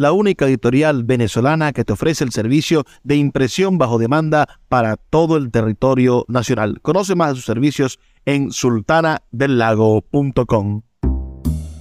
la 0.00 0.12
única 0.12 0.46
editorial 0.46 1.04
venezolana 1.04 1.74
que 1.74 1.84
te 1.84 1.92
ofrece 1.92 2.24
el 2.24 2.32
servicio 2.32 2.84
de 3.04 3.16
impresión 3.16 3.76
bajo 3.76 3.98
demanda 3.98 4.48
para 4.70 4.96
todo 4.96 5.36
el 5.36 5.50
territorio 5.50 6.24
nacional. 6.26 6.80
Conoce 6.80 7.14
más 7.14 7.28
de 7.28 7.34
sus 7.34 7.44
servicios 7.44 8.00
en 8.24 8.50
sultanadelago.com. 8.50 10.80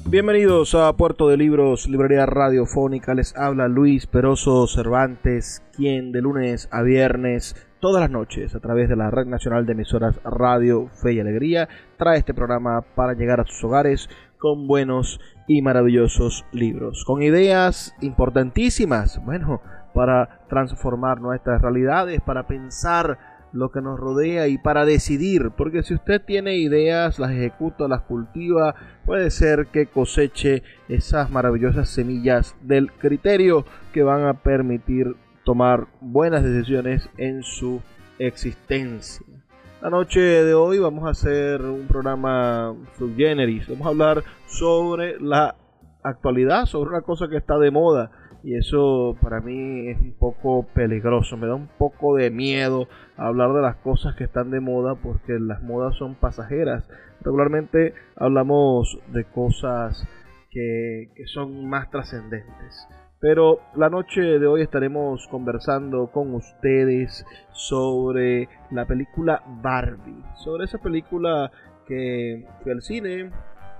Bienvenidos 0.08 0.76
a 0.76 0.92
Puerto 0.98 1.30
de 1.30 1.38
Libros, 1.38 1.88
Librería 1.88 2.26
Radiofónica. 2.26 3.14
Les 3.14 3.34
habla 3.38 3.70
Luis 3.70 4.06
Peroso 4.06 4.68
Cervantes, 4.68 5.64
quien 5.72 6.12
de 6.12 6.22
lunes 6.22 6.68
a 6.74 6.82
viernes, 6.82 7.56
todas 7.80 8.02
las 8.02 8.12
noches, 8.12 8.54
a 8.54 8.60
través 8.60 8.90
de 8.90 8.98
la 8.98 9.12
Red 9.12 9.28
Nacional 9.28 9.66
de 9.66 9.72
Emisoras 9.72 10.20
Radio 10.26 10.90
Fe 11.02 11.14
y 11.14 11.22
Alegría, 11.22 11.70
trae 11.98 12.18
este 12.18 12.34
programa 12.34 12.82
para 12.82 13.14
llegar 13.14 13.40
a 13.40 13.46
sus 13.46 13.64
hogares 13.64 14.10
con 14.40 14.68
buenos 14.68 15.22
y 15.50 15.64
maravillosos 15.64 16.46
libros, 16.52 17.04
con 17.04 17.24
ideas 17.24 17.96
importantísimas, 18.02 19.20
bueno, 19.26 19.64
para 19.96 20.42
transformar 20.48 21.22
nuestras 21.22 21.60
realidades, 21.60 22.22
para 22.22 22.46
pensar 22.46 23.18
lo 23.52 23.72
que 23.72 23.82
nos 23.82 24.00
rodea 24.00 24.48
y 24.48 24.60
para 24.60 24.86
decidir, 24.86 25.50
porque 25.58 25.82
si 25.82 25.96
usted 25.96 26.22
tiene 26.24 26.58
ideas, 26.58 27.18
las 27.18 27.32
ejecuta, 27.32 27.88
las 27.88 28.02
cultiva, 28.02 28.76
puede 29.06 29.32
ser 29.32 29.66
que 29.74 29.88
coseche 29.88 30.62
esas 30.88 31.32
maravillosas 31.32 31.90
semillas 31.90 32.56
del 32.62 32.92
criterio 32.92 33.66
que 33.92 34.04
van 34.04 34.28
a 34.28 34.36
permitir 34.36 35.16
tomar 35.46 35.88
buenas 36.00 36.44
decisiones 36.44 37.10
en 37.18 37.42
su 37.42 37.82
existencia. 38.20 39.39
La 39.82 39.90
noche 39.90 40.20
de 40.20 40.54
hoy 40.54 40.78
vamos 40.78 41.06
a 41.06 41.12
hacer 41.12 41.62
un 41.62 41.88
programa 41.88 42.76
subgeneris, 42.98 43.66
vamos 43.70 43.88
a 43.88 43.90
hablar 43.92 44.24
sobre 44.46 45.18
la 45.22 45.56
actualidad, 46.04 46.66
sobre 46.66 46.90
una 46.90 47.02
cosa 47.02 47.30
que 47.30 47.38
está 47.38 47.58
de 47.58 47.72
moda 47.72 48.12
y 48.44 48.56
eso 48.56 49.16
para 49.22 49.40
mí 49.40 49.88
es 49.88 49.98
un 49.98 50.16
poco 50.20 50.66
peligroso, 50.74 51.38
me 51.38 51.48
da 51.48 51.56
un 51.56 51.70
poco 51.78 52.18
de 52.18 52.30
miedo 52.30 52.90
hablar 53.16 53.54
de 53.54 53.62
las 53.62 53.78
cosas 53.78 54.16
que 54.16 54.26
están 54.26 54.52
de 54.52 54.60
moda 54.60 54.96
porque 54.96 55.40
las 55.40 55.62
modas 55.62 55.96
son 55.96 56.16
pasajeras. 56.16 56.84
Regularmente 57.22 57.94
hablamos 58.18 59.00
de 59.14 59.24
cosas 59.24 60.06
que, 60.52 61.10
son 61.28 61.70
más 61.70 61.90
trascendentes. 61.90 62.86
Pero 63.20 63.60
la 63.76 63.90
noche 63.90 64.22
de 64.22 64.48
hoy 64.48 64.62
estaremos 64.62 65.28
conversando 65.28 66.08
con 66.08 66.34
ustedes 66.36 67.26
sobre 67.52 68.48
la 68.72 68.86
película 68.86 69.44
Barbie, 69.62 70.24
sobre 70.36 70.66
esa 70.66 70.78
película 70.78 71.52
que 71.86 72.48
fue 72.64 72.72
al 72.72 72.82
cine, 72.82 73.30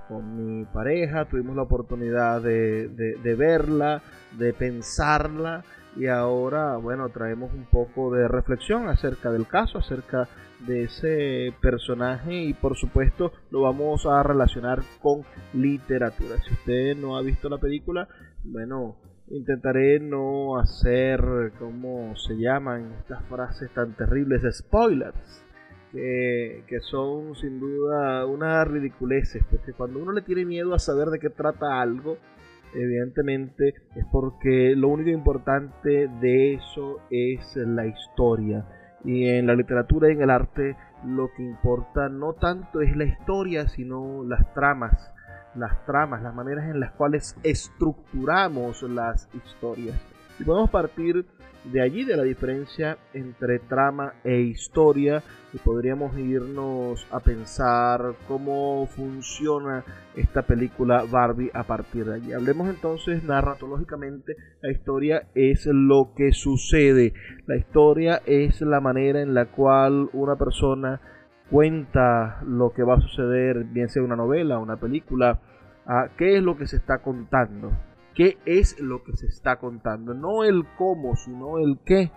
con 0.08 0.58
mi 0.58 0.64
pareja, 0.66 1.24
tuvimos 1.24 1.56
la 1.56 1.62
oportunidad 1.62 2.42
de, 2.42 2.88
de, 2.88 3.34
verla, 3.34 4.02
de 4.36 4.52
pensarla 4.52 5.64
y 5.96 6.08
ahora, 6.08 6.76
bueno, 6.76 7.08
traemos 7.08 7.50
un 7.54 7.64
poco 7.64 8.12
de 8.12 8.28
reflexión 8.28 8.88
acerca 8.88 9.30
del 9.30 9.46
caso, 9.46 9.78
acerca 9.78 10.28
de 10.66 10.82
ese 10.82 11.54
personaje 11.62 12.42
y 12.42 12.52
por 12.52 12.76
supuesto 12.76 13.32
lo 13.50 13.62
vamos 13.62 14.04
a 14.04 14.22
relacionar 14.22 14.80
con 15.00 15.22
literatura. 15.54 16.36
Si 16.46 16.52
usted 16.52 16.96
no 16.96 17.16
ha 17.16 17.22
visto 17.22 17.48
la 17.48 17.58
película, 17.58 18.08
bueno, 18.44 18.96
intentaré 19.30 20.00
no 20.00 20.58
hacer, 20.58 21.52
¿cómo 21.58 22.16
se 22.16 22.34
llaman 22.36 22.92
estas 23.00 23.24
frases 23.24 23.70
tan 23.74 23.96
terribles? 23.96 24.42
Spoilers 24.56 25.44
que, 25.92 26.78
son 26.82 27.34
sin 27.36 27.60
duda 27.60 28.26
unas 28.26 28.66
ridiculeces, 28.68 29.42
porque 29.50 29.72
cuando 29.72 30.00
uno 30.00 30.12
le 30.12 30.22
tiene 30.22 30.44
miedo 30.44 30.74
a 30.74 30.78
saber 30.78 31.08
de 31.08 31.18
qué 31.18 31.30
trata 31.30 31.80
algo, 31.80 32.18
evidentemente 32.74 33.74
es 33.96 34.04
porque 34.12 34.74
lo 34.76 34.88
único 34.88 35.10
importante 35.10 36.08
de 36.20 36.54
eso 36.54 37.00
es 37.10 37.56
la 37.56 37.86
historia. 37.86 38.66
Y 39.04 39.28
en 39.28 39.46
la 39.46 39.54
literatura 39.54 40.08
y 40.08 40.12
en 40.12 40.22
el 40.22 40.30
arte 40.30 40.76
lo 41.04 41.30
que 41.34 41.42
importa 41.42 42.08
no 42.08 42.34
tanto 42.34 42.82
es 42.82 42.94
la 42.96 43.04
historia, 43.04 43.66
sino 43.68 44.22
las 44.24 44.52
tramas, 44.54 45.12
las 45.54 45.84
tramas, 45.86 46.22
las 46.22 46.34
maneras 46.34 46.68
en 46.68 46.80
las 46.80 46.92
cuales 46.92 47.36
estructuramos 47.42 48.82
las 48.82 49.28
historias. 49.34 49.96
Y 50.38 50.44
podemos 50.44 50.70
partir 50.70 51.26
de 51.64 51.82
allí, 51.82 52.04
de 52.04 52.16
la 52.16 52.22
diferencia 52.22 52.96
entre 53.12 53.58
trama 53.58 54.14
e 54.24 54.40
historia, 54.40 55.22
y 55.52 55.58
podríamos 55.58 56.16
irnos 56.16 57.06
a 57.10 57.20
pensar 57.20 58.14
cómo 58.28 58.86
funciona 58.86 59.84
esta 60.16 60.42
película 60.42 61.04
Barbie 61.10 61.50
a 61.52 61.64
partir 61.64 62.06
de 62.06 62.14
allí. 62.14 62.32
Hablemos 62.32 62.68
entonces 62.68 63.24
narratológicamente, 63.24 64.36
la 64.62 64.70
historia 64.70 65.28
es 65.34 65.66
lo 65.66 66.12
que 66.16 66.32
sucede, 66.32 67.12
la 67.46 67.56
historia 67.56 68.22
es 68.24 68.60
la 68.60 68.80
manera 68.80 69.20
en 69.20 69.34
la 69.34 69.46
cual 69.46 70.08
una 70.12 70.36
persona 70.36 71.00
cuenta 71.50 72.40
lo 72.46 72.72
que 72.72 72.82
va 72.82 72.94
a 72.94 73.00
suceder, 73.00 73.64
bien 73.64 73.88
sea 73.88 74.02
una 74.02 74.16
novela, 74.16 74.58
una 74.58 74.76
película, 74.76 75.38
qué 76.16 76.36
es 76.36 76.42
lo 76.42 76.56
que 76.56 76.66
se 76.66 76.76
está 76.76 76.98
contando 76.98 77.72
qué 78.14 78.38
es 78.44 78.78
lo 78.80 79.02
que 79.02 79.16
se 79.16 79.26
está 79.26 79.56
contando, 79.56 80.14
no 80.14 80.44
el 80.44 80.66
cómo, 80.76 81.16
sino 81.16 81.58
el 81.58 81.78
qué. 81.84 82.10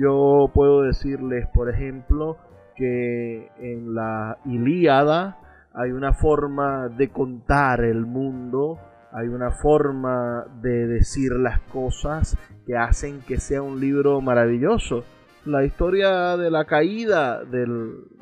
Yo 0.00 0.50
puedo 0.54 0.82
decirles, 0.82 1.48
por 1.52 1.68
ejemplo, 1.68 2.36
que 2.76 3.50
en 3.58 3.94
la 3.94 4.38
Ilíada 4.44 5.38
hay 5.74 5.90
una 5.90 6.12
forma 6.12 6.88
de 6.88 7.08
contar 7.08 7.84
el 7.84 8.06
mundo, 8.06 8.78
hay 9.12 9.28
una 9.28 9.50
forma 9.50 10.44
de 10.62 10.86
decir 10.86 11.32
las 11.32 11.60
cosas 11.62 12.38
que 12.66 12.76
hacen 12.76 13.20
que 13.22 13.38
sea 13.38 13.62
un 13.62 13.80
libro 13.80 14.20
maravilloso. 14.20 15.04
La 15.44 15.64
historia 15.64 16.36
de 16.36 16.50
la 16.50 16.64
caída 16.66 17.42
de, 17.44 17.66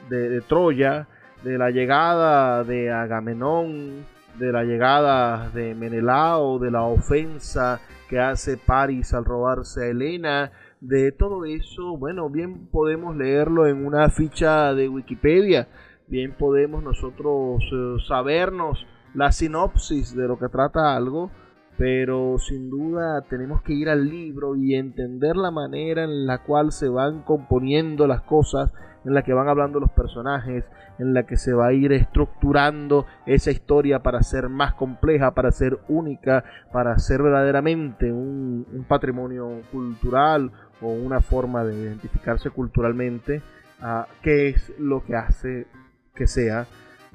de 0.08 0.40
Troya, 0.42 1.08
de 1.42 1.58
la 1.58 1.70
llegada 1.70 2.62
de 2.64 2.92
Agamenón, 2.92 4.04
de 4.38 4.52
la 4.52 4.62
llegada 4.62 5.50
de 5.50 5.74
Menelao, 5.74 6.58
de 6.58 6.70
la 6.70 6.82
ofensa 6.82 7.80
que 8.08 8.20
hace 8.20 8.56
París 8.56 9.12
al 9.12 9.24
robarse 9.24 9.84
a 9.84 9.88
Helena, 9.88 10.52
de 10.80 11.12
todo 11.12 11.44
eso, 11.44 11.96
bueno, 11.96 12.30
bien 12.30 12.68
podemos 12.68 13.16
leerlo 13.16 13.66
en 13.66 13.84
una 13.84 14.08
ficha 14.10 14.72
de 14.74 14.88
Wikipedia, 14.88 15.68
bien 16.06 16.32
podemos 16.32 16.82
nosotros 16.82 17.62
eh, 17.72 17.96
sabernos 18.06 18.86
la 19.14 19.32
sinopsis 19.32 20.14
de 20.14 20.28
lo 20.28 20.38
que 20.38 20.48
trata 20.48 20.96
algo, 20.96 21.30
pero 21.78 22.40
sin 22.40 22.68
duda 22.70 23.22
tenemos 23.22 23.62
que 23.62 23.72
ir 23.72 23.88
al 23.88 24.08
libro 24.10 24.56
y 24.56 24.74
entender 24.74 25.36
la 25.36 25.52
manera 25.52 26.02
en 26.02 26.26
la 26.26 26.42
cual 26.42 26.72
se 26.72 26.88
van 26.88 27.22
componiendo 27.22 28.08
las 28.08 28.22
cosas, 28.22 28.72
en 29.04 29.14
la 29.14 29.22
que 29.22 29.32
van 29.32 29.48
hablando 29.48 29.78
los 29.78 29.92
personajes, 29.92 30.64
en 30.98 31.14
la 31.14 31.22
que 31.22 31.36
se 31.36 31.52
va 31.52 31.68
a 31.68 31.72
ir 31.72 31.92
estructurando 31.92 33.06
esa 33.26 33.52
historia 33.52 34.00
para 34.00 34.22
ser 34.22 34.48
más 34.48 34.74
compleja, 34.74 35.34
para 35.34 35.52
ser 35.52 35.78
única, 35.86 36.42
para 36.72 36.98
ser 36.98 37.22
verdaderamente 37.22 38.10
un, 38.10 38.84
patrimonio 38.88 39.62
cultural 39.70 40.50
o 40.80 40.88
una 40.88 41.20
forma 41.20 41.64
de 41.64 41.80
identificarse 41.80 42.50
culturalmente, 42.50 43.40
a 43.80 44.08
qué 44.22 44.48
es 44.48 44.72
lo 44.80 45.04
que 45.04 45.14
hace 45.14 45.68
que 46.16 46.26
sea 46.26 46.66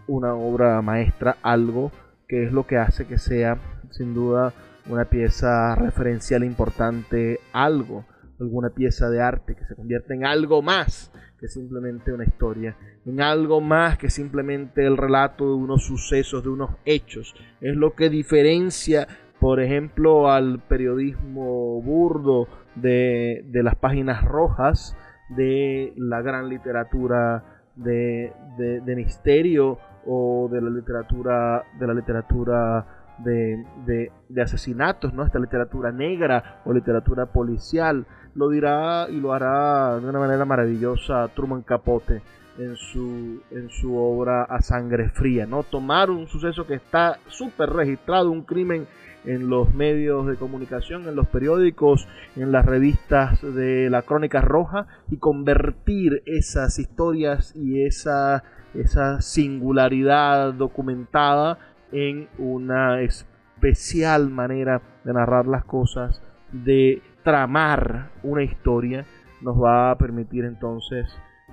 una 0.07 0.33
obra 0.35 0.81
maestra, 0.81 1.35
algo 1.41 1.91
que 2.29 2.45
es 2.45 2.53
lo 2.53 2.65
que 2.65 2.77
hace 2.77 3.05
que 3.05 3.17
sea 3.17 3.57
sin 3.93 4.13
duda 4.13 4.53
una 4.89 5.05
pieza 5.05 5.75
referencial 5.75 6.43
importante, 6.43 7.39
algo, 7.53 8.05
alguna 8.39 8.69
pieza 8.69 9.09
de 9.09 9.21
arte 9.21 9.55
que 9.55 9.65
se 9.65 9.75
convierte 9.75 10.13
en 10.13 10.25
algo 10.25 10.61
más 10.61 11.11
que 11.39 11.47
simplemente 11.47 12.13
una 12.13 12.23
historia, 12.23 12.75
en 13.05 13.21
algo 13.21 13.59
más 13.59 13.97
que 13.97 14.09
simplemente 14.09 14.85
el 14.85 14.95
relato 14.95 15.45
de 15.45 15.55
unos 15.55 15.85
sucesos, 15.85 16.41
de 16.41 16.49
unos 16.49 16.71
hechos. 16.85 17.35
Es 17.59 17.75
lo 17.75 17.95
que 17.95 18.09
diferencia, 18.09 19.07
por 19.39 19.59
ejemplo, 19.59 20.31
al 20.31 20.59
periodismo 20.59 21.81
burdo 21.81 22.47
de, 22.75 23.43
las 23.51 23.75
páginas 23.75 24.23
rojas, 24.23 24.95
de 25.29 25.93
la 25.97 26.21
gran 26.21 26.47
literatura 26.47 27.61
de, 27.75 28.31
de, 28.57 28.95
misterio 28.95 29.79
o 30.05 30.47
de 30.49 30.61
la 30.61 30.69
literatura 30.69 31.63
de 31.77 31.87
la 31.87 31.93
literatura 31.93 33.02
de, 33.19 34.11
asesinatos, 34.41 35.13
¿no? 35.13 35.23
Esta 35.23 35.39
literatura 35.39 35.91
negra 35.91 36.61
o 36.65 36.73
literatura 36.73 37.27
policial 37.27 38.05
lo 38.35 38.49
dirá 38.49 39.07
y 39.09 39.19
lo 39.19 39.33
hará 39.33 39.99
de 39.99 40.07
una 40.07 40.19
manera 40.19 40.45
maravillosa 40.45 41.27
Truman 41.35 41.61
Capote 41.61 42.21
en 42.57 42.75
su, 42.75 43.41
en 43.51 43.69
su 43.69 43.95
obra 43.95 44.43
A 44.43 44.61
Sangre 44.61 45.09
Fría, 45.09 45.45
¿no? 45.45 45.63
Tomar 45.63 46.09
un 46.09 46.27
suceso 46.27 46.65
que 46.65 46.75
está 46.75 47.19
súper 47.27 47.69
registrado, 47.69 48.31
un 48.31 48.43
crimen 48.43 48.87
en 49.25 49.49
los 49.49 49.73
medios 49.73 50.27
de 50.27 50.35
comunicación, 50.35 51.07
en 51.07 51.15
los 51.15 51.27
periódicos, 51.27 52.07
en 52.35 52.51
las 52.51 52.65
revistas 52.65 53.41
de 53.41 53.89
la 53.89 54.01
Crónica 54.01 54.41
Roja 54.41 54.87
y 55.09 55.17
convertir 55.17 56.23
esas 56.25 56.79
historias 56.79 57.55
y 57.55 57.85
esa, 57.85 58.43
esa 58.73 59.21
singularidad 59.21 60.53
documentada 60.53 61.57
en 61.93 62.27
una 62.37 63.01
especial 63.01 64.29
manera 64.29 64.81
de 65.05 65.13
narrar 65.13 65.47
las 65.47 65.63
cosas, 65.63 66.21
de 66.51 67.01
tramar 67.23 68.11
una 68.23 68.43
historia 68.43 69.05
nos 69.41 69.61
va 69.61 69.91
a 69.91 69.97
permitir 69.97 70.45
entonces 70.45 71.07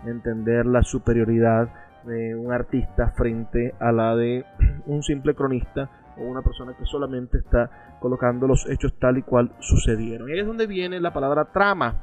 entender 0.07 0.67
la 0.67 0.83
superioridad 0.83 1.69
de 2.05 2.35
un 2.35 2.53
artista 2.53 3.11
frente 3.11 3.75
a 3.79 3.93
la 3.93 4.17
de 4.17 4.45
un 4.87 5.03
simple 5.03 5.35
cronista 5.35 5.91
o 6.17 6.23
una 6.23 6.43
persona 6.43 6.75
que 6.77 6.87
solamente 6.87 7.39
está 7.39 7.99
colocando 8.01 8.47
los 8.47 8.69
hechos 8.69 8.95
tal 8.99 9.19
y 9.19 9.23
cual 9.23 9.53
sucedieron. 9.61 10.29
Y 10.29 10.33
ahí 10.33 10.41
es 10.41 10.47
donde 10.47 10.67
viene 10.67 11.01
la 11.01 11.13
palabra 11.13 11.47
trama. 11.53 12.03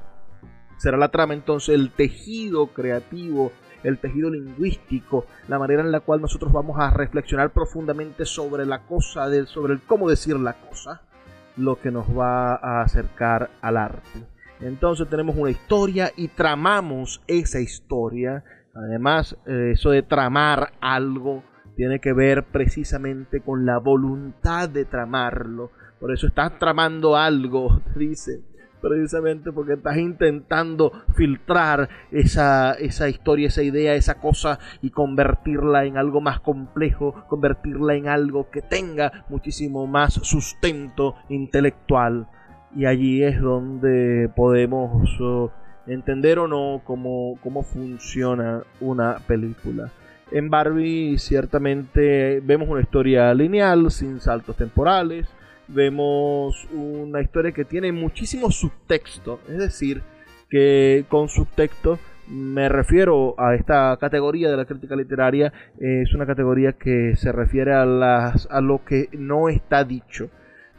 Será 0.78 0.98
la 0.98 1.10
trama 1.10 1.34
entonces 1.34 1.74
el 1.74 1.92
tejido 1.92 2.68
creativo, 2.68 3.52
el 3.84 4.00
tejido 4.00 4.30
lingüístico, 4.30 5.26
la 5.48 5.60
manera 5.60 5.82
en 5.82 5.92
la 5.92 6.00
cual 6.00 6.22
nosotros 6.22 6.52
vamos 6.52 6.78
a 6.80 6.90
reflexionar 6.90 7.52
profundamente 7.52 8.26
sobre 8.26 8.66
la 8.66 8.80
cosa, 8.80 9.28
sobre 9.46 9.74
el 9.74 9.82
cómo 9.82 10.10
decir 10.10 10.38
la 10.40 10.54
cosa, 10.54 11.02
lo 11.56 11.80
que 11.80 11.92
nos 11.92 12.08
va 12.08 12.56
a 12.56 12.82
acercar 12.82 13.50
al 13.62 13.78
arte. 13.78 14.24
Entonces 14.60 15.08
tenemos 15.08 15.36
una 15.36 15.52
historia 15.52 16.12
y 16.16 16.30
tramamos 16.30 17.22
esa 17.28 17.60
historia. 17.60 18.44
Además, 18.74 19.38
eh, 19.46 19.72
eso 19.74 19.92
de 19.92 20.02
tramar 20.02 20.74
algo 20.82 21.44
tiene 21.76 22.00
que 22.00 22.14
ver 22.14 22.44
precisamente 22.46 23.42
con 23.42 23.66
la 23.66 23.78
voluntad 23.78 24.68
de 24.68 24.86
tramarlo. 24.86 25.72
Por 26.00 26.12
eso 26.12 26.28
estás 26.28 26.58
tramando 26.58 27.16
algo, 27.16 27.82
dice 27.96 28.44
precisamente 28.82 29.52
porque 29.52 29.74
estás 29.74 29.98
intentando 29.98 30.92
filtrar 31.16 31.90
esa, 32.12 32.74
esa 32.74 33.10
historia, 33.10 33.48
esa 33.48 33.64
idea, 33.64 33.96
esa 33.96 34.16
cosa 34.16 34.60
y 34.82 34.92
convertirla 34.92 35.86
en 35.86 35.98
algo 35.98 36.22
más 36.22 36.40
complejo, 36.40 37.26
convertirla 37.28 37.96
en 37.96 38.08
algo 38.08 38.50
que 38.50 38.62
tenga 38.62 39.26
muchísimo 39.30 39.88
más 39.88 40.14
sustento 40.14 41.16
intelectual. 41.30 42.28
Y 42.76 42.86
allí 42.86 43.24
es 43.24 43.42
donde 43.42 44.30
podemos 44.36 45.10
oh, 45.22 45.52
entender 45.88 46.40
o 46.40 46.48
no 46.48 46.82
cómo, 46.84 47.40
cómo 47.42 47.64
funciona 47.64 48.64
una 48.80 49.18
película. 49.26 49.92
En 50.32 50.50
Barbie 50.50 51.18
ciertamente 51.20 52.42
vemos 52.42 52.68
una 52.68 52.82
historia 52.82 53.34
lineal, 53.34 53.90
sin 53.92 54.20
saltos 54.20 54.58
temporales, 54.58 55.28
vemos 55.68 56.68
una 56.72 57.22
historia 57.22 57.52
que 57.52 57.66
tiene 57.66 57.92
muchísimo 57.92 58.52
subtexto, 58.52 59.40
es 59.50 59.58
decir, 59.58 60.02
que 60.50 61.06
con 61.10 61.30
subtexto 61.30 62.00
me 62.28 62.68
refiero 62.68 63.36
a 63.38 63.56
esta 63.56 63.96
categoría 64.00 64.50
de 64.50 64.58
la 64.58 64.66
crítica 64.66 64.96
literaria, 64.96 65.54
es 65.80 66.14
una 66.14 66.26
categoría 66.26 66.74
que 66.74 67.16
se 67.16 67.32
refiere 67.32 67.74
a, 67.74 67.86
las, 67.86 68.48
a 68.52 68.60
lo 68.60 68.84
que 68.84 69.10
no 69.14 69.50
está 69.50 69.84
dicho. 69.84 70.30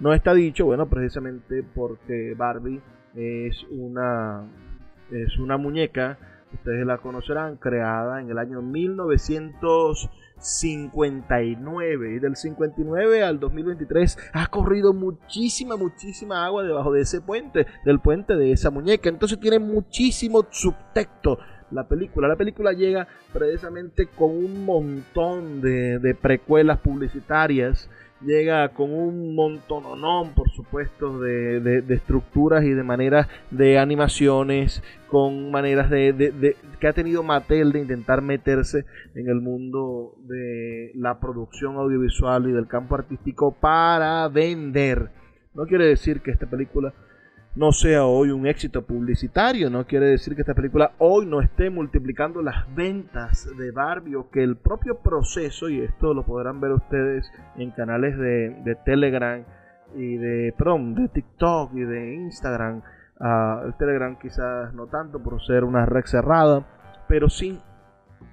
No 0.00 0.12
está 0.12 0.35
dicho, 0.35 0.67
bueno, 0.67 0.88
precisamente 0.88 1.64
porque 1.75 2.34
Barbie 2.37 2.81
es 3.14 3.64
una, 3.70 4.44
es 5.11 5.38
una 5.38 5.56
muñeca, 5.56 6.19
ustedes 6.52 6.87
la 6.87 6.99
conocerán, 6.99 7.56
creada 7.56 8.20
en 8.20 8.31
el 8.31 8.38
año 8.38 8.62
1900. 8.62 10.11
59 10.40 12.14
y 12.14 12.19
del 12.19 12.37
59 12.37 13.23
al 13.23 13.40
2023 13.40 14.19
ha 14.32 14.46
corrido 14.46 14.93
muchísima, 14.93 15.76
muchísima 15.76 16.44
agua 16.44 16.62
debajo 16.62 16.93
de 16.93 17.02
ese 17.02 17.20
puente, 17.20 17.67
del 17.85 18.00
puente 18.00 18.37
de 18.37 18.52
esa 18.52 18.70
muñeca. 18.70 19.08
Entonces 19.08 19.38
tiene 19.40 19.58
muchísimo 19.58 20.46
subtexto 20.50 21.38
la 21.70 21.87
película. 21.87 22.29
La 22.29 22.37
película 22.37 22.73
llega 22.73 23.06
precisamente 23.32 24.06
con 24.06 24.31
un 24.31 24.64
montón 24.64 25.61
de, 25.61 25.99
de 25.99 26.14
precuelas 26.14 26.79
publicitarias 26.79 27.91
llega 28.20 28.69
con 28.70 28.93
un 28.93 29.35
montononón, 29.35 30.35
por 30.35 30.50
supuesto, 30.50 31.20
de, 31.20 31.61
de, 31.61 31.94
estructuras 31.94 32.65
y 32.65 32.70
de 32.70 32.82
maneras 32.82 33.29
de 33.50 33.79
animaciones, 33.79 34.82
con 35.09 35.50
maneras 35.50 35.91
de, 35.91 36.56
que 36.81 36.88
ha 36.88 36.93
tenido 36.93 37.23
Mattel 37.23 37.73
de 37.73 37.81
intentar 37.81 38.23
meterse 38.23 38.85
en 39.15 39.29
el 39.29 39.41
mundo 39.41 40.15
de 40.26 40.93
la 40.94 41.19
producción 41.20 41.76
audiovisual 41.76 42.49
y 42.49 42.53
del 42.53 42.67
campo 42.67 42.94
artístico 42.94 43.53
para 43.53 44.29
vender. 44.29 45.11
No 45.55 45.67
quiere 45.67 45.87
decir 45.87 46.20
que 46.20 46.31
esta 46.31 46.47
película 46.47 46.93
no 47.54 47.72
sea 47.72 48.04
hoy 48.04 48.30
un 48.30 48.46
éxito 48.46 48.82
publicitario. 48.82 49.70
No 49.70 49.86
quiere 49.86 50.06
decir 50.06 50.34
que 50.34 50.42
esta 50.42 50.54
película 50.54 50.92
hoy 50.98 51.26
no 51.26 51.40
esté 51.40 51.70
multiplicando 51.70 52.42
las 52.42 52.72
ventas 52.74 53.48
de 53.56 53.70
Barbie 53.70 54.14
o 54.14 54.30
que 54.30 54.42
el 54.42 54.56
propio 54.56 54.98
proceso, 54.98 55.68
y 55.68 55.80
esto 55.80 56.14
lo 56.14 56.24
podrán 56.24 56.60
ver 56.60 56.72
ustedes 56.72 57.30
en 57.56 57.70
canales 57.72 58.16
de, 58.16 58.76
Telegram 58.84 59.44
y 59.96 60.16
de, 60.16 60.54
perdón, 60.56 60.94
de 60.94 61.08
TikTok 61.08 61.74
y 61.74 61.80
de 61.80 62.14
Instagram. 62.14 62.82
Uh, 63.20 63.66
el 63.66 63.74
Telegram 63.74 64.16
quizás 64.16 64.72
no 64.74 64.86
tanto 64.86 65.20
por 65.20 65.44
ser 65.44 65.64
una 65.64 65.84
red 65.84 66.04
cerrada, 66.04 66.64
pero 67.08 67.28
sí 67.28 67.60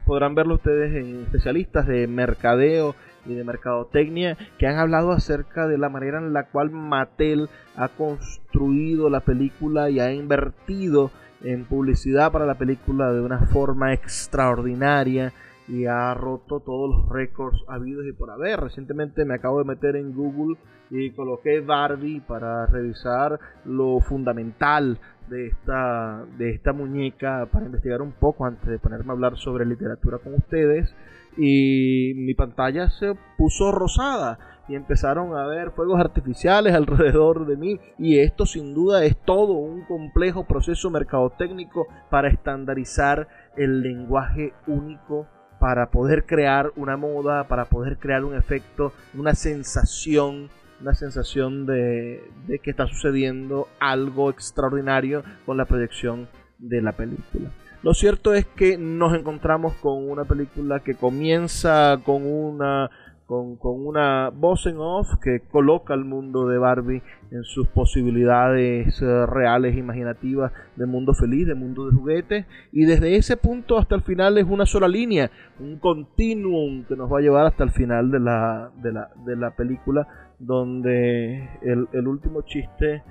podrán 0.05 0.35
verlo 0.35 0.55
ustedes 0.55 0.93
en 0.95 1.23
especialistas 1.23 1.87
de 1.87 2.07
mercadeo 2.07 2.95
y 3.25 3.33
de 3.33 3.43
mercadotecnia 3.43 4.37
que 4.57 4.67
han 4.67 4.77
hablado 4.77 5.11
acerca 5.11 5.67
de 5.67 5.77
la 5.77 5.89
manera 5.89 6.19
en 6.19 6.33
la 6.33 6.43
cual 6.49 6.71
Mattel 6.71 7.49
ha 7.75 7.89
construido 7.89 9.09
la 9.09 9.21
película 9.21 9.89
y 9.89 9.99
ha 9.99 10.13
invertido 10.13 11.11
en 11.43 11.65
publicidad 11.65 12.31
para 12.31 12.45
la 12.45 12.55
película 12.55 13.11
de 13.11 13.21
una 13.21 13.39
forma 13.47 13.93
extraordinaria 13.93 15.33
y 15.67 15.85
ha 15.85 16.13
roto 16.13 16.59
todos 16.59 16.89
los 16.89 17.09
récords 17.09 17.59
habidos 17.67 18.05
y 18.05 18.13
por 18.13 18.29
haber. 18.29 18.59
Recientemente 18.59 19.25
me 19.25 19.35
acabo 19.35 19.59
de 19.59 19.65
meter 19.65 19.95
en 19.95 20.13
Google 20.13 20.57
y 20.89 21.11
coloqué 21.11 21.61
Barbie 21.61 22.21
para 22.21 22.67
revisar 22.67 23.39
lo 23.65 23.99
fundamental 23.99 24.99
de 25.29 25.47
esta, 25.47 26.23
de 26.37 26.51
esta 26.51 26.71
muñeca 26.73 27.47
para 27.51 27.65
investigar 27.65 28.01
un 28.01 28.11
poco 28.11 28.45
antes 28.45 28.69
de 28.69 28.77
ponerme 28.77 29.09
a 29.09 29.13
hablar 29.13 29.37
sobre 29.37 29.65
literatura 29.65 30.19
con 30.19 30.35
ustedes 30.35 30.93
y 31.37 32.13
mi 32.15 32.33
pantalla 32.33 32.89
se 32.89 33.15
puso 33.37 33.71
rosada 33.71 34.39
y 34.67 34.75
empezaron 34.75 35.37
a 35.37 35.45
ver 35.45 35.71
fuegos 35.71 35.99
artificiales 35.99 36.73
alrededor 36.75 37.45
de 37.45 37.57
mí 37.57 37.79
y 37.97 38.19
esto 38.19 38.45
sin 38.45 38.73
duda 38.73 39.03
es 39.03 39.17
todo 39.17 39.53
un 39.53 39.85
complejo 39.85 40.45
proceso 40.45 40.89
mercadotécnico 40.89 41.87
para 42.09 42.29
estandarizar 42.29 43.27
el 43.55 43.81
lenguaje 43.81 44.53
único 44.67 45.27
para 45.59 45.89
poder 45.89 46.25
crear 46.25 46.71
una 46.75 46.97
moda, 46.97 47.47
para 47.47 47.65
poder 47.65 47.97
crear 47.97 48.25
un 48.25 48.35
efecto, 48.35 48.91
una 49.13 49.33
sensación, 49.33 50.49
una 50.81 50.93
sensación 50.93 51.65
de, 51.65 52.21
de 52.47 52.59
que 52.59 52.71
está 52.71 52.87
sucediendo 52.87 53.69
algo 53.79 54.29
extraordinario 54.29 55.23
con 55.45 55.57
la 55.57 55.65
proyección 55.65 56.27
de 56.59 56.81
la 56.81 56.91
película. 56.91 57.49
Lo 57.85 57.93
cierto 57.93 58.33
es 58.33 58.47
que 58.47 58.79
nos 58.79 59.13
encontramos 59.13 59.75
con 59.75 60.09
una 60.09 60.23
película 60.23 60.79
que 60.79 60.95
comienza 60.95 61.99
con 62.03 62.25
una 62.25 62.89
con, 63.27 63.59
una 63.61 64.29
voz 64.29 64.65
en 64.65 64.77
off 64.79 65.07
que 65.21 65.41
coloca 65.51 65.93
al 65.93 66.03
mundo 66.03 66.47
de 66.47 66.57
Barbie 66.57 67.03
en 67.29 67.43
sus 67.43 67.67
posibilidades 67.67 68.99
eh, 69.03 69.25
reales, 69.27 69.77
imaginativas, 69.77 70.51
de 70.75 70.87
mundo 70.87 71.13
feliz, 71.13 71.45
de 71.45 71.53
mundo 71.53 71.87
de 71.87 71.95
juguetes, 71.95 72.47
y 72.71 72.85
desde 72.85 73.17
ese 73.17 73.37
punto 73.37 73.77
hasta 73.77 73.93
el 73.93 74.01
final 74.01 74.39
es 74.39 74.45
una 74.45 74.65
sola 74.65 74.87
línea, 74.87 75.29
un 75.59 75.77
continuum 75.77 76.85
que 76.85 76.95
nos 76.95 77.13
va 77.13 77.19
a 77.19 77.21
llevar 77.21 77.45
hasta 77.45 77.63
el 77.63 77.71
final 77.71 78.09
de 78.09 78.19
la, 78.19 78.71
de 78.81 78.93
la, 78.93 79.11
de 79.27 79.35
la 79.35 79.51
película, 79.51 80.07
donde 80.39 81.49
el, 81.61 82.07
último 82.07 82.41
chiste 82.41 83.03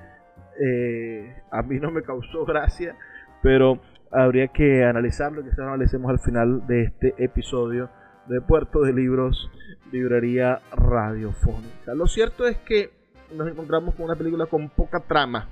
eh, 0.60 1.32
a 1.52 1.62
mí 1.62 1.78
no 1.78 1.92
me 1.92 2.02
causó 2.02 2.44
gracia, 2.44 2.96
pero 3.40 3.78
habría 4.14 4.48
que 4.48 4.84
analizarlo, 4.84 5.42
que 5.42 5.50
lo 5.56 5.68
analicemos 5.68 6.10
al 6.10 6.20
final 6.20 6.66
de 6.66 6.84
este 6.84 7.14
episodio 7.18 7.90
de 8.26 8.40
Puerto 8.40 8.80
de 8.80 8.92
Libros, 8.92 9.50
librería 9.90 10.60
radiofónica. 10.72 11.94
Lo 11.94 12.06
cierto 12.06 12.46
es 12.46 12.56
que 12.58 12.90
nos 13.34 13.48
encontramos 13.48 13.94
con 13.94 14.06
una 14.06 14.16
película 14.16 14.46
con 14.46 14.70
poca 14.70 15.00
trama, 15.00 15.48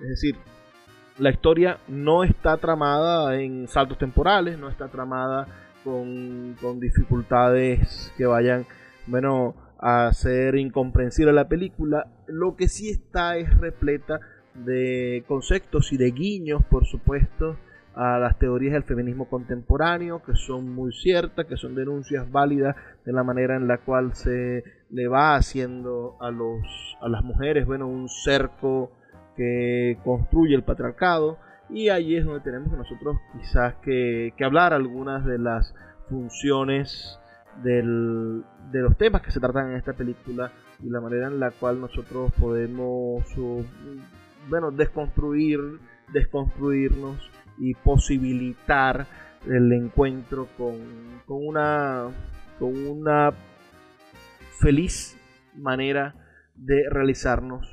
es 0.00 0.08
decir, 0.08 0.36
la 1.18 1.30
historia 1.30 1.78
no 1.88 2.22
está 2.22 2.56
tramada 2.58 3.40
en 3.40 3.66
saltos 3.66 3.98
temporales, 3.98 4.58
no 4.58 4.68
está 4.68 4.86
tramada 4.86 5.48
con, 5.82 6.54
con 6.60 6.78
dificultades 6.78 8.12
que 8.16 8.24
vayan, 8.24 8.64
bueno, 9.06 9.56
a 9.80 10.06
hacer 10.06 10.54
incomprensible 10.56 11.32
la 11.32 11.48
película. 11.48 12.06
Lo 12.28 12.54
que 12.54 12.68
sí 12.68 12.90
está 12.90 13.36
es 13.36 13.52
repleta 13.58 14.20
de 14.54 15.24
conceptos 15.26 15.92
y 15.92 15.96
de 15.96 16.12
guiños, 16.12 16.62
por 16.64 16.86
supuesto, 16.86 17.56
a 17.98 18.16
las 18.20 18.38
teorías 18.38 18.74
del 18.74 18.84
feminismo 18.84 19.28
contemporáneo, 19.28 20.22
que 20.22 20.36
son 20.36 20.72
muy 20.72 20.92
ciertas, 20.92 21.46
que 21.46 21.56
son 21.56 21.74
denuncias 21.74 22.30
válidas 22.30 22.76
de 23.04 23.12
la 23.12 23.24
manera 23.24 23.56
en 23.56 23.66
la 23.66 23.78
cual 23.78 24.14
se 24.14 24.62
le 24.90 25.08
va 25.08 25.34
haciendo 25.34 26.16
a, 26.20 26.30
los, 26.30 26.62
a 27.00 27.08
las 27.08 27.24
mujeres, 27.24 27.66
bueno, 27.66 27.88
un 27.88 28.08
cerco 28.08 28.92
que 29.36 29.98
construye 30.04 30.54
el 30.54 30.62
patriarcado. 30.62 31.38
Y 31.70 31.88
ahí 31.88 32.14
es 32.14 32.24
donde 32.24 32.40
tenemos 32.40 32.70
nosotros 32.70 33.16
quizás 33.32 33.74
que, 33.82 34.32
que 34.36 34.44
hablar 34.44 34.72
algunas 34.72 35.24
de 35.24 35.38
las 35.38 35.74
funciones 36.08 37.18
del, 37.64 38.44
de 38.70 38.80
los 38.80 38.96
temas 38.96 39.22
que 39.22 39.32
se 39.32 39.40
tratan 39.40 39.72
en 39.72 39.76
esta 39.76 39.92
película 39.92 40.52
y 40.80 40.88
la 40.88 41.00
manera 41.00 41.26
en 41.26 41.40
la 41.40 41.50
cual 41.50 41.80
nosotros 41.80 42.32
podemos 42.38 43.24
bueno, 44.48 44.70
desconstruir, 44.70 45.58
desconstruirnos 46.12 47.18
y 47.60 47.74
posibilitar 47.74 49.06
el 49.46 49.72
encuentro 49.72 50.48
con, 50.56 50.76
con, 51.26 51.46
una, 51.46 52.08
con 52.58 52.76
una 52.86 53.32
feliz 54.60 55.16
manera 55.54 56.14
de 56.54 56.82
realizarnos 56.90 57.66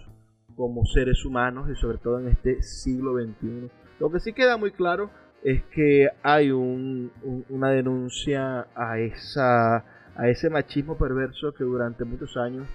como 0.56 0.86
seres 0.86 1.26
humanos 1.26 1.70
y 1.70 1.76
sobre 1.76 1.98
todo 1.98 2.20
en 2.20 2.30
este 2.30 2.62
siglo 2.62 3.14
XXI. 3.14 3.70
Lo 4.00 4.12
que 4.12 4.20
sí 4.20 4.34
queda 4.34 4.58
muy 4.58 4.72
claro 4.72 5.10
es 5.44 5.64
que 5.66 6.08
hay 6.24 6.52
un, 6.52 7.12
una 7.50 7.70
denuncia 7.70 8.68
a, 8.76 9.00
esa, 9.00 9.78
a 10.16 10.30
ese 10.30 10.50
machismo 10.50 10.98
perverso 10.98 11.54
que 11.54 11.64
durante 11.64 12.04
muchos 12.06 12.36
años 12.38 12.68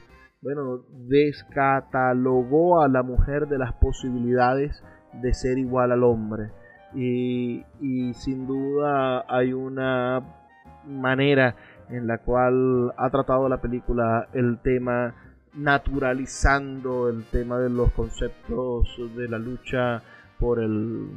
bueno, 0.43 0.85
descatalogó 1.09 2.83
a 2.83 2.89
la 2.89 3.03
mujer 3.03 3.47
de 3.49 3.59
las 3.59 3.75
posibilidades 3.75 4.83
de 5.13 5.35
ser 5.35 5.59
igual 5.59 5.93
al 5.93 6.03
hombre. 6.03 6.51
Y, 6.95 7.65
y, 7.81 8.15
sin 8.15 8.47
duda 8.47 9.25
hay 9.29 9.53
una 9.53 10.23
manera 10.87 11.55
en 11.89 12.07
la 12.07 12.19
cual 12.19 12.93
ha 12.97 13.11
tratado 13.11 13.49
la 13.49 13.61
película 13.61 14.29
el 14.33 14.59
tema 14.63 15.15
naturalizando 15.55 17.09
el 17.09 17.25
tema 17.25 17.59
de 17.59 17.71
los 17.71 17.91
conceptos 17.93 18.89
de 19.17 19.29
la 19.29 19.39
lucha 19.39 20.03
por 20.39 20.61
el 20.61 21.09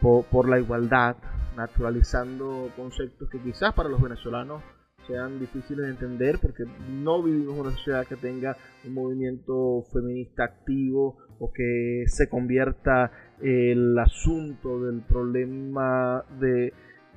por, 0.00 0.48
la 0.48 0.58
igualdad, 0.58 1.16
naturalizando 1.56 2.70
conceptos 2.74 3.28
que 3.30 3.38
quizás 3.38 3.74
para 3.74 3.88
los 3.88 4.00
venezolanos 4.00 4.62
sean 5.06 5.38
difíciles 5.38 5.86
de 5.86 5.90
entender 5.90 6.38
porque 6.40 6.64
no 6.88 7.22
vivimos 7.22 7.54
en 7.54 7.60
una 7.60 7.70
sociedad 7.72 8.06
que 8.06 8.16
tenga 8.16 8.56
un 8.84 8.94
movimiento 8.94 9.82
feminista 9.92 10.44
activo 10.44 11.18
o 11.38 11.50
que 11.52 12.04
se 12.06 12.28
convierta 12.28 13.10
el 13.42 13.98
asunto 13.98 14.80
del 14.80 15.00
problema 15.00 16.24
de, 16.38 16.72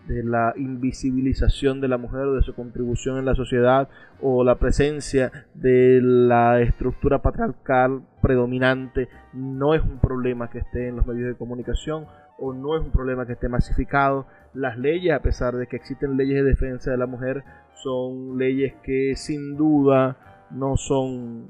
de 0.07 0.23
la 0.23 0.53
invisibilización 0.55 1.81
de 1.81 1.87
la 1.87 1.97
mujer 1.97 2.21
o 2.21 2.35
de 2.35 2.43
su 2.43 2.53
contribución 2.53 3.17
en 3.17 3.25
la 3.25 3.35
sociedad 3.35 3.89
o 4.21 4.43
la 4.43 4.55
presencia 4.55 5.31
de 5.53 5.99
la 6.01 6.61
estructura 6.61 7.21
patriarcal 7.21 8.01
predominante 8.21 9.07
no 9.33 9.73
es 9.73 9.81
un 9.81 9.99
problema 9.99 10.49
que 10.49 10.59
esté 10.59 10.87
en 10.87 10.97
los 10.97 11.05
medios 11.05 11.27
de 11.27 11.35
comunicación 11.35 12.05
o 12.39 12.53
no 12.53 12.75
es 12.75 12.83
un 12.83 12.91
problema 12.91 13.25
que 13.25 13.33
esté 13.33 13.47
masificado. 13.47 14.25
Las 14.53 14.77
leyes, 14.77 15.13
a 15.13 15.21
pesar 15.21 15.55
de 15.55 15.67
que 15.67 15.75
existen 15.75 16.17
leyes 16.17 16.43
de 16.43 16.43
defensa 16.43 16.91
de 16.91 16.97
la 16.97 17.05
mujer, 17.05 17.43
son 17.75 18.37
leyes 18.37 18.73
que 18.83 19.15
sin 19.15 19.55
duda 19.55 20.17
no 20.51 20.77
son 20.77 21.49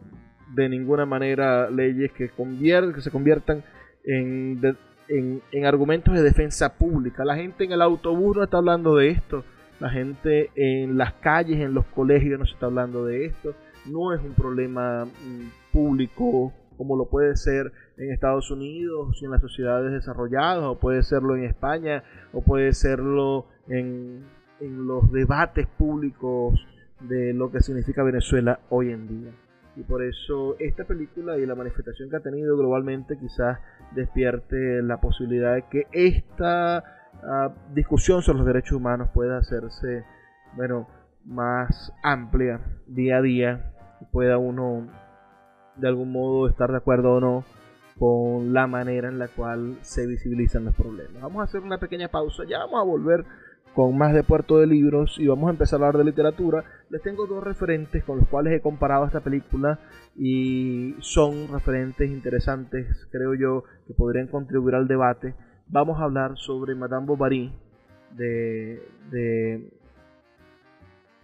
de 0.56 0.70
ninguna 0.70 1.06
manera 1.06 1.70
leyes 1.70 2.12
que, 2.12 2.30
que 2.30 3.02
se 3.02 3.12
conviertan 3.12 3.64
en, 4.04 4.62
en, 5.08 5.66
argumentos 5.66 6.14
de 6.14 6.22
defensa 6.22 6.78
pública. 6.78 7.26
La 7.26 7.36
gente 7.36 7.64
en 7.64 7.72
el 7.72 7.82
autobús 7.82 8.38
no 8.38 8.44
está 8.44 8.58
hablando 8.58 8.96
de 8.96 9.10
esto. 9.10 9.44
La 9.80 9.90
gente 9.90 10.52
en 10.56 10.98
las 10.98 11.14
calles, 11.14 11.60
en 11.60 11.74
los 11.74 11.86
colegios 11.88 12.40
no 12.40 12.46
se 12.46 12.54
está 12.54 12.68
hablando 12.68 13.06
de 13.06 13.26
esto. 13.26 13.54
No 13.86 14.14
es 14.14 14.22
un 14.22 14.34
problema 14.34 15.06
mm, 15.06 15.72
público 15.74 16.54
como 16.78 16.98
lo 16.98 17.06
puede 17.06 17.36
ser 17.36 17.72
en 17.98 18.12
Estados 18.12 18.50
Unidos 18.50 19.18
y 19.22 19.26
en 19.26 19.32
las 19.32 19.42
sociedades 19.42 19.92
desarrolladas, 19.92 20.64
o 20.64 20.80
puede 20.80 21.04
serlo 21.04 21.36
en 21.36 21.44
España, 21.44 22.04
o 22.32 22.42
puede 22.42 22.74
serlo 22.74 23.46
en, 23.68 24.26
en 24.60 24.88
los 24.88 25.12
debates 25.12 25.68
públicos 25.68 26.60
de 27.00 27.34
lo 27.34 27.52
que 27.52 27.62
significa 27.62 28.04
Venezuela 28.04 28.60
hoy 28.70 28.90
en 28.90 29.08
día. 29.08 29.32
Y 29.76 29.84
por 29.84 30.04
eso 30.04 30.56
esta 30.60 30.84
película 30.84 31.38
y 31.38 31.46
la 31.46 31.56
manifestación 31.56 32.10
que 32.10 32.18
ha 32.18 32.20
tenido 32.20 32.56
globalmente 32.56 33.18
quizás 33.18 33.60
despierte 33.96 34.82
la 34.84 35.02
posibilidad 35.02 35.56
de 35.56 35.64
que 35.70 35.88
esta 35.92 36.78
ah, 37.24 37.54
discusión 37.74 38.22
sobre 38.22 38.40
los 38.40 38.48
derechos 38.48 38.74
humanos 38.74 39.10
pueda 39.14 39.38
hacerse 39.38 40.06
bueno, 40.56 40.88
más 41.26 41.92
amplia 42.04 42.62
día 42.88 43.18
a 43.18 43.22
día 43.22 43.74
y 44.02 44.06
pueda 44.06 44.38
uno 44.38 44.88
de 45.76 45.88
algún 45.88 46.12
modo 46.12 46.48
estar 46.48 46.70
de 46.70 46.78
acuerdo 46.78 47.14
o 47.14 47.20
no 47.20 47.44
con 47.98 48.54
la 48.54 48.68
manera 48.68 49.08
en 49.08 49.20
la 49.20 49.28
cual 49.28 49.78
se 49.82 50.06
visibilizan 50.08 50.66
los 50.66 50.76
problemas. 50.76 51.22
Vamos 51.22 51.42
a 51.42 51.44
hacer 51.44 51.62
una 51.62 51.78
pequeña 51.78 52.08
pausa, 52.08 52.44
ya 52.48 52.60
vamos 52.60 52.80
a 52.80 52.84
volver 52.84 53.26
con 53.74 53.98
más 53.98 54.14
de 54.14 54.24
Puerto 54.24 54.60
de 54.60 54.68
Libros 54.68 55.18
y 55.20 55.28
vamos 55.28 55.48
a 55.48 55.52
empezar 55.52 55.82
a 55.82 55.88
hablar 55.88 55.98
de 55.98 56.12
literatura. 56.12 56.64
Les 56.90 57.02
tengo 57.02 57.26
dos 57.26 57.44
referentes 57.44 58.04
con 58.04 58.20
los 58.20 58.28
cuales 58.28 58.54
he 58.54 58.62
comparado 58.62 59.06
esta 59.06 59.22
película 59.22 59.80
y 60.16 60.96
son 61.00 61.48
referentes 61.52 62.10
interesantes, 62.10 63.08
creo 63.12 63.34
yo, 63.34 63.64
que 63.88 63.94
podrían 63.94 64.28
contribuir 64.28 64.76
al 64.76 64.88
debate. 64.88 65.34
Vamos 65.68 66.00
a 66.00 66.04
hablar 66.04 66.38
sobre 66.38 66.76
Madame 66.76 67.08
Bovary 67.08 67.52
de, 68.12 68.88
de, 69.10 69.72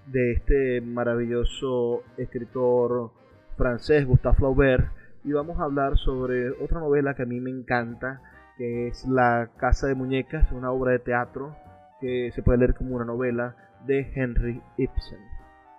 de 0.08 0.32
este 0.32 0.82
maravilloso 0.82 2.04
escritor 2.18 3.12
francés 3.58 4.08
Gustave 4.08 4.38
Flaubert 4.38 4.88
y 5.24 5.34
vamos 5.34 5.60
a 5.60 5.66
hablar 5.66 5.98
sobre 5.98 6.50
otra 6.50 6.80
novela 6.80 7.14
que 7.14 7.24
a 7.24 7.28
mí 7.28 7.40
me 7.40 7.52
encanta, 7.52 8.22
que 8.58 8.88
es 8.88 9.06
La 9.06 9.52
Casa 9.58 9.86
de 9.86 9.94
Muñecas, 9.94 10.52
una 10.52 10.72
obra 10.72 10.94
de 10.94 11.00
teatro 11.00 11.56
que 12.00 12.32
se 12.34 12.44
puede 12.44 12.60
leer 12.60 12.76
como 12.76 12.96
una 12.96 13.06
novela 13.06 13.56
de 13.86 14.12
Henry 14.14 14.62
Ibsen. 14.78 15.20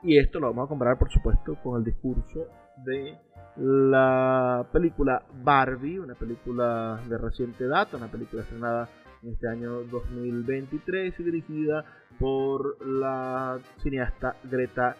Y 0.03 0.19
esto 0.19 0.41
lo 0.41 0.49
vamos 0.49 0.67
a 0.67 0.69
comparar, 0.69 0.99
por 0.99 1.11
supuesto, 1.11 1.57
con 1.63 1.79
el 1.79 1.85
discurso 1.85 2.47
de 2.85 3.19
la 3.57 4.67
película 4.73 5.23
Barbie, 5.43 5.99
una 5.99 6.15
película 6.15 7.01
de 7.09 7.19
reciente 7.19 7.67
data, 7.67 7.97
una 7.97 8.11
película 8.11 8.43
estrenada 8.43 8.89
en 9.23 9.33
este 9.33 9.49
año 9.49 9.83
2023 9.83 11.15
y 11.19 11.23
dirigida 11.23 11.85
por 12.19 12.85
la 12.87 13.59
cineasta 13.83 14.37
Greta 14.45 14.97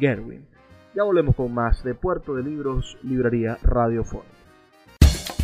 Gerwin. 0.00 0.44
Ya 0.94 1.04
volvemos 1.04 1.36
con 1.36 1.54
más 1.54 1.82
de 1.84 1.94
Puerto 1.94 2.34
de 2.34 2.42
Libros, 2.42 2.98
Librería 3.02 3.58
Radiofónica. 3.62 4.28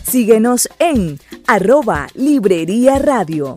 Síguenos 0.03 0.69
en 0.79 1.19
arroba 1.47 2.07
Librería 2.15 2.99
Radio. 2.99 3.57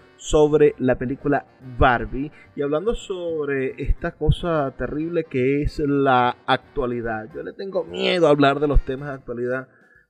sobre 0.21 0.75
la 0.77 0.99
película 0.99 1.47
Barbie 1.79 2.31
y 2.55 2.61
hablando 2.61 2.93
sobre 2.93 3.81
esta 3.81 4.11
cosa 4.11 4.71
terrible 4.77 5.23
que 5.23 5.63
es 5.63 5.79
la 5.79 6.37
actualidad. 6.45 7.27
Yo 7.33 7.41
le 7.41 7.53
tengo 7.53 7.83
miedo 7.83 8.27
a 8.27 8.29
hablar 8.29 8.59
de 8.59 8.67
los 8.67 8.85
temas 8.85 9.09
de 9.09 9.15
actualidad 9.15 9.67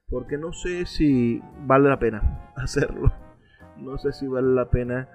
porque 0.10 0.38
no 0.38 0.52
sé 0.52 0.86
si 0.86 1.42
vale 1.66 1.88
la 1.88 1.98
pena 1.98 2.52
hacerlo. 2.58 3.14
No 3.78 3.98
sé 3.98 4.12
si 4.12 4.28
vale 4.28 4.50
la 4.50 4.70
pena 4.70 5.08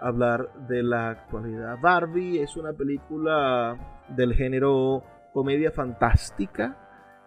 hablar 0.00 0.68
de 0.68 0.84
la 0.84 1.10
actualidad. 1.10 1.80
Barbie 1.82 2.40
es 2.40 2.56
una 2.56 2.72
película 2.72 4.04
del 4.10 4.32
género 4.32 5.02
comedia 5.32 5.72
fantástica. 5.72 6.76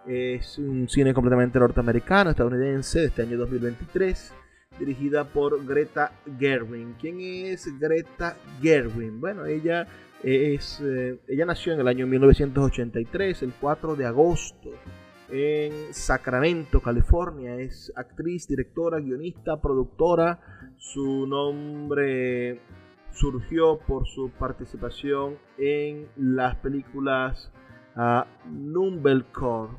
Es 0.07 0.57
un 0.57 0.87
cine 0.87 1.13
completamente 1.13 1.59
norteamericano, 1.59 2.29
estadounidense, 2.29 2.99
de 3.01 3.05
este 3.07 3.23
año 3.23 3.37
2023 3.37 4.38
dirigida 4.79 5.25
por 5.25 5.65
Greta 5.65 6.13
Gerwin. 6.39 6.95
¿Quién 6.99 7.19
es 7.19 7.67
Greta 7.79 8.37
Gerwin? 8.61 9.19
Bueno, 9.19 9.45
ella 9.45 9.87
es 10.23 10.81
eh, 10.81 11.19
ella 11.27 11.45
nació 11.45 11.73
en 11.73 11.81
el 11.81 11.87
año 11.87 12.07
1983, 12.07 13.43
el 13.43 13.53
4 13.59 13.95
de 13.95 14.05
agosto, 14.05 14.69
en 15.29 15.93
Sacramento, 15.93 16.81
California. 16.81 17.55
Es 17.55 17.91
actriz, 17.95 18.47
directora, 18.47 18.99
guionista, 18.99 19.61
productora. 19.61 20.39
Su 20.77 21.27
nombre 21.27 22.61
surgió 23.11 23.79
por 23.79 24.07
su 24.07 24.31
participación 24.31 25.37
en 25.57 26.07
las 26.15 26.55
películas 26.57 27.51
uh, 27.95 28.23
Numbelcore, 28.49 29.73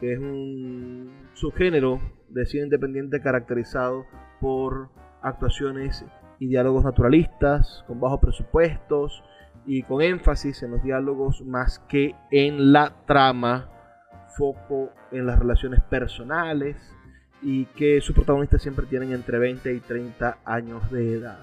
que 0.00 0.14
es 0.14 0.18
un 0.18 1.10
subgénero 1.34 2.00
de 2.28 2.46
cine 2.46 2.64
independiente 2.64 3.20
caracterizado 3.20 4.06
por 4.40 4.90
actuaciones 5.22 6.04
y 6.38 6.46
diálogos 6.46 6.84
naturalistas, 6.84 7.84
con 7.86 8.00
bajos 8.00 8.20
presupuestos 8.20 9.22
y 9.64 9.82
con 9.82 10.02
énfasis 10.02 10.62
en 10.62 10.72
los 10.72 10.82
diálogos 10.82 11.42
más 11.42 11.80
que 11.88 12.14
en 12.30 12.72
la 12.72 12.92
trama, 13.06 13.68
foco 14.36 14.90
en 15.10 15.26
las 15.26 15.38
relaciones 15.38 15.80
personales 15.82 16.76
y 17.42 17.66
que 17.66 18.00
sus 18.00 18.14
protagonistas 18.14 18.62
siempre 18.62 18.86
tienen 18.86 19.12
entre 19.12 19.38
20 19.38 19.72
y 19.72 19.80
30 19.80 20.38
años 20.44 20.90
de 20.90 21.14
edad. 21.14 21.38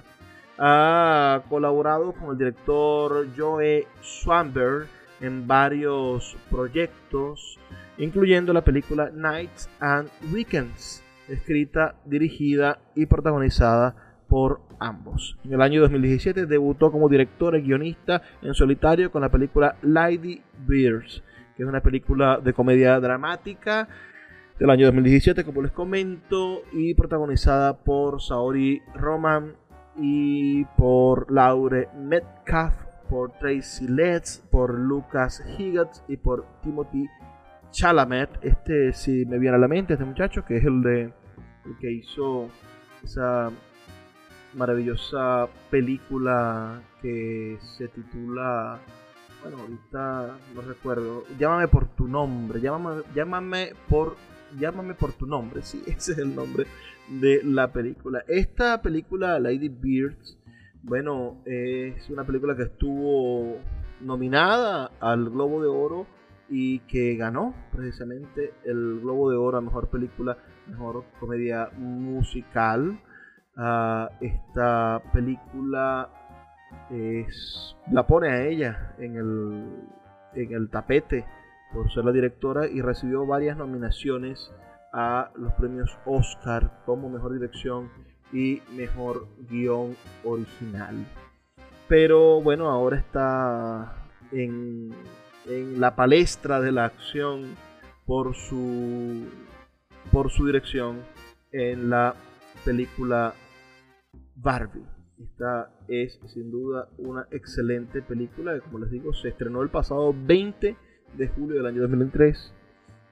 Ha 0.57 1.41
colaborado 1.49 2.13
con 2.13 2.31
el 2.31 2.37
director 2.37 3.27
Joe 3.35 3.87
Swanberg 4.01 4.87
en 5.21 5.47
varios 5.47 6.37
proyectos, 6.49 7.59
incluyendo 7.97 8.53
la 8.53 8.61
película 8.61 9.09
Nights 9.13 9.69
and 9.79 10.09
Weekends, 10.31 11.02
escrita, 11.27 11.95
dirigida 12.05 12.79
y 12.95 13.05
protagonizada 13.05 13.95
por 14.27 14.61
ambos. 14.79 15.37
En 15.43 15.53
el 15.53 15.61
año 15.61 15.81
2017 15.81 16.45
debutó 16.45 16.91
como 16.91 17.09
director 17.09 17.55
y 17.55 17.61
guionista 17.61 18.21
en 18.41 18.53
solitario 18.53 19.11
con 19.11 19.21
la 19.21 19.29
película 19.29 19.75
Lady 19.81 20.41
Bears, 20.65 21.23
que 21.55 21.63
es 21.63 21.69
una 21.69 21.81
película 21.81 22.39
de 22.43 22.53
comedia 22.53 22.99
dramática 22.99 23.87
del 24.59 24.69
año 24.69 24.85
2017, 24.87 25.43
como 25.43 25.61
les 25.61 25.71
comento, 25.71 26.61
y 26.71 26.93
protagonizada 26.93 27.77
por 27.77 28.21
Saori 28.21 28.81
Roman 28.93 29.53
y 29.97 30.65
por 30.77 31.31
Laure 31.31 31.89
Metcalf, 31.97 32.73
por 33.09 33.31
Tracy 33.39 33.87
Letts, 33.87 34.43
por 34.51 34.77
Lucas 34.77 35.43
Higgins 35.57 36.03
y 36.07 36.17
por 36.17 36.45
Timothy 36.61 37.07
Chalamet, 37.73 38.29
este 38.43 38.93
si 38.93 39.25
me 39.25 39.39
viene 39.39 39.55
a 39.55 39.59
la 39.59 39.67
mente, 39.67 39.93
este 39.93 40.05
muchacho, 40.05 40.45
que 40.45 40.57
es 40.57 40.63
el 40.63 40.83
de 40.83 41.01
el 41.65 41.77
que 41.81 41.91
hizo 41.91 42.47
esa 43.03 43.49
maravillosa 44.53 45.47
película 45.71 46.83
que 47.01 47.57
se 47.75 47.87
titula 47.87 48.79
bueno 49.41 49.57
ahorita 49.57 50.37
no 50.53 50.61
recuerdo. 50.61 51.23
Llámame 51.39 51.67
por 51.67 51.87
tu 51.95 52.07
nombre 52.07 52.61
llámame, 52.61 53.01
llámame 53.15 53.71
por 53.89 54.17
llámame 54.59 54.93
por 54.93 55.13
tu 55.13 55.25
nombre. 55.25 55.63
Sí 55.63 55.81
ese 55.87 56.11
es 56.11 56.17
el 56.19 56.35
nombre 56.35 56.67
de 57.09 57.41
la 57.43 57.73
película. 57.73 58.23
Esta 58.27 58.83
película 58.83 59.39
Lady 59.39 59.69
Birds 59.69 60.37
bueno 60.83 61.41
es 61.45 62.07
una 62.11 62.23
película 62.23 62.55
que 62.55 62.63
estuvo 62.63 63.57
nominada 63.99 64.91
al 64.99 65.31
Globo 65.31 65.59
de 65.59 65.69
Oro 65.69 66.05
y 66.55 66.79
que 66.81 67.15
ganó 67.15 67.55
precisamente 67.71 68.53
el 68.63 68.99
Globo 69.01 69.31
de 69.31 69.37
Oro 69.37 69.57
a 69.57 69.61
Mejor 69.61 69.89
Película, 69.89 70.37
Mejor 70.67 71.03
Comedia 71.19 71.71
Musical. 71.75 72.99
Uh, 73.57 74.05
esta 74.21 75.01
película 75.11 76.09
es, 76.91 77.75
la 77.91 78.05
pone 78.05 78.29
a 78.29 78.45
ella 78.45 78.93
en 78.99 79.15
el, 79.15 79.65
en 80.35 80.53
el 80.53 80.69
tapete 80.69 81.25
por 81.73 81.91
ser 81.91 82.05
la 82.05 82.11
directora 82.11 82.67
y 82.67 82.81
recibió 82.81 83.25
varias 83.25 83.57
nominaciones 83.57 84.51
a 84.93 85.31
los 85.35 85.53
premios 85.53 85.89
Oscar 86.05 86.83
como 86.85 87.09
Mejor 87.09 87.33
Dirección 87.33 87.89
y 88.31 88.61
Mejor 88.75 89.27
Guión 89.49 89.95
Original. 90.23 91.03
Pero 91.87 92.41
bueno, 92.41 92.69
ahora 92.69 92.97
está 92.97 93.95
en 94.31 94.93
en 95.45 95.79
la 95.79 95.95
palestra 95.95 96.59
de 96.61 96.71
la 96.71 96.85
acción 96.85 97.55
por 98.05 98.35
su, 98.35 99.27
por 100.11 100.31
su 100.31 100.45
dirección 100.45 101.01
en 101.51 101.89
la 101.89 102.15
película 102.65 103.33
Barbie. 104.35 104.85
Esta 105.21 105.71
es 105.87 106.19
sin 106.27 106.51
duda 106.51 106.89
una 106.97 107.27
excelente 107.31 108.01
película 108.01 108.59
como 108.59 108.79
les 108.79 108.91
digo 108.91 109.13
se 109.13 109.29
estrenó 109.29 109.61
el 109.61 109.69
pasado 109.69 110.13
20 110.13 110.75
de 111.15 111.27
julio 111.29 111.57
del 111.57 111.67
año 111.67 111.81
2003 111.81 112.53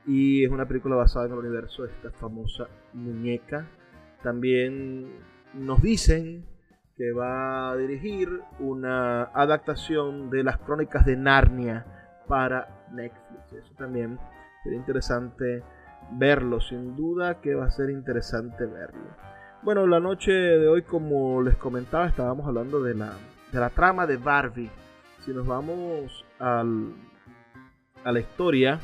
y 0.08 0.44
es 0.44 0.52
una 0.52 0.68
película 0.68 0.96
basada 0.96 1.28
en 1.28 1.34
el 1.34 1.40
universo 1.40 1.84
de 1.84 1.92
esta 1.92 2.12
famosa 2.12 2.68
muñeca. 2.94 3.68
También 4.24 5.12
nos 5.54 5.82
dicen 5.82 6.46
que 6.98 7.12
va 7.12 7.72
a 7.72 7.78
dirigir 7.78 8.30
una 8.60 9.24
adaptación 9.26 10.30
de 10.30 10.44
las 10.44 10.58
crónicas 10.58 11.06
de 11.06 11.18
Narnia 11.18 12.01
para 12.32 12.88
Netflix. 12.94 13.52
Eso 13.52 13.74
también 13.78 14.18
sería 14.64 14.80
interesante 14.80 15.64
verlo, 16.14 16.62
sin 16.62 16.96
duda 16.96 17.42
que 17.42 17.56
va 17.56 17.66
a 17.66 17.72
ser 17.72 17.90
interesante 17.90 18.66
verlo. 18.66 19.18
Bueno, 19.64 19.86
la 19.86 20.00
noche 20.00 20.32
de 20.32 20.66
hoy, 20.70 20.84
como 20.84 21.42
les 21.42 21.58
comentaba, 21.58 22.08
estábamos 22.08 22.48
hablando 22.48 22.82
de 22.82 22.96
la, 22.96 23.12
de 23.52 23.60
la 23.60 23.70
trama 23.70 24.08
de 24.08 24.16
Barbie. 24.16 24.70
Si 25.26 25.34
nos 25.34 25.46
vamos 25.46 26.26
al, 26.40 26.94
a 28.06 28.14
la 28.14 28.22
historia 28.22 28.80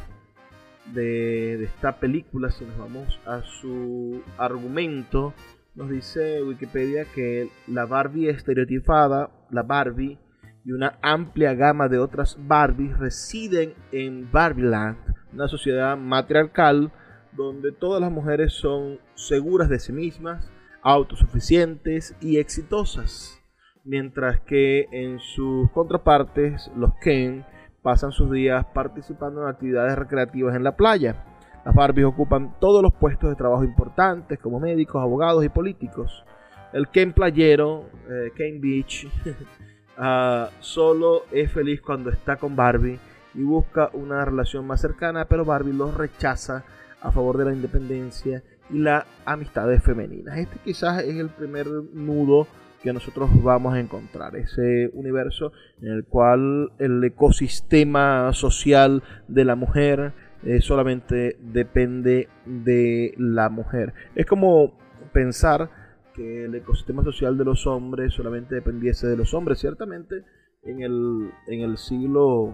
de, 0.94 1.56
de, 1.58 1.64
esta 1.64 1.94
película, 2.02 2.52
si 2.52 2.66
nos 2.66 2.78
vamos 2.78 3.18
a 3.26 3.44
su 3.44 4.24
argumento, 4.38 5.34
nos 5.74 5.90
dice 5.90 6.44
Wikipedia 6.44 7.06
que 7.16 7.50
la 7.68 7.86
Barbie 7.86 8.30
estereotipada, 8.30 9.32
la 9.52 9.64
Barbie 9.64 10.20
y 10.68 10.74
una 10.74 11.00
amplia 11.02 11.54
gama 11.54 11.88
de 11.88 11.98
otras 11.98 12.38
Barbies 12.46 12.98
residen 12.98 13.74
en 13.94 14.30
Barbieland, 14.30 14.98
una 15.32 15.48
sociedad 15.48 15.96
matriarcal 15.96 16.92
donde 17.32 17.72
todas 17.72 18.02
las 18.02 18.12
mujeres 18.12 18.52
son 18.52 19.00
seguras 19.16 19.70
de 19.70 19.80
sí 19.80 19.94
mismas, 19.94 20.52
autosuficientes 20.82 22.18
y 22.20 22.38
exitosas, 22.40 23.42
mientras 23.86 24.42
que 24.42 24.90
en 24.92 25.20
sus 25.20 25.72
contrapartes 25.72 26.70
los 26.76 26.92
Ken 27.00 27.46
pasan 27.82 28.12
sus 28.12 28.30
días 28.30 28.66
participando 28.74 29.44
en 29.44 29.48
actividades 29.48 29.98
recreativas 29.98 30.54
en 30.54 30.66
la 30.66 30.76
playa. 30.76 31.24
Las 31.64 31.76
Barbies 31.76 32.08
ocupan 32.08 32.60
todos 32.60 32.84
los 32.84 32.94
puestos 32.94 33.30
de 33.30 33.38
trabajo 33.38 33.64
importantes 33.64 34.38
como 34.40 34.60
médicos, 34.60 35.02
abogados 35.02 35.46
y 35.46 35.50
políticos. 35.50 36.26
El 36.74 36.90
Ken 36.90 37.14
playero, 37.14 37.86
eh, 38.10 38.32
Ken 38.36 38.60
Beach, 38.60 39.08
Ah, 39.98 40.52
solo 40.60 41.24
es 41.32 41.52
feliz 41.52 41.82
cuando 41.82 42.12
está 42.12 42.36
con 42.36 42.56
Barbie 42.56 43.00
y 43.34 43.42
busca 43.42 43.90
una 43.94 44.24
relación 44.24 44.66
más 44.68 44.82
cercana, 44.82 45.26
pero 45.26 45.44
Barbie 45.44 45.74
lo 45.74 45.92
rechaza 45.92 46.64
a 47.02 47.12
favor 47.12 47.38
de 47.38 47.46
la 47.46 47.54
independencia 47.54 48.44
y 48.70 48.80
las 48.80 49.06
amistades 49.26 49.82
femeninas. 49.84 50.38
Este 50.38 50.60
quizás 50.64 51.04
es 51.04 51.16
el 51.16 51.30
primer 51.30 51.68
nudo 51.94 52.48
que 52.84 52.94
nosotros 52.94 53.30
vamos 53.44 53.74
a 53.74 53.80
encontrar, 53.80 54.36
ese 54.36 54.92
universo 54.94 55.52
en 55.82 55.92
el 55.94 56.04
cual 56.06 56.72
el 56.78 57.04
ecosistema 57.04 58.32
social 58.34 59.02
de 59.28 59.46
la 59.46 59.56
mujer 59.56 60.14
eh, 60.44 60.62
solamente 60.62 61.38
depende 61.42 62.30
de 62.46 63.16
la 63.18 63.50
mujer. 63.50 63.94
Es 64.14 64.28
como 64.28 64.78
pensar 65.12 65.70
que 66.18 66.46
el 66.46 66.56
ecosistema 66.56 67.04
social 67.04 67.38
de 67.38 67.46
los 67.46 67.66
hombres 67.68 68.14
solamente 68.14 68.56
dependiese 68.56 69.08
de 69.08 69.16
los 69.16 69.34
hombres. 69.34 69.60
Ciertamente 69.60 70.26
en 70.64 70.82
el, 70.82 71.32
en 71.48 71.62
el 71.62 71.78
siglo 71.78 72.54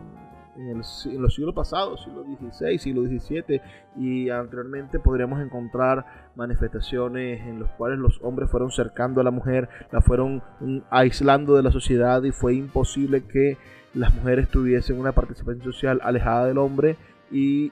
en, 0.56 0.78
los 0.78 1.34
siglos 1.34 1.56
pasados, 1.56 2.04
siglo 2.04 2.24
XVI, 2.24 2.78
siglo 2.78 3.04
XVII 3.04 3.62
y 3.98 4.30
anteriormente 4.30 5.00
podríamos 5.00 5.42
encontrar 5.42 6.32
manifestaciones 6.36 7.42
en 7.42 7.62
las 7.62 7.72
cuales 7.72 8.00
los 8.00 8.20
hombres 8.22 8.52
fueron 8.52 8.72
cercando 8.72 9.22
a 9.22 9.24
la 9.24 9.32
mujer, 9.32 9.70
la 9.92 10.02
fueron 10.02 10.44
mm, 10.60 10.80
aislando 10.90 11.56
de 11.56 11.64
la 11.64 11.72
sociedad 11.72 12.22
y 12.24 12.32
fue 12.32 12.56
imposible 12.56 13.24
que 13.26 13.58
las 13.94 14.14
mujeres 14.14 14.50
tuviesen 14.50 15.00
una 15.00 15.12
participación 15.12 15.64
social 15.64 16.00
alejada 16.04 16.46
del 16.46 16.58
hombre 16.58 16.98
y 17.32 17.72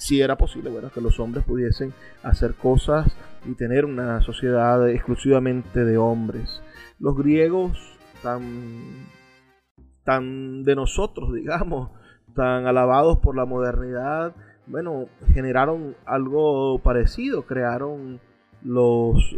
si 0.00 0.22
era 0.22 0.36
posible, 0.36 0.70
bueno, 0.70 0.90
que 0.90 1.02
los 1.02 1.20
hombres 1.20 1.44
pudiesen 1.44 1.92
hacer 2.22 2.54
cosas 2.54 3.14
y 3.44 3.54
tener 3.54 3.84
una 3.84 4.22
sociedad 4.22 4.88
exclusivamente 4.88 5.84
de 5.84 5.98
hombres. 5.98 6.62
Los 6.98 7.16
griegos 7.18 7.78
tan 8.22 9.06
tan 10.02 10.64
de 10.64 10.74
nosotros, 10.74 11.32
digamos, 11.34 11.90
tan 12.34 12.66
alabados 12.66 13.18
por 13.18 13.36
la 13.36 13.44
modernidad, 13.44 14.34
bueno, 14.66 15.06
generaron 15.34 15.94
algo 16.06 16.78
parecido, 16.78 17.42
crearon 17.42 18.20
los 18.62 19.36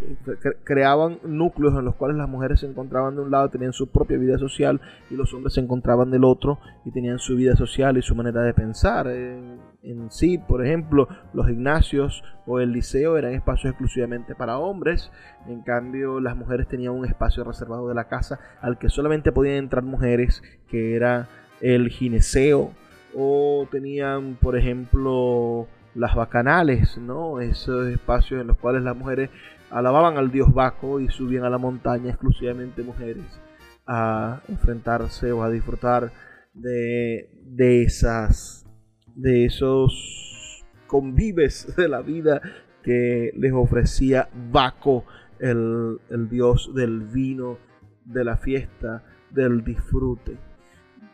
creaban 0.64 1.18
núcleos 1.24 1.74
en 1.78 1.85
los 1.85 1.94
cuales 1.94 2.16
las 2.16 2.28
mujeres 2.28 2.61
se 2.61 2.66
encontraban 2.66 3.14
de 3.14 3.22
un 3.22 3.30
lado, 3.30 3.48
tenían 3.50 3.72
su 3.72 3.88
propia 3.88 4.18
vida 4.18 4.38
social 4.38 4.80
y 5.11 5.14
los 5.14 5.32
hombres 5.32 5.54
se 5.54 5.61
encontraban 5.61 6.11
del 6.11 6.24
otro 6.24 6.58
y 6.85 6.90
tenían 6.90 7.18
su 7.18 7.37
vida 7.37 7.54
social 7.54 7.96
y 7.96 8.02
su 8.02 8.14
manera 8.14 8.42
de 8.42 8.54
pensar. 8.54 9.06
En, 9.06 9.61
en 9.82 10.11
sí, 10.11 10.38
por 10.38 10.64
ejemplo, 10.64 11.08
los 11.32 11.46
gimnasios 11.46 12.24
o 12.46 12.61
el 12.61 12.72
liceo 12.72 13.16
eran 13.16 13.35
espacios 13.35 13.70
exclusivamente 13.70 14.35
para 14.35 14.58
hombres, 14.58 15.11
en 15.46 15.62
cambio 15.62 16.20
las 16.20 16.37
mujeres 16.37 16.68
tenían 16.68 16.94
un 16.94 17.04
espacio 17.04 17.44
reservado 17.44 17.88
de 17.88 17.94
la 17.94 18.08
casa 18.08 18.40
al 18.61 18.78
que 18.78 18.88
solamente 18.88 19.32
podían 19.32 19.56
entrar 19.56 19.85
mujeres, 19.85 20.42
que 20.68 20.96
era 20.96 21.28
el 21.61 21.90
gineceo 21.90 22.72
o 23.14 23.68
tenían, 23.70 24.37
por 24.40 24.56
ejemplo, 24.56 25.66
las 25.94 26.14
bacanales, 26.14 26.98
¿no? 26.98 27.40
Esos 27.40 27.87
espacios 27.88 28.40
en 28.40 28.46
los 28.46 28.59
cuales 28.59 28.83
las 28.83 28.96
mujeres 28.96 29.31
alababan 29.70 30.16
al 30.16 30.31
dios 30.31 30.52
Baco 30.52 31.00
y 31.00 31.09
subían 31.09 31.44
a 31.44 31.50
la 31.50 31.59
montaña 31.59 32.11
exclusivamente 32.11 32.83
mujeres 32.83 33.24
a 33.87 34.42
enfrentarse 34.48 35.33
o 35.33 35.42
a 35.42 35.50
disfrutar 35.50 36.12
de, 36.55 37.31
de 37.44 37.83
esas 37.83 38.66
de 39.14 39.44
esos 39.44 40.64
convives 40.87 41.74
de 41.76 41.88
la 41.88 42.00
vida 42.00 42.40
que 42.83 43.33
les 43.37 43.52
ofrecía 43.52 44.28
Baco, 44.50 45.05
el, 45.38 45.98
el 46.11 46.28
dios 46.28 46.72
del 46.74 47.00
vino, 47.00 47.59
de 48.05 48.24
la 48.24 48.37
fiesta, 48.37 49.05
del 49.31 49.64
disfrute. 49.64 50.37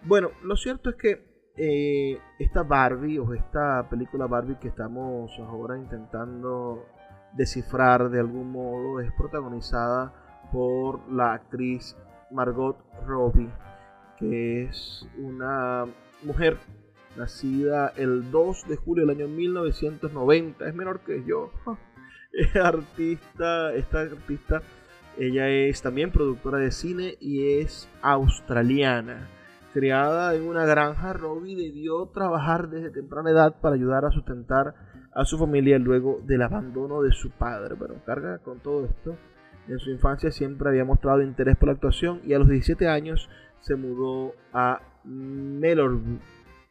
Bueno, 0.05 0.31
lo 0.43 0.57
cierto 0.57 0.91
es 0.91 0.97
que 0.97 1.28
eh, 1.61 2.21
esta 2.39 2.63
Barbie 2.63 3.19
o 3.19 3.35
esta 3.35 3.89
película 3.91 4.27
Barbie 4.29 4.59
que 4.61 4.69
estamos 4.69 5.37
ahora 5.41 5.77
intentando 5.77 6.87
descifrar 7.33 8.11
de 8.11 8.21
algún 8.21 8.53
modo 8.53 9.01
es 9.01 9.13
protagonizada 9.15 10.13
por 10.53 11.11
la 11.11 11.33
actriz 11.33 11.97
Margot 12.31 12.79
Robbie, 13.07 13.51
que 14.19 14.65
es 14.65 15.07
una 15.19 15.85
mujer 16.23 16.59
nacida 17.17 17.93
el 17.97 18.31
2 18.31 18.69
de 18.69 18.77
julio 18.77 19.05
del 19.05 19.17
año 19.17 19.27
1990, 19.27 20.69
es 20.69 20.75
menor 20.75 21.01
que 21.01 21.25
yo. 21.25 21.51
Es 22.31 22.55
artista, 22.57 23.73
esta 23.73 24.03
artista, 24.03 24.63
ella 25.17 25.49
es 25.49 25.81
también 25.81 26.13
productora 26.13 26.59
de 26.59 26.71
cine 26.71 27.17
y 27.21 27.59
es 27.59 27.89
australiana 28.03 29.27
Criada 29.73 30.35
en 30.35 30.49
una 30.49 30.65
granja, 30.65 31.13
Robbie 31.13 31.55
debió 31.55 32.07
trabajar 32.07 32.71
desde 32.71 32.91
temprana 32.91 33.31
edad 33.31 33.61
para 33.61 33.75
ayudar 33.75 34.05
a 34.05 34.11
sustentar 34.11 34.75
a 35.13 35.25
su 35.25 35.39
familia 35.39 35.79
luego 35.79 36.21
del 36.25 36.43
abandono 36.43 37.03
de 37.03 37.13
su 37.13 37.31
padre. 37.31 37.77
Pero 37.79 38.03
carga 38.05 38.39
con 38.39 38.61
todo 38.61 38.87
esto. 38.87 39.17
En 39.69 39.79
su 39.79 39.91
infancia 39.91 40.31
siempre 40.31 40.71
había 40.71 40.85
mostrado 40.85 41.23
interés 41.23 41.57
por 41.57 41.69
la 41.69 41.75
actuación 41.75 42.21
y 42.25 42.33
a 42.33 42.39
los 42.39 42.49
17 42.49 42.89
años 42.89 43.29
se 43.61 43.77
mudó 43.77 44.33
a 44.55 44.81
Melbourne 45.05 46.21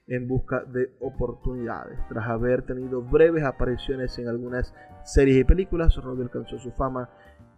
en 0.07 0.27
busca 0.27 0.63
de 0.63 0.91
oportunidades. 0.99 1.99
Tras 2.09 2.27
haber 2.27 2.63
tenido 2.63 3.01
breves 3.01 3.43
apariciones 3.43 4.17
en 4.17 4.27
algunas 4.27 4.73
series 5.03 5.37
y 5.37 5.43
películas, 5.43 5.95
Robbie 5.97 6.23
alcanzó 6.23 6.57
su 6.57 6.71
fama 6.71 7.09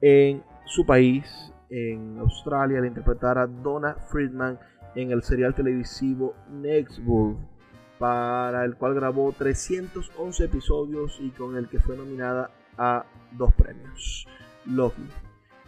en 0.01 0.43
su 0.65 0.85
país, 0.85 1.25
en 1.69 2.17
Australia, 2.19 2.79
al 2.79 2.87
interpretar 2.87 3.37
a 3.37 3.47
Donna 3.47 3.95
Friedman 4.11 4.59
en 4.95 5.11
el 5.11 5.23
serial 5.23 5.53
televisivo 5.53 6.35
Nextburg, 6.49 7.37
para 7.97 8.65
el 8.65 8.75
cual 8.75 8.95
grabó 8.95 9.33
311 9.37 10.45
episodios 10.45 11.17
y 11.21 11.29
con 11.31 11.55
el 11.55 11.67
que 11.67 11.79
fue 11.79 11.97
nominada 11.97 12.51
a 12.77 13.05
dos 13.37 13.53
premios. 13.53 14.27
Loki. 14.65 15.03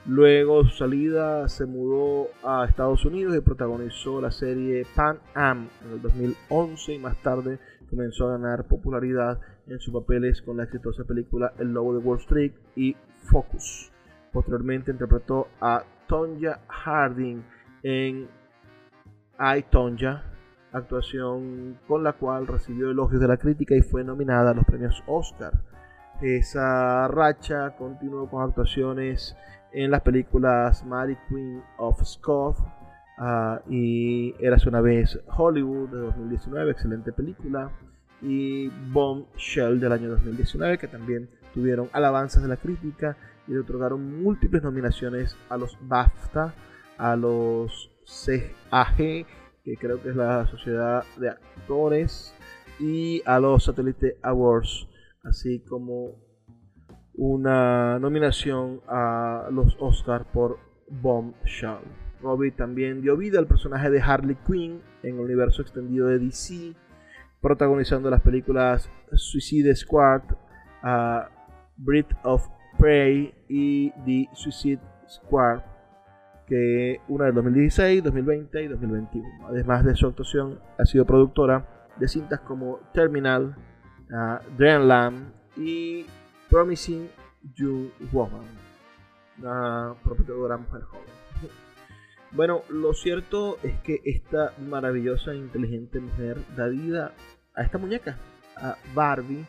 Luego 0.08 0.64
su 0.64 0.78
salida 0.78 1.48
se 1.48 1.66
mudó 1.66 2.30
a 2.44 2.66
Estados 2.66 3.06
Unidos 3.06 3.36
y 3.38 3.42
protagonizó 3.42 4.20
la 4.20 4.32
serie 4.32 4.86
Pan 4.96 5.20
Am 5.36 5.70
en 5.86 5.92
el 5.94 6.02
2011 6.02 6.94
y 6.94 7.00
más 7.00 7.22
tarde 7.22 7.60
comenzó 7.88 8.28
a 8.28 8.38
ganar 8.38 8.66
popularidad 8.68 9.40
en 9.68 9.80
sus 9.80 9.94
papeles 9.94 10.42
con 10.42 10.58
la 10.58 10.64
exitosa 10.64 11.04
película 11.04 11.54
El 11.60 11.74
Lobo 11.74 11.94
de 11.94 12.00
Wall 12.00 12.18
Street 12.20 12.54
y 12.76 12.96
Focus. 13.32 13.92
Posteriormente 14.32 14.92
interpretó 14.92 15.50
a 15.60 15.84
Tonya 16.08 16.62
Harding 16.68 17.44
en 17.84 18.28
I, 19.42 19.64
Tonja, 19.64 20.24
actuación 20.72 21.80
con 21.88 22.04
la 22.04 22.14
cual 22.14 22.46
recibió 22.46 22.92
elogios 22.92 23.20
de 23.20 23.28
la 23.28 23.38
crítica 23.38 23.76
y 23.76 23.82
fue 23.82 24.04
nominada 24.04 24.52
a 24.52 24.54
los 24.54 24.66
premios 24.66 25.04
Oscar. 25.08 25.54
Esa 26.22 27.08
racha 27.08 27.76
continuó 27.76 28.30
con 28.30 28.44
actuaciones 28.44 29.36
en 29.74 29.90
las 29.90 30.02
películas 30.02 30.86
Mary 30.86 31.18
Queen 31.28 31.64
of 31.78 32.04
Scots 32.04 32.60
uh, 33.18 33.58
y 33.68 34.36
Eras 34.40 34.68
una 34.68 34.82
vez 34.82 35.20
Hollywood 35.36 35.90
de 35.90 35.98
2019, 35.98 36.72
excelente 36.72 37.12
película, 37.12 37.72
y 38.22 38.68
Bombshell 38.92 39.80
del 39.80 39.92
año 39.94 40.10
2019, 40.10 40.78
que 40.78 40.88
también 40.88 41.28
tuvieron 41.56 41.90
alabanzas 41.94 42.44
de 42.44 42.50
la 42.50 42.58
crítica 42.58 43.18
y 43.48 43.54
le 43.54 43.60
otorgaron 43.60 44.22
múltiples 44.22 44.62
nominaciones 44.62 45.36
a 45.50 45.58
los 45.58 45.76
BAFTA, 45.82 46.54
a 47.00 47.16
los 47.16 47.91
CAG, 48.26 48.98
que 49.64 49.78
creo 49.80 50.02
que 50.02 50.10
es 50.10 50.16
la 50.16 50.48
Sociedad 50.48 51.04
de 51.18 51.30
Actores, 51.30 52.34
y 52.80 53.22
a 53.26 53.40
los 53.40 53.66
Satellite 53.66 54.18
Awards, 54.24 54.88
así 55.24 55.60
como 55.60 56.16
una 57.14 58.00
nominación 58.00 58.82
a 58.88 59.48
los 59.52 59.78
Oscars 59.80 60.26
por 60.34 60.58
Bombshell. 60.90 61.80
Robbie 62.22 62.52
también 62.52 63.02
dio 63.02 63.18
vida 63.18 63.40
al 63.40 63.48
personaje 63.48 63.90
de 63.90 64.02
Harley 64.02 64.38
Quinn 64.48 64.82
en 65.04 65.16
el 65.16 65.22
universo 65.22 65.62
extendido 65.62 66.08
de 66.08 66.20
DC, 66.20 66.76
protagonizando 67.42 68.10
las 68.10 68.22
películas 68.22 68.90
Suicide 69.14 69.76
Squad, 69.76 70.22
uh, 70.84 71.28
Breath 71.78 72.14
of 72.24 72.48
Prey 72.78 73.34
y 73.48 73.92
The 74.06 74.30
Suicide 74.36 74.82
Squad 75.08 75.71
que 76.48 77.00
una 77.08 77.26
del 77.26 77.36
2016, 77.36 78.04
2020 78.04 78.64
y 78.64 78.68
2021. 78.68 79.48
Además 79.48 79.86
de 79.86 79.96
su 79.96 80.08
actuación, 80.08 80.60
ha 80.78 80.86
sido 80.86 81.06
productora 81.06 81.88
de 81.98 82.08
cintas 82.08 82.40
como 82.42 82.80
Terminal, 82.94 83.56
uh, 84.10 84.58
Dreamland 84.58 85.34
y 85.56 86.06
Promising 86.50 87.10
Young 87.56 87.90
Woman, 88.12 88.42
una 89.40 89.96
prometedora 90.04 90.58
mujer 90.58 90.82
joven. 90.84 91.06
Bueno, 92.34 92.62
lo 92.70 92.94
cierto 92.94 93.58
es 93.62 93.78
que 93.82 94.00
esta 94.06 94.54
maravillosa 94.58 95.34
e 95.34 95.36
inteligente 95.36 96.00
mujer 96.00 96.38
da 96.56 96.68
vida 96.70 97.12
a 97.54 97.62
esta 97.62 97.78
muñeca, 97.78 98.16
a 98.56 98.78
Barbie, 98.96 99.46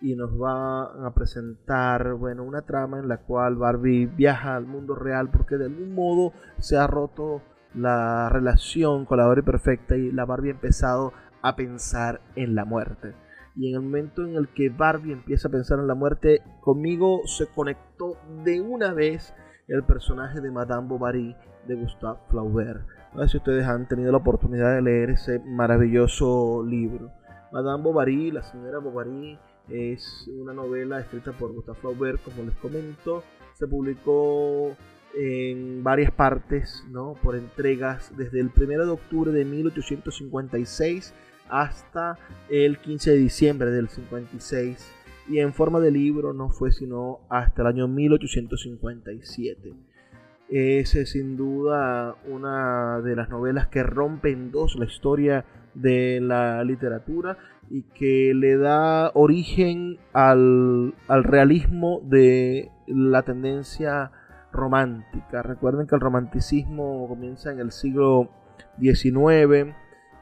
y 0.00 0.14
nos 0.14 0.30
va 0.30 1.06
a 1.06 1.14
presentar 1.14 2.14
bueno 2.14 2.42
una 2.42 2.62
trama 2.62 2.98
en 2.98 3.08
la 3.08 3.18
cual 3.18 3.56
Barbie 3.56 4.06
viaja 4.06 4.56
al 4.56 4.66
mundo 4.66 4.94
real 4.94 5.30
porque 5.30 5.56
de 5.56 5.66
algún 5.66 5.94
modo 5.94 6.32
se 6.58 6.76
ha 6.76 6.86
roto 6.86 7.42
la 7.74 8.28
relación 8.28 9.04
con 9.04 9.18
la 9.18 9.26
Barbie 9.26 9.42
perfecta 9.42 9.96
y 9.96 10.12
la 10.12 10.24
Barbie 10.24 10.50
ha 10.50 10.54
empezado 10.54 11.12
a 11.42 11.56
pensar 11.56 12.20
en 12.34 12.54
la 12.54 12.64
muerte 12.64 13.14
y 13.56 13.70
en 13.70 13.76
el 13.76 13.80
momento 13.80 14.22
en 14.22 14.36
el 14.36 14.48
que 14.48 14.68
Barbie 14.68 15.12
empieza 15.12 15.48
a 15.48 15.50
pensar 15.50 15.78
en 15.78 15.86
la 15.86 15.94
muerte, 15.94 16.42
conmigo 16.60 17.22
se 17.24 17.46
conectó 17.46 18.18
de 18.44 18.60
una 18.60 18.92
vez 18.92 19.34
el 19.66 19.82
personaje 19.82 20.42
de 20.42 20.50
Madame 20.50 20.86
Bovary 20.86 21.34
de 21.66 21.74
Gustave 21.74 22.18
Flaubert. 22.28 22.82
A 23.14 23.18
ver 23.18 23.30
si 23.30 23.38
ustedes 23.38 23.66
han 23.66 23.88
tenido 23.88 24.12
la 24.12 24.18
oportunidad 24.18 24.74
de 24.74 24.82
leer 24.82 25.10
ese 25.10 25.38
maravilloso 25.38 26.62
libro. 26.62 27.10
Madame 27.50 27.82
Bovary, 27.82 28.30
la 28.30 28.42
señora 28.42 28.78
Bovary, 28.78 29.38
es 29.68 30.28
una 30.28 30.52
novela 30.52 31.00
escrita 31.00 31.32
por 31.32 31.52
Gustave 31.52 31.78
Flaubert, 31.80 32.22
como 32.22 32.42
les 32.44 32.54
comento. 32.56 33.22
Se 33.54 33.66
publicó 33.66 34.76
en 35.14 35.82
varias 35.82 36.12
partes, 36.12 36.84
¿no? 36.90 37.14
por 37.22 37.36
entregas, 37.36 38.12
desde 38.16 38.40
el 38.40 38.50
1 38.54 38.84
de 38.84 38.90
octubre 38.90 39.32
de 39.32 39.44
1856 39.44 41.14
hasta 41.48 42.18
el 42.50 42.78
15 42.78 43.12
de 43.12 43.16
diciembre 43.16 43.70
del 43.70 43.88
56 43.88 44.92
y 45.28 45.38
en 45.38 45.52
forma 45.52 45.80
de 45.80 45.90
libro 45.90 46.32
no 46.32 46.50
fue 46.50 46.72
sino 46.72 47.20
hasta 47.28 47.62
el 47.62 47.68
año 47.68 47.88
1857. 47.88 49.74
Es 50.48 50.94
eh, 50.94 51.06
sin 51.06 51.36
duda 51.36 52.14
una 52.26 53.00
de 53.00 53.16
las 53.16 53.28
novelas 53.28 53.66
que 53.66 53.82
rompe 53.82 54.30
en 54.30 54.52
dos 54.52 54.76
la 54.76 54.84
historia 54.84 55.44
de 55.74 56.20
la 56.20 56.62
literatura 56.62 57.36
y 57.70 57.82
que 57.82 58.32
le 58.34 58.56
da 58.56 59.10
origen 59.14 59.98
al, 60.12 60.94
al 61.08 61.24
realismo 61.24 62.00
de 62.04 62.70
la 62.86 63.22
tendencia 63.22 64.12
romántica. 64.52 65.42
Recuerden 65.42 65.86
que 65.86 65.94
el 65.94 66.00
romanticismo 66.00 67.06
comienza 67.08 67.52
en 67.52 67.60
el 67.60 67.72
siglo 67.72 68.30
XIX, 68.80 69.74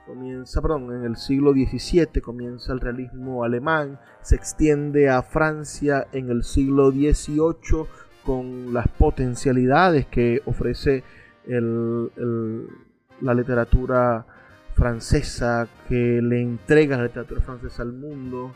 comienza, 0.06 0.60
perdón, 0.60 0.94
en 0.94 1.04
el 1.04 1.16
siglo 1.16 1.52
XVII 1.52 2.20
comienza 2.20 2.72
el 2.72 2.80
realismo 2.80 3.44
alemán, 3.44 3.98
se 4.20 4.36
extiende 4.36 5.08
a 5.08 5.22
Francia 5.22 6.06
en 6.12 6.30
el 6.30 6.44
siglo 6.44 6.90
XVIII 6.90 7.86
con 8.24 8.72
las 8.72 8.88
potencialidades 8.88 10.06
que 10.06 10.40
ofrece 10.46 11.04
la 11.46 13.34
literatura 13.34 14.26
francesa, 14.74 15.68
que 15.88 16.20
le 16.22 16.42
entrega 16.42 16.96
la 16.96 17.04
literatura 17.04 17.40
francesa 17.40 17.82
al 17.82 17.92
mundo. 17.92 18.52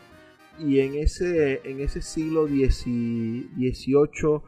Y 0.59 0.79
en 0.79 0.95
ese, 0.95 1.61
en 1.63 1.79
ese 1.79 2.01
siglo 2.01 2.47
XVIII 2.47 4.41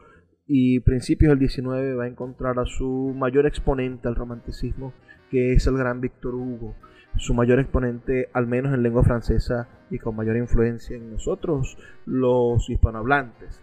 y 0.46 0.80
principios 0.80 1.38
del 1.38 1.48
XIX 1.48 1.98
va 1.98 2.04
a 2.04 2.08
encontrar 2.08 2.58
a 2.58 2.66
su 2.66 3.14
mayor 3.16 3.46
exponente 3.46 4.08
al 4.08 4.14
romanticismo, 4.14 4.92
que 5.30 5.54
es 5.54 5.66
el 5.66 5.78
gran 5.78 6.00
Víctor 6.00 6.34
Hugo 6.34 6.74
su 7.16 7.34
mayor 7.34 7.60
exponente, 7.60 8.30
al 8.32 8.46
menos 8.46 8.72
en 8.74 8.82
lengua 8.82 9.02
francesa, 9.02 9.68
y 9.90 9.98
con 9.98 10.16
mayor 10.16 10.36
influencia 10.36 10.96
en 10.96 11.12
nosotros, 11.12 11.76
los 12.06 12.68
hispanohablantes. 12.70 13.60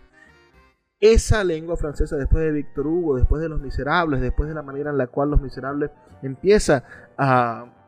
Esa 0.99 1.43
lengua 1.43 1.77
francesa, 1.77 2.17
después 2.17 2.43
de 2.43 2.51
Víctor 2.51 2.85
Hugo, 2.85 3.17
después 3.17 3.41
de 3.41 3.49
Los 3.49 3.61
Miserables, 3.61 4.21
después 4.21 4.49
de 4.49 4.55
la 4.55 4.61
manera 4.61 4.91
en 4.91 4.97
la 4.97 5.07
cual 5.07 5.31
Los 5.31 5.41
Miserables 5.41 5.91
empieza 6.21 6.83
a, 7.17 7.78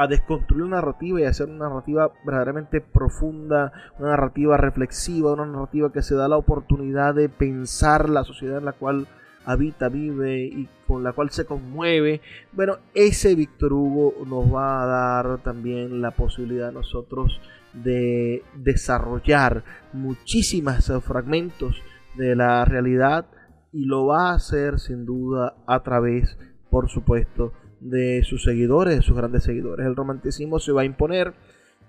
a 0.00 0.06
desconstruir 0.06 0.62
una 0.62 0.76
narrativa 0.76 1.20
y 1.20 1.24
a 1.24 1.28
hacer 1.28 1.50
una 1.50 1.68
narrativa 1.68 2.10
verdaderamente 2.24 2.80
profunda, 2.80 3.70
una 3.98 4.12
narrativa 4.12 4.56
reflexiva, 4.56 5.34
una 5.34 5.44
narrativa 5.44 5.92
que 5.92 6.00
se 6.00 6.14
da 6.14 6.26
la 6.26 6.38
oportunidad 6.38 7.14
de 7.14 7.28
pensar 7.28 8.08
la 8.08 8.24
sociedad 8.24 8.56
en 8.56 8.64
la 8.64 8.72
cual 8.72 9.08
habita, 9.44 9.90
vive 9.90 10.42
y 10.44 10.70
con 10.86 11.04
la 11.04 11.12
cual 11.12 11.28
se 11.28 11.44
conmueve. 11.44 12.22
Bueno, 12.50 12.78
ese 12.94 13.34
Víctor 13.34 13.74
Hugo 13.74 14.14
nos 14.26 14.50
va 14.50 14.82
a 14.82 14.86
dar 14.86 15.42
también 15.42 16.00
la 16.00 16.12
posibilidad 16.12 16.68
a 16.68 16.72
nosotros 16.72 17.38
de 17.74 18.42
desarrollar 18.54 19.64
muchísimos 19.92 20.90
fragmentos 21.04 21.76
de 22.16 22.36
la 22.36 22.64
realidad 22.64 23.26
y 23.70 23.84
lo 23.84 24.06
va 24.06 24.30
a 24.30 24.36
hacer 24.36 24.80
sin 24.80 25.04
duda 25.04 25.56
a 25.66 25.82
través, 25.82 26.38
por 26.70 26.88
supuesto, 26.88 27.52
de 27.80 28.22
sus 28.24 28.44
seguidores, 28.44 28.96
de 28.96 29.02
sus 29.02 29.16
grandes 29.16 29.44
seguidores. 29.44 29.86
El 29.86 29.96
romanticismo 29.96 30.58
se 30.58 30.72
va 30.72 30.82
a 30.82 30.84
imponer 30.84 31.34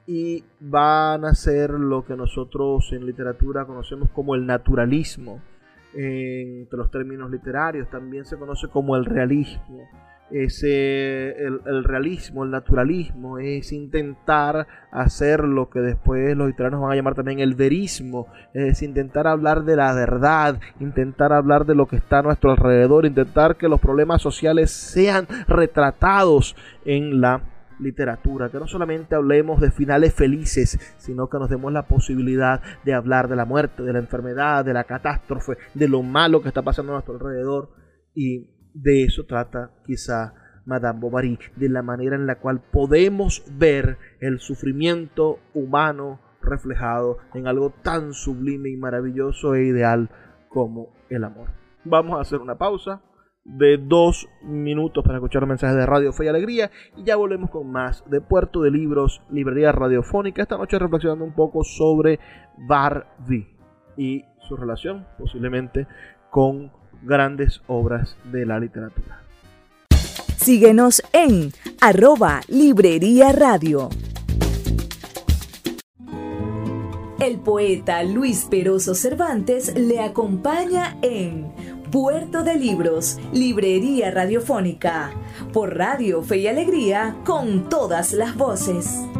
y 0.08 0.44
van 0.60 1.26
a 1.26 1.36
ser 1.36 1.72
lo 1.72 2.06
que 2.06 2.16
nosotros 2.16 2.92
en 2.92 3.06
literatura 3.06 3.66
conocemos 3.66 4.10
como 4.12 4.36
el 4.36 4.46
naturalismo 4.46 5.42
entre 5.94 6.78
los 6.78 6.90
términos 6.90 7.30
literarios, 7.30 7.90
también 7.90 8.26
se 8.26 8.38
conoce 8.38 8.68
como 8.70 8.96
el 8.96 9.06
realismo. 9.06 9.88
Ese, 10.32 11.32
el, 11.32 11.84
realismo, 11.84 12.44
el 12.44 12.52
naturalismo, 12.52 13.38
es 13.38 13.72
intentar 13.72 14.68
hacer 14.92 15.42
lo 15.44 15.70
que 15.70 15.80
después 15.80 16.38
los 16.38 16.50
italianos 16.50 16.82
van 16.82 16.92
a 16.92 16.96
llamar 16.96 17.16
también 17.16 17.40
el 17.40 17.56
verismo, 17.56 18.28
es 18.54 18.82
intentar 18.82 19.28
hablar 19.28 19.64
de 19.64 19.76
la 19.76 19.94
verdad, 19.94 20.60
intentar 20.80 21.34
hablar 21.34 21.66
de 21.66 21.76
lo 21.76 21.88
que 21.88 21.98
está 21.98 22.20
a 22.20 22.24
nuestro 22.24 22.52
alrededor, 22.52 23.06
intentar 23.06 23.58
que 23.58 23.68
los 23.68 23.82
problemas 23.82 24.22
sociales 24.22 24.72
sean 24.72 25.28
retratados 25.48 26.56
en 26.86 27.20
la 27.20 27.42
literatura, 27.82 28.50
que 28.50 28.60
no 28.60 28.68
solamente 28.68 29.16
hablemos 29.16 29.60
de 29.60 29.72
finales 29.72 30.14
felices, 30.14 30.80
sino 30.98 31.28
que 31.28 31.40
nos 31.40 31.50
demos 31.50 31.74
la 31.74 31.88
posibilidad 31.88 32.62
de 32.86 32.94
hablar 32.94 33.28
de 33.28 33.36
la 33.36 33.46
muerte, 33.46 33.84
de 33.84 33.94
la 33.94 34.00
enfermedad, 34.00 34.64
de 34.64 34.74
la 34.74 34.84
catástrofe, 34.84 35.58
de 35.74 35.88
lo 35.88 36.04
malo 36.04 36.42
que 36.42 36.48
está 36.48 36.62
pasando 36.62 36.94
a 36.94 36.96
nuestro 36.96 37.16
alrededor. 37.16 37.70
Y 38.14 38.51
de 38.74 39.04
eso 39.04 39.26
trata 39.26 39.72
quizá 39.86 40.34
Madame 40.66 41.00
Bovary, 41.00 41.40
de 41.56 41.70
la 41.70 41.82
manera 41.82 42.16
en 42.16 42.28
la 42.28 42.36
cual 42.36 42.62
podemos 42.62 43.44
ver 43.58 43.98
el 44.20 44.40
sufrimiento 44.40 45.40
humano 45.54 46.20
reflejado 46.42 47.18
en 47.34 47.48
algo 47.48 47.72
tan 47.82 48.14
sublime 48.14 48.70
y 48.70 48.78
maravilloso 48.78 49.56
e 49.56 49.66
ideal 49.66 50.10
como 50.50 50.90
el 51.10 51.24
amor. 51.24 51.50
Vamos 51.84 52.18
a 52.18 52.22
hacer 52.22 52.40
una 52.40 52.58
pausa 52.58 53.02
de 53.44 53.78
dos 53.78 54.28
minutos 54.44 55.04
para 55.04 55.18
escuchar 55.18 55.48
mensajes 55.48 55.76
de 55.76 55.86
Radio 55.86 56.14
Fe 56.14 56.26
y 56.26 56.28
Alegría 56.28 56.70
y 56.96 57.04
ya 57.04 57.16
volvemos 57.16 57.50
con 57.50 57.72
más 57.72 58.04
de 58.10 58.22
Puerto 58.22 58.62
de 58.62 58.70
Libros, 58.70 59.22
Librería 59.32 59.72
Radiofónica, 59.72 60.44
esta 60.44 60.58
noche 60.58 60.78
reflexionando 60.78 61.26
un 61.26 61.34
poco 61.34 61.64
sobre 61.64 62.20
Barbie 62.68 63.58
y 63.98 64.26
su 64.48 64.56
relación 64.56 65.08
posiblemente 65.18 65.88
con 66.30 66.72
grandes 67.02 67.62
obras 67.68 68.16
de 68.32 68.46
la 68.46 68.60
literatura. 68.60 69.22
Síguenos 70.38 71.04
en 71.14 71.52
arroba 71.80 72.42
Librería 72.48 73.32
Radio. 73.32 73.90
El 77.20 77.40
poeta 77.40 78.02
Luis 78.02 78.48
Peroso 78.50 78.96
Cervantes 78.96 79.76
le 79.78 80.00
acompaña 80.00 80.98
en 81.04 81.54
Puerto 81.92 82.42
de 82.42 82.56
Libros, 82.56 83.20
Librería 83.32 84.10
Radiofónica, 84.10 85.12
por 85.54 85.78
Radio 85.78 86.24
Fe 86.24 86.38
y 86.38 86.48
Alegría, 86.48 87.18
con 87.24 87.70
todas 87.70 88.14
las 88.14 88.36
voces. 88.36 89.11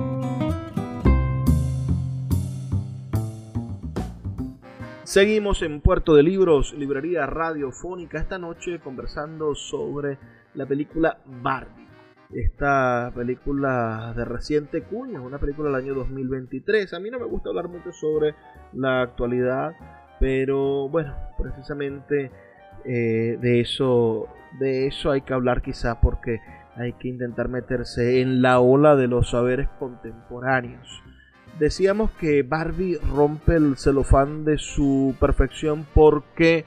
Seguimos 5.12 5.62
en 5.62 5.82
Puerto 5.82 6.16
de 6.16 6.24
Libros, 6.24 6.74
Librería 6.74 7.26
Radiofónica, 7.26 8.18
esta 8.18 8.38
noche 8.38 8.80
conversando 8.80 9.56
sobre 9.56 10.18
la 10.54 10.66
película 10.66 11.18
Barbie. 11.26 11.90
Esta 12.34 13.12
película 13.14 14.14
de 14.16 14.24
reciente 14.24 14.84
cuña, 14.84 15.20
una 15.20 15.38
película 15.38 15.68
del 15.68 15.84
año 15.84 15.96
2023. 15.96 16.94
A 16.94 17.02
mí 17.02 17.10
no 17.10 17.20
me 17.20 17.26
gusta 17.26 17.50
hablar 17.50 17.68
mucho 17.68 17.92
sobre 17.92 18.36
la 18.72 19.02
actualidad, 19.02 19.74
pero 20.18 20.88
bueno, 20.88 21.14
precisamente 21.38 22.32
eh, 22.86 23.38
de 23.42 23.60
eso 23.60 24.30
de 24.62 24.88
eso 24.88 25.12
hay 25.12 25.24
que 25.24 25.34
hablar 25.34 25.62
quizá 25.62 26.00
porque 26.00 26.40
hay 26.78 26.94
que 26.94 27.10
intentar 27.10 27.50
meterse 27.50 28.22
en 28.22 28.42
la 28.42 28.62
ola 28.62 28.96
de 28.96 29.10
los 29.10 29.32
saberes 29.32 29.68
contemporáneos. 29.78 31.04
Decíamos 31.62 32.10
que 32.20 32.42
Barbie 32.42 32.98
rompe 33.14 33.56
el 33.56 33.78
celofán 33.78 34.46
de 34.46 34.58
su 34.58 35.14
perfección 35.20 35.86
porque 35.94 36.66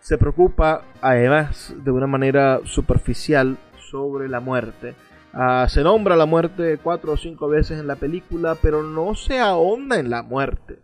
se 0.00 0.18
preocupa, 0.18 0.82
además 1.00 1.72
de 1.84 1.92
una 1.92 2.08
manera 2.08 2.58
superficial, 2.64 3.56
sobre 3.78 4.28
la 4.28 4.40
muerte. 4.40 4.96
Ah, 5.32 5.66
se 5.68 5.84
nombra 5.84 6.16
la 6.16 6.26
muerte 6.26 6.80
cuatro 6.82 7.12
o 7.12 7.16
cinco 7.16 7.46
veces 7.46 7.78
en 7.78 7.86
la 7.86 7.94
película, 7.94 8.56
pero 8.60 8.82
no 8.82 9.14
se 9.14 9.38
ahonda 9.38 10.00
en 10.00 10.10
la 10.10 10.24
muerte. 10.24 10.80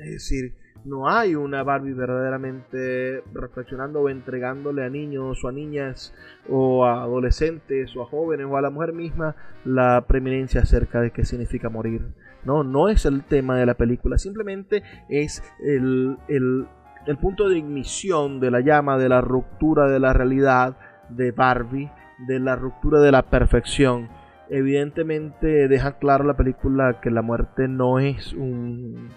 Es 0.00 0.10
decir, 0.10 0.56
no 0.84 1.08
hay 1.08 1.36
una 1.36 1.62
Barbie 1.62 1.94
verdaderamente 1.94 3.22
reflexionando 3.32 4.00
o 4.00 4.08
entregándole 4.08 4.84
a 4.84 4.90
niños 4.90 5.44
o 5.44 5.48
a 5.48 5.52
niñas 5.52 6.12
o 6.48 6.84
a 6.84 7.04
adolescentes 7.04 7.94
o 7.94 8.02
a 8.02 8.06
jóvenes 8.06 8.48
o 8.50 8.56
a 8.56 8.62
la 8.62 8.70
mujer 8.70 8.92
misma 8.92 9.36
la 9.64 10.04
preeminencia 10.08 10.62
acerca 10.62 11.00
de 11.00 11.12
qué 11.12 11.24
significa 11.24 11.68
morir. 11.68 12.02
No, 12.46 12.64
no 12.64 12.88
es 12.88 13.04
el 13.04 13.24
tema 13.24 13.56
de 13.56 13.66
la 13.66 13.74
película, 13.74 14.16
simplemente 14.16 14.82
es 15.08 15.42
el, 15.60 16.16
el, 16.28 16.66
el 17.06 17.16
punto 17.18 17.48
de 17.48 17.58
ignición 17.58 18.40
de 18.40 18.50
la 18.50 18.60
llama, 18.60 18.96
de 18.96 19.08
la 19.08 19.20
ruptura 19.20 19.88
de 19.88 20.00
la 20.00 20.12
realidad 20.12 20.78
de 21.10 21.32
Barbie, 21.32 21.90
de 22.26 22.40
la 22.40 22.56
ruptura 22.56 23.00
de 23.00 23.12
la 23.12 23.22
perfección 23.22 24.08
Evidentemente 24.48 25.66
deja 25.66 25.98
claro 25.98 26.24
la 26.24 26.36
película 26.36 27.00
que 27.00 27.10
la 27.10 27.22
muerte 27.22 27.66
no 27.66 27.98
es 27.98 28.32
un, 28.32 29.08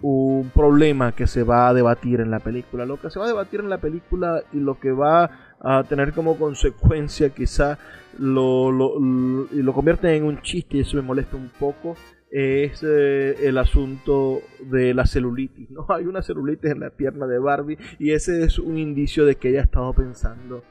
un 0.00 0.50
problema 0.54 1.12
que 1.12 1.26
se 1.26 1.42
va 1.42 1.68
a 1.68 1.74
debatir 1.74 2.20
en 2.20 2.30
la 2.30 2.38
película. 2.38 2.86
Lo 2.86 3.00
que 3.00 3.10
se 3.10 3.18
va 3.18 3.24
a 3.24 3.28
debatir 3.28 3.60
en 3.60 3.68
la 3.68 3.78
película 3.78 4.42
y 4.52 4.60
lo 4.60 4.78
que 4.78 4.92
va 4.92 5.56
a 5.60 5.82
tener 5.84 6.12
como 6.12 6.36
consecuencia 6.36 7.30
quizá 7.30 7.78
lo, 8.18 8.70
lo, 8.70 9.00
lo 9.00 9.72
convierte 9.72 10.14
en 10.14 10.24
un 10.24 10.40
chiste 10.40 10.76
y 10.76 10.80
eso 10.80 10.96
me 10.96 11.02
molesta 11.02 11.36
un 11.36 11.50
poco 11.58 11.96
es 12.34 12.82
eh, 12.82 13.46
el 13.46 13.58
asunto 13.58 14.42
de 14.58 14.92
la 14.92 15.06
celulitis. 15.06 15.70
¿no? 15.70 15.86
Hay 15.88 16.06
una 16.06 16.20
celulitis 16.20 16.72
en 16.72 16.80
la 16.80 16.90
pierna 16.90 17.26
de 17.28 17.38
Barbie 17.38 17.78
y 18.00 18.10
ese 18.10 18.42
es 18.42 18.58
un 18.58 18.76
indicio 18.76 19.24
de 19.24 19.36
que 19.36 19.50
ella 19.50 19.60
ha 19.60 19.64
estado 19.64 19.92
pensando 19.92 20.64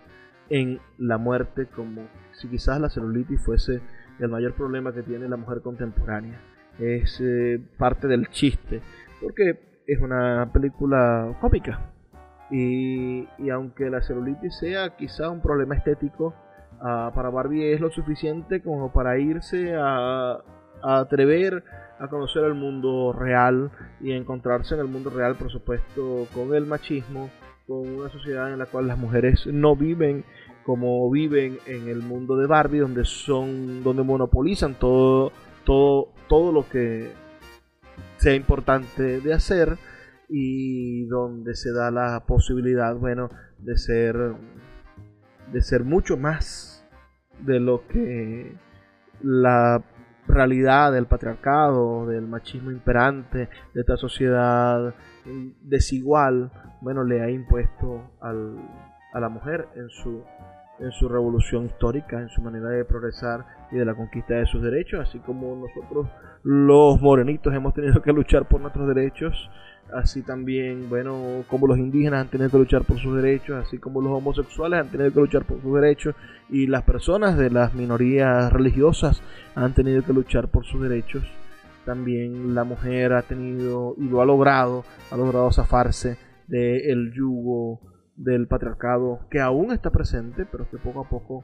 en 0.50 0.82
la 0.98 1.18
muerte 1.18 1.68
como 1.68 2.02
si 2.34 2.50
quizás 2.50 2.82
la 2.82 2.90
celulitis 2.90 3.42
fuese 3.42 3.80
el 4.20 4.28
mayor 4.28 4.54
problema 4.56 4.94
que 4.94 5.04
tiene 5.04 5.30
la 5.30 5.38
mujer 5.38 5.62
contemporánea. 5.62 6.38
Es 6.80 7.22
eh, 7.22 7.62
parte 7.78 8.08
del 8.08 8.28
chiste, 8.30 8.82
porque 9.22 9.84
es 9.88 10.02
una 10.02 10.52
película 10.52 11.38
cómica. 11.40 11.94
Y, 12.52 13.26
aunque 13.50 13.90
la 13.90 14.02
celulitis 14.02 14.58
sea 14.58 14.98
quizás 14.98 15.30
un 15.30 15.42
problema 15.42 15.76
estético, 15.76 16.36
ah, 16.82 17.12
para 17.16 17.30
Barbie 17.30 17.72
es 17.72 17.80
lo 17.80 17.90
suficiente 17.90 18.62
como 18.62 18.92
para 18.92 19.18
irse 19.18 19.74
a 19.76 20.44
atrever 20.84 21.64
a 22.00 22.08
conocer 22.08 22.44
el 22.44 22.54
mundo 22.54 23.14
real 23.14 23.72
y 24.02 24.12
encontrarse 24.12 24.76
en 24.76 24.82
el 24.82 24.88
mundo 24.88 25.10
real, 25.10 25.36
por 25.36 25.50
supuesto, 25.50 26.28
con 26.34 26.54
el 26.54 26.66
machismo, 26.66 27.30
con 27.66 27.88
una 27.88 28.10
sociedad 28.10 28.52
en 28.52 28.60
la 28.60 28.66
cual 28.66 28.88
las 28.88 28.98
mujeres 28.98 29.48
no 29.48 29.76
viven 29.76 30.26
como 30.64 31.10
viven 31.12 31.60
en 31.66 31.88
el 31.90 32.02
mundo 32.02 32.38
de 32.38 32.48
Barbie, 32.48 32.80
donde 32.80 33.06
son, 33.06 33.84
donde 33.84 34.04
monopolizan 34.04 34.76
todo, 34.76 35.32
todo, 35.66 36.14
todo 36.28 36.52
lo 36.52 36.68
que 36.70 37.12
sea 38.18 38.34
importante 38.34 39.20
de 39.20 39.34
hacer 39.34 39.78
y 40.30 41.06
donde 41.06 41.56
se 41.56 41.72
da 41.74 41.92
la 41.92 42.24
posibilidad, 42.26 42.96
bueno, 42.96 43.30
de 43.60 43.78
ser, 43.78 44.16
de 45.52 45.62
ser 45.62 45.84
mucho 45.84 46.18
más 46.18 46.86
de 47.40 47.60
lo 47.60 47.88
que 47.88 48.56
la 49.22 49.84
realidad 50.28 50.92
del 50.92 51.06
patriarcado, 51.06 52.08
del 52.08 52.28
machismo 52.28 52.72
imperante, 52.72 53.50
de 53.74 53.82
esta 53.82 53.98
sociedad 53.98 54.94
desigual, 55.62 56.52
bueno, 56.82 57.04
le 57.04 57.22
ha 57.22 57.30
impuesto 57.30 58.12
al, 58.22 58.58
a 59.14 59.20
la 59.20 59.30
mujer 59.30 59.68
en 59.76 59.90
su, 59.90 60.24
en 60.80 60.92
su 60.92 61.08
revolución 61.08 61.66
histórica, 61.66 62.20
en 62.20 62.30
su 62.30 62.42
manera 62.42 62.70
de 62.70 62.86
progresar 62.86 63.46
y 63.72 63.78
de 63.78 63.86
la 63.86 63.96
conquista 63.96 64.36
de 64.36 64.46
sus 64.46 64.62
derechos, 64.62 65.08
así 65.08 65.20
como 65.20 65.56
nosotros 65.56 66.08
los 66.44 67.02
morenitos 67.02 67.54
hemos 67.54 67.74
tenido 67.74 68.02
que 68.02 68.12
luchar 68.12 68.48
por 68.48 68.60
nuestros 68.60 68.88
derechos 68.88 69.50
así 69.96 70.22
también, 70.22 70.90
bueno, 70.90 71.44
como 71.48 71.68
los 71.68 71.78
indígenas 71.78 72.22
han 72.22 72.30
tenido 72.30 72.50
que 72.50 72.58
luchar 72.58 72.84
por 72.84 73.00
sus 73.00 73.16
derechos, 73.16 73.66
así 73.66 73.78
como 73.78 74.02
los 74.02 74.12
homosexuales 74.12 74.80
han 74.82 74.90
tenido 74.90 75.12
que 75.12 75.20
luchar 75.20 75.46
por 75.46 75.62
sus 75.62 75.74
derechos 75.76 76.16
y 76.50 76.68
las 76.68 76.84
personas 76.84 77.38
de 77.38 77.50
las 77.50 77.74
minorías 77.74 78.52
religiosas 78.52 79.22
han 79.56 79.74
tenido 79.74 80.04
que 80.04 80.14
luchar 80.14 80.50
por 80.50 80.66
sus 80.66 80.82
derechos. 80.82 81.24
También 81.86 82.56
la 82.56 82.64
mujer 82.64 83.14
ha 83.14 83.24
tenido 83.24 83.96
y 83.98 84.08
lo 84.08 84.22
ha 84.22 84.26
logrado, 84.26 84.86
ha 85.12 85.18
logrado 85.18 85.52
zafarse 85.52 86.18
del 86.48 87.12
yugo 87.14 87.80
del 88.16 88.48
patriarcado 88.48 89.20
que 89.30 89.40
aún 89.40 89.72
está 89.72 89.90
presente, 89.90 90.46
pero 90.46 90.70
que 90.70 90.78
poco 90.78 91.02
a 91.02 91.10
poco, 91.10 91.44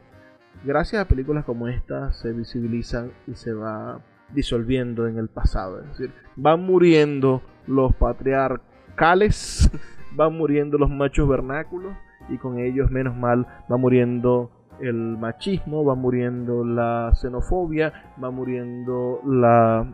gracias 0.64 1.02
a 1.02 1.08
películas 1.08 1.46
como 1.46 1.68
esta, 1.68 2.14
se 2.14 2.32
visibilizan 2.32 3.12
y 3.28 3.36
se 3.36 3.54
va 3.54 4.02
disolviendo 4.34 5.08
en 5.08 5.18
el 5.18 5.28
pasado. 5.28 5.80
Es 5.80 5.90
decir, 5.90 6.12
van 6.36 6.64
muriendo 6.64 7.42
los 7.68 7.94
patriarcales, 7.96 9.70
van 10.16 10.34
muriendo 10.38 10.78
los 10.78 10.90
machos 10.90 11.28
vernáculos 11.28 11.94
y 12.30 12.38
con 12.38 12.60
ellos, 12.60 12.92
menos 12.92 13.16
mal, 13.16 13.46
va 13.72 13.78
muriendo 13.78 14.52
el 14.82 15.18
machismo, 15.18 15.84
va 15.84 15.96
muriendo 15.96 16.64
la 16.64 17.12
xenofobia, 17.14 18.14
va 18.24 18.32
muriendo 18.32 19.22
la, 19.26 19.86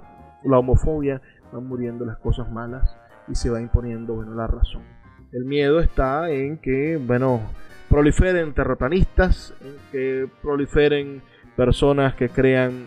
la 0.43 0.59
homofobia, 0.59 1.21
van 1.51 1.67
muriendo 1.67 2.05
las 2.05 2.17
cosas 2.17 2.51
malas 2.51 2.95
y 3.27 3.35
se 3.35 3.49
va 3.49 3.61
imponiendo, 3.61 4.15
bueno, 4.15 4.35
la 4.35 4.47
razón. 4.47 4.83
El 5.31 5.45
miedo 5.45 5.79
está 5.79 6.29
en 6.29 6.57
que, 6.57 6.97
bueno, 6.97 7.41
proliferen 7.89 8.53
terraplanistas, 8.53 9.53
en 9.61 9.75
que 9.91 10.29
proliferen 10.41 11.21
personas 11.55 12.15
que 12.15 12.29
crean 12.29 12.85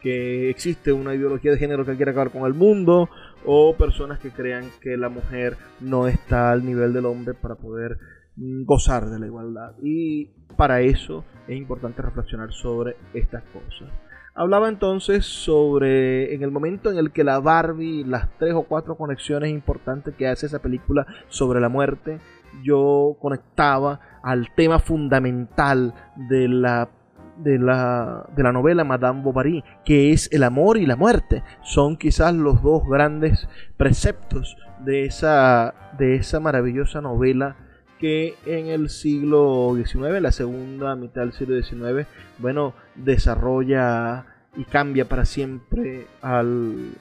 que 0.00 0.50
existe 0.50 0.92
una 0.92 1.14
ideología 1.14 1.52
de 1.52 1.58
género 1.58 1.84
que 1.84 1.96
quiere 1.96 2.12
acabar 2.12 2.30
con 2.30 2.44
el 2.44 2.54
mundo, 2.54 3.08
o 3.44 3.74
personas 3.76 4.18
que 4.18 4.30
crean 4.30 4.64
que 4.80 4.96
la 4.96 5.08
mujer 5.08 5.56
no 5.80 6.08
está 6.08 6.52
al 6.52 6.64
nivel 6.64 6.92
del 6.92 7.06
hombre 7.06 7.34
para 7.34 7.54
poder 7.54 7.98
mm, 8.36 8.64
gozar 8.64 9.08
de 9.08 9.18
la 9.18 9.26
igualdad. 9.26 9.74
Y 9.82 10.26
para 10.56 10.80
eso 10.80 11.24
es 11.46 11.56
importante 11.56 12.02
reflexionar 12.02 12.52
sobre 12.52 12.96
estas 13.14 13.42
cosas. 13.44 13.88
Hablaba 14.34 14.68
entonces 14.68 15.24
sobre 15.26 16.32
en 16.32 16.44
el 16.44 16.52
momento 16.52 16.92
en 16.92 16.98
el 16.98 17.10
que 17.10 17.24
la 17.24 17.40
Barbie, 17.40 18.04
las 18.04 18.28
tres 18.38 18.54
o 18.54 18.62
cuatro 18.62 18.96
conexiones 18.96 19.50
importantes 19.50 20.14
que 20.14 20.28
hace 20.28 20.46
esa 20.46 20.60
película 20.60 21.06
sobre 21.28 21.60
la 21.60 21.68
muerte, 21.68 22.20
yo 22.62 23.16
conectaba 23.20 24.00
al 24.22 24.54
tema 24.54 24.78
fundamental 24.78 25.92
de 26.28 26.48
la 26.48 26.88
de 27.38 27.58
la, 27.58 28.26
de 28.34 28.42
la 28.42 28.52
novela 28.52 28.84
Madame 28.84 29.22
Bovary, 29.22 29.64
que 29.84 30.12
es 30.12 30.28
el 30.32 30.42
amor 30.42 30.76
y 30.78 30.86
la 30.86 30.96
muerte. 30.96 31.42
Son 31.62 31.96
quizás 31.96 32.34
los 32.34 32.62
dos 32.62 32.82
grandes 32.88 33.48
preceptos 33.76 34.56
de 34.84 35.04
esa, 35.04 35.74
de 35.98 36.16
esa 36.16 36.40
maravillosa 36.40 37.00
novela 37.00 37.56
que 37.98 38.34
en 38.46 38.66
el 38.66 38.90
siglo 38.90 39.74
XIX, 39.76 40.20
la 40.20 40.32
segunda 40.32 40.94
mitad 40.94 41.22
del 41.22 41.32
siglo 41.32 41.60
XIX, 41.60 42.06
bueno, 42.38 42.74
desarrolla 42.94 44.26
y 44.56 44.64
cambia 44.64 45.08
para 45.08 45.24
siempre 45.24 46.06
al, 46.22 46.92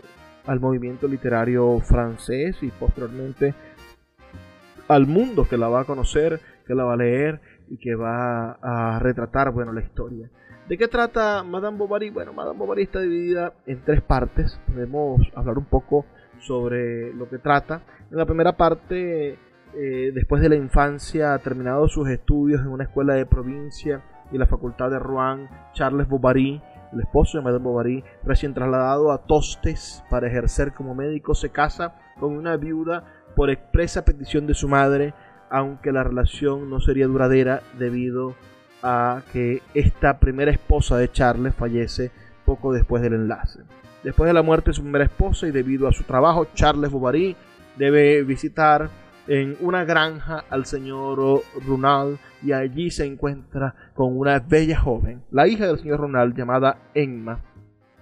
al 0.45 0.59
movimiento 0.59 1.07
literario 1.07 1.79
francés 1.81 2.57
y 2.61 2.69
posteriormente 2.69 3.53
al 4.87 5.05
mundo 5.05 5.47
que 5.47 5.57
la 5.57 5.67
va 5.67 5.81
a 5.81 5.85
conocer, 5.85 6.39
que 6.65 6.73
la 6.73 6.83
va 6.83 6.93
a 6.93 6.97
leer 6.97 7.41
y 7.69 7.77
que 7.77 7.95
va 7.95 8.57
a 8.61 8.99
retratar 8.99 9.51
bueno, 9.51 9.73
la 9.73 9.81
historia. 9.81 10.29
¿De 10.67 10.77
qué 10.77 10.87
trata 10.87 11.43
Madame 11.43 11.77
Bovary? 11.77 12.09
Bueno, 12.09 12.33
Madame 12.33 12.59
Bovary 12.59 12.83
está 12.83 12.99
dividida 12.99 13.53
en 13.65 13.81
tres 13.85 14.01
partes. 14.01 14.59
Podemos 14.67 15.21
hablar 15.33 15.57
un 15.57 15.65
poco 15.65 16.05
sobre 16.39 17.13
lo 17.13 17.29
que 17.29 17.37
trata. 17.37 17.81
En 18.11 18.17
la 18.17 18.25
primera 18.25 18.57
parte, 18.57 19.39
eh, 19.73 20.11
después 20.13 20.41
de 20.41 20.49
la 20.49 20.55
infancia, 20.55 21.37
terminado 21.39 21.87
sus 21.87 22.09
estudios 22.09 22.61
en 22.61 22.67
una 22.67 22.83
escuela 22.83 23.13
de 23.13 23.25
provincia 23.25 24.03
y 24.31 24.37
la 24.37 24.45
facultad 24.45 24.89
de 24.89 24.99
Rouen, 24.99 25.47
Charles 25.73 26.07
Bovary, 26.07 26.61
el 26.91 26.99
esposo 26.99 27.37
de 27.37 27.43
Madame 27.43 27.63
Bovary, 27.63 28.03
recién 28.23 28.53
trasladado 28.53 29.11
a 29.11 29.25
Tostes 29.25 30.03
para 30.09 30.27
ejercer 30.27 30.73
como 30.73 30.95
médico, 30.95 31.33
se 31.33 31.49
casa 31.49 31.95
con 32.19 32.35
una 32.35 32.57
viuda 32.57 33.05
por 33.35 33.49
expresa 33.49 34.03
petición 34.03 34.47
de 34.47 34.53
su 34.53 34.67
madre, 34.67 35.13
aunque 35.49 35.91
la 35.91 36.03
relación 36.03 36.69
no 36.69 36.79
sería 36.79 37.07
duradera 37.07 37.61
debido 37.77 38.35
a 38.83 39.23
que 39.33 39.61
esta 39.73 40.19
primera 40.19 40.51
esposa 40.51 40.97
de 40.97 41.11
Charles 41.11 41.55
fallece 41.55 42.11
poco 42.45 42.73
después 42.73 43.01
del 43.01 43.13
enlace. 43.13 43.59
Después 44.03 44.27
de 44.27 44.33
la 44.33 44.43
muerte 44.43 44.69
de 44.69 44.75
su 44.75 44.81
primera 44.81 45.05
esposa 45.05 45.47
y 45.47 45.51
debido 45.51 45.87
a 45.87 45.93
su 45.93 46.03
trabajo, 46.03 46.47
Charles 46.53 46.91
Bovary 46.91 47.35
debe 47.77 48.23
visitar 48.23 48.89
en 49.27 49.57
una 49.59 49.83
granja 49.83 50.45
al 50.49 50.65
señor 50.65 51.43
Ronald 51.67 52.17
y 52.41 52.53
allí 52.53 52.91
se 52.91 53.05
encuentra 53.05 53.75
con 53.93 54.17
una 54.17 54.39
bella 54.39 54.79
joven, 54.79 55.23
la 55.31 55.47
hija 55.47 55.67
del 55.67 55.79
señor 55.79 55.99
Ronald 55.99 56.35
llamada 56.35 56.77
Emma. 56.93 57.41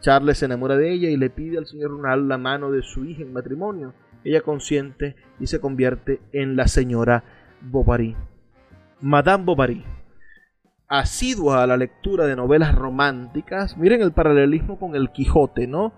Charles 0.02 0.38
se 0.38 0.46
enamora 0.46 0.78
de 0.78 0.92
ella 0.92 1.10
y 1.10 1.18
le 1.18 1.32
pide 1.32 1.58
al 1.58 1.66
señor 1.66 1.92
Ronald 1.92 2.28
la 2.28 2.38
mano 2.38 2.70
de 2.70 2.84
su 2.84 3.06
hija 3.06 3.24
en 3.24 3.34
matrimonio. 3.34 3.94
Ella 4.24 4.42
consiente 4.42 5.16
y 5.40 5.48
se 5.48 5.60
convierte 5.60 6.20
en 6.32 6.56
la 6.56 6.68
señora 6.68 7.24
Bovary. 7.66 8.16
Madame 9.02 9.44
Bovary, 9.44 9.86
asidua 10.88 11.64
a 11.64 11.68
la 11.68 11.78
lectura 11.78 12.26
de 12.26 12.36
novelas 12.36 12.74
románticas, 12.76 13.78
miren 13.78 14.02
el 14.02 14.14
paralelismo 14.14 14.80
con 14.80 14.96
el 14.96 15.12
Quijote, 15.12 15.68
¿no? 15.68 15.94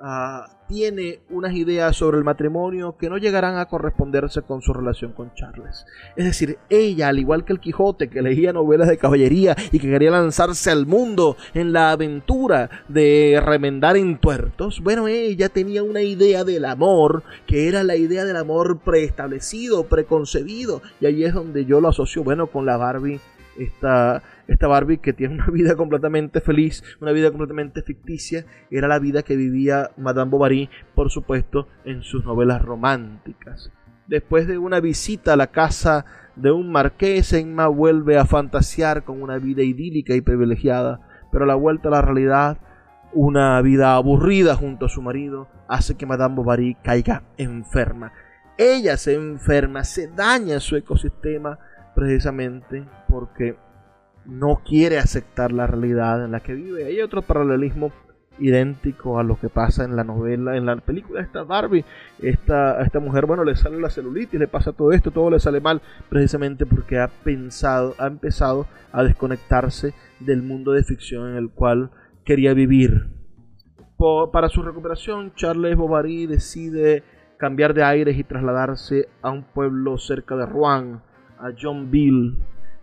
Ah, 0.00 0.61
tiene 0.72 1.20
unas 1.28 1.52
ideas 1.52 1.94
sobre 1.94 2.16
el 2.16 2.24
matrimonio 2.24 2.96
que 2.96 3.10
no 3.10 3.18
llegarán 3.18 3.58
a 3.58 3.66
corresponderse 3.66 4.40
con 4.40 4.62
su 4.62 4.72
relación 4.72 5.12
con 5.12 5.34
Charles. 5.34 5.84
Es 6.16 6.24
decir, 6.24 6.56
ella, 6.70 7.08
al 7.08 7.18
igual 7.18 7.44
que 7.44 7.52
el 7.52 7.60
Quijote, 7.60 8.08
que 8.08 8.22
leía 8.22 8.54
novelas 8.54 8.88
de 8.88 8.96
caballería 8.96 9.54
y 9.70 9.78
que 9.78 9.90
quería 9.90 10.10
lanzarse 10.10 10.70
al 10.70 10.86
mundo 10.86 11.36
en 11.52 11.74
la 11.74 11.90
aventura 11.90 12.70
de 12.88 13.38
remendar 13.44 13.98
entuertos, 13.98 14.80
bueno, 14.80 15.08
ella 15.08 15.50
tenía 15.50 15.82
una 15.82 16.00
idea 16.00 16.42
del 16.42 16.64
amor, 16.64 17.22
que 17.46 17.68
era 17.68 17.84
la 17.84 17.96
idea 17.96 18.24
del 18.24 18.38
amor 18.38 18.78
preestablecido, 18.78 19.84
preconcebido, 19.84 20.80
y 21.02 21.06
ahí 21.06 21.22
es 21.24 21.34
donde 21.34 21.66
yo 21.66 21.82
lo 21.82 21.88
asocio, 21.88 22.24
bueno, 22.24 22.46
con 22.46 22.64
la 22.64 22.78
Barbie 22.78 23.20
esta, 23.58 24.22
esta 24.48 24.66
Barbie 24.66 24.98
que 24.98 25.12
tiene 25.12 25.34
una 25.34 25.46
vida 25.46 25.76
completamente 25.76 26.40
feliz, 26.40 26.82
una 27.00 27.12
vida 27.12 27.30
completamente 27.30 27.82
ficticia, 27.82 28.44
era 28.70 28.88
la 28.88 28.98
vida 28.98 29.22
que 29.22 29.36
vivía 29.36 29.90
Madame 29.96 30.30
Bovary, 30.30 30.70
por 30.94 31.10
supuesto, 31.10 31.68
en 31.84 32.02
sus 32.02 32.24
novelas 32.24 32.62
románticas. 32.62 33.70
Después 34.06 34.46
de 34.46 34.58
una 34.58 34.80
visita 34.80 35.32
a 35.32 35.36
la 35.36 35.48
casa 35.48 36.04
de 36.36 36.50
un 36.50 36.70
marqués, 36.72 37.32
Emma 37.32 37.66
vuelve 37.68 38.18
a 38.18 38.26
fantasear 38.26 39.04
con 39.04 39.22
una 39.22 39.38
vida 39.38 39.62
idílica 39.62 40.14
y 40.14 40.20
privilegiada, 40.20 41.00
pero 41.30 41.46
la 41.46 41.54
vuelta 41.54 41.88
a 41.88 41.92
la 41.92 42.02
realidad, 42.02 42.58
una 43.12 43.60
vida 43.62 43.94
aburrida 43.94 44.56
junto 44.56 44.86
a 44.86 44.88
su 44.88 45.02
marido, 45.02 45.48
hace 45.68 45.96
que 45.96 46.06
Madame 46.06 46.34
Bovary 46.34 46.76
caiga 46.82 47.22
enferma. 47.36 48.12
Ella 48.58 48.96
se 48.96 49.14
enferma, 49.14 49.84
se 49.84 50.08
daña 50.08 50.60
su 50.60 50.76
ecosistema 50.76 51.58
precisamente 51.94 52.84
porque 53.08 53.56
no 54.24 54.62
quiere 54.64 54.98
aceptar 54.98 55.52
la 55.52 55.66
realidad 55.66 56.24
en 56.24 56.32
la 56.32 56.40
que 56.40 56.54
vive. 56.54 56.84
Hay 56.84 57.00
otro 57.00 57.22
paralelismo 57.22 57.92
idéntico 58.38 59.18
a 59.18 59.22
lo 59.22 59.38
que 59.38 59.48
pasa 59.48 59.84
en 59.84 59.96
la 59.96 60.04
novela, 60.04 60.56
en 60.56 60.66
la 60.66 60.76
película 60.76 61.20
esta 61.20 61.42
Barbie, 61.42 61.84
esta, 62.20 62.80
esta 62.82 62.98
mujer, 62.98 63.26
bueno, 63.26 63.44
le 63.44 63.56
sale 63.56 63.80
la 63.80 63.90
celulitis, 63.90 64.40
le 64.40 64.48
pasa 64.48 64.72
todo 64.72 64.92
esto, 64.92 65.10
todo 65.10 65.30
le 65.30 65.40
sale 65.40 65.60
mal, 65.60 65.82
precisamente 66.08 66.66
porque 66.66 66.98
ha 66.98 67.08
pensado, 67.08 67.94
ha 67.98 68.06
empezado 68.06 68.66
a 68.92 69.02
desconectarse 69.02 69.94
del 70.20 70.42
mundo 70.42 70.72
de 70.72 70.84
ficción 70.84 71.30
en 71.30 71.36
el 71.36 71.50
cual 71.50 71.90
quería 72.24 72.54
vivir. 72.54 73.08
para 74.32 74.48
su 74.48 74.62
recuperación, 74.62 75.32
Charles 75.36 75.76
Bovary 75.76 76.26
decide 76.26 77.04
cambiar 77.38 77.74
de 77.74 77.84
aires 77.84 78.16
y 78.18 78.24
trasladarse 78.24 79.08
a 79.20 79.30
un 79.30 79.44
pueblo 79.44 79.98
cerca 79.98 80.36
de 80.36 80.46
Rouen, 80.46 81.00
a 81.38 81.50
Johnville, 81.60 82.38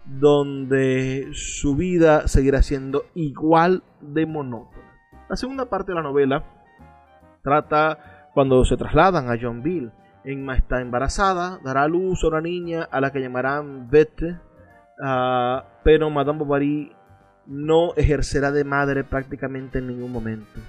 donde 0.05 1.29
su 1.33 1.75
vida 1.75 2.27
seguirá 2.27 2.61
siendo 2.61 3.05
igual 3.13 3.83
de 4.01 4.25
monótona. 4.25 4.89
La 5.29 5.35
segunda 5.35 5.65
parte 5.65 5.91
de 5.91 5.95
la 5.95 6.01
novela 6.03 6.43
trata 7.43 8.29
cuando 8.33 8.65
se 8.65 8.77
trasladan 8.77 9.29
a 9.29 9.37
Johnville. 9.39 9.91
Emma 10.23 10.55
está 10.55 10.81
embarazada, 10.81 11.59
dará 11.63 11.83
a 11.83 11.87
luz 11.87 12.23
a 12.23 12.27
una 12.27 12.41
niña 12.41 12.87
a 12.91 12.99
la 12.99 13.11
que 13.11 13.21
llamarán 13.21 13.89
Bette, 13.89 14.37
ah, 15.01 15.65
pero 15.83 16.09
Madame 16.09 16.39
Bovary 16.39 16.91
no 17.45 17.93
ejercerá 17.95 18.51
de 18.51 18.63
madre 18.63 19.03
prácticamente 19.03 19.79
en 19.79 19.87
ningún 19.87 20.11
momento. 20.11 20.59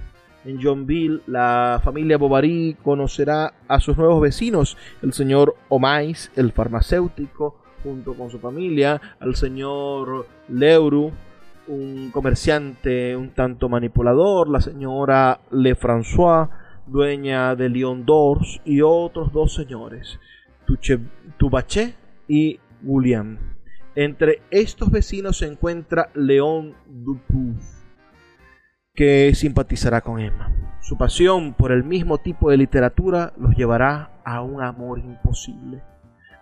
En 0.43 0.61
Johnville, 0.61 1.21
la 1.27 1.79
familia 1.83 2.17
Bovary 2.17 2.75
conocerá 2.83 3.53
a 3.67 3.79
sus 3.79 3.97
nuevos 3.97 4.21
vecinos, 4.21 4.75
el 5.03 5.13
señor 5.13 5.55
Omais, 5.69 6.31
el 6.35 6.51
farmacéutico, 6.51 7.60
junto 7.83 8.13
con 8.13 8.29
su 8.29 8.39
familia, 8.39 9.01
al 9.19 9.35
señor 9.35 10.27
Leroux, 10.47 11.11
un 11.67 12.09
comerciante 12.11 13.15
un 13.15 13.29
tanto 13.29 13.69
manipulador, 13.69 14.49
la 14.49 14.61
señora 14.61 15.41
Lefrançois, 15.51 16.49
dueña 16.87 17.55
de 17.55 17.69
Lyon 17.69 18.05
d'Ors, 18.05 18.61
y 18.65 18.81
otros 18.81 19.31
dos 19.31 19.53
señores, 19.53 20.19
Tubaché 21.37 21.95
y 22.27 22.59
William. 22.83 23.37
Entre 23.95 24.41
estos 24.51 24.89
vecinos 24.89 25.37
se 25.37 25.47
encuentra 25.47 26.09
León 26.13 26.75
Dupuis, 26.87 27.85
que 28.93 29.33
simpatizará 29.35 30.01
con 30.01 30.19
Emma. 30.19 30.51
Su 30.81 30.97
pasión 30.97 31.53
por 31.53 31.71
el 31.71 31.83
mismo 31.83 32.17
tipo 32.17 32.49
de 32.49 32.57
literatura 32.57 33.33
los 33.37 33.55
llevará 33.55 34.21
a 34.25 34.41
un 34.41 34.61
amor 34.61 34.99
imposible. 34.99 35.81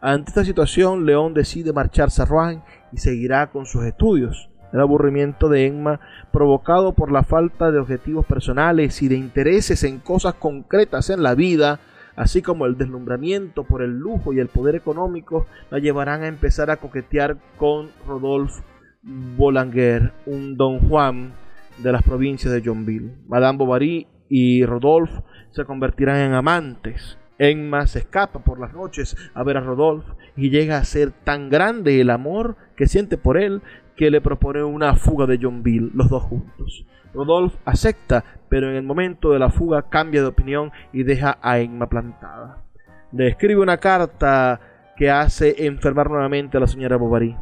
Ante 0.01 0.29
esta 0.29 0.45
situación, 0.45 1.05
León 1.05 1.33
decide 1.33 1.73
marcharse 1.73 2.21
a 2.21 2.25
Rouen 2.25 2.61
y 2.93 2.97
seguirá 2.97 3.47
con 3.51 3.65
sus 3.65 3.83
estudios. 3.83 4.49
El 4.71 4.79
aburrimiento 4.79 5.49
de 5.49 5.65
Emma, 5.65 5.99
provocado 6.31 6.93
por 6.93 7.11
la 7.11 7.23
falta 7.23 7.71
de 7.71 7.79
objetivos 7.79 8.25
personales 8.25 9.01
y 9.01 9.07
de 9.07 9.17
intereses 9.17 9.83
en 9.83 9.99
cosas 9.99 10.35
concretas 10.35 11.09
en 11.09 11.23
la 11.23 11.35
vida, 11.35 11.79
así 12.15 12.41
como 12.41 12.65
el 12.65 12.77
deslumbramiento 12.77 13.63
por 13.63 13.81
el 13.81 13.97
lujo 13.97 14.31
y 14.31 14.39
el 14.39 14.47
poder 14.47 14.75
económico, 14.75 15.47
la 15.69 15.79
llevarán 15.79 16.23
a 16.23 16.27
empezar 16.27 16.69
a 16.69 16.77
coquetear 16.77 17.37
con 17.57 17.89
Rodolphe 18.07 18.61
Boulanger, 19.01 20.13
un 20.25 20.55
don 20.55 20.79
Juan 20.87 21.33
de 21.77 21.91
las 21.91 22.03
provincias 22.03 22.53
de 22.53 22.61
Johnville. 22.63 23.15
Madame 23.27 23.57
Bovary 23.57 24.07
y 24.29 24.63
Rodolphe 24.65 25.23
se 25.51 25.65
convertirán 25.65 26.17
en 26.17 26.33
amantes. 26.33 27.17
Emma 27.39 27.87
se 27.87 27.99
escapa 27.99 28.39
por 28.39 28.59
las 28.59 28.73
noches 28.73 29.17
a 29.33 29.43
ver 29.43 29.57
a 29.57 29.61
Rodolphe 29.61 30.11
y 30.35 30.49
llega 30.49 30.77
a 30.77 30.83
ser 30.83 31.11
tan 31.11 31.49
grande 31.49 31.99
el 32.01 32.09
amor 32.09 32.57
que 32.75 32.87
siente 32.87 33.17
por 33.17 33.37
él 33.37 33.61
que 33.95 34.11
le 34.11 34.21
propone 34.21 34.63
una 34.63 34.95
fuga 34.95 35.25
de 35.25 35.39
Johnville, 35.41 35.91
los 35.93 36.09
dos 36.09 36.23
juntos. 36.23 36.85
Rodolphe 37.13 37.57
acepta, 37.65 38.23
pero 38.49 38.69
en 38.69 38.75
el 38.75 38.83
momento 38.83 39.31
de 39.31 39.39
la 39.39 39.49
fuga 39.49 39.89
cambia 39.89 40.21
de 40.21 40.27
opinión 40.27 40.71
y 40.93 41.03
deja 41.03 41.39
a 41.41 41.59
Emma 41.59 41.87
plantada. 41.87 42.63
Le 43.11 43.27
escribe 43.27 43.61
una 43.61 43.77
carta 43.77 44.59
que 44.95 45.09
hace 45.09 45.65
enfermar 45.65 46.09
nuevamente 46.09 46.57
a 46.57 46.59
la 46.59 46.67
señora 46.67 46.97
Bovary. 46.97 47.35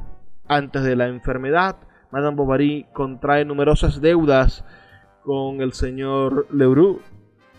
Antes 0.47 0.83
de 0.83 0.95
la 0.95 1.07
enfermedad, 1.07 1.75
Madame 2.11 2.37
Bovary 2.37 2.85
contrae 2.93 3.43
numerosas 3.45 3.99
deudas 3.99 4.63
con 5.23 5.61
el 5.61 5.73
señor 5.73 6.47
Leroux, 6.53 7.01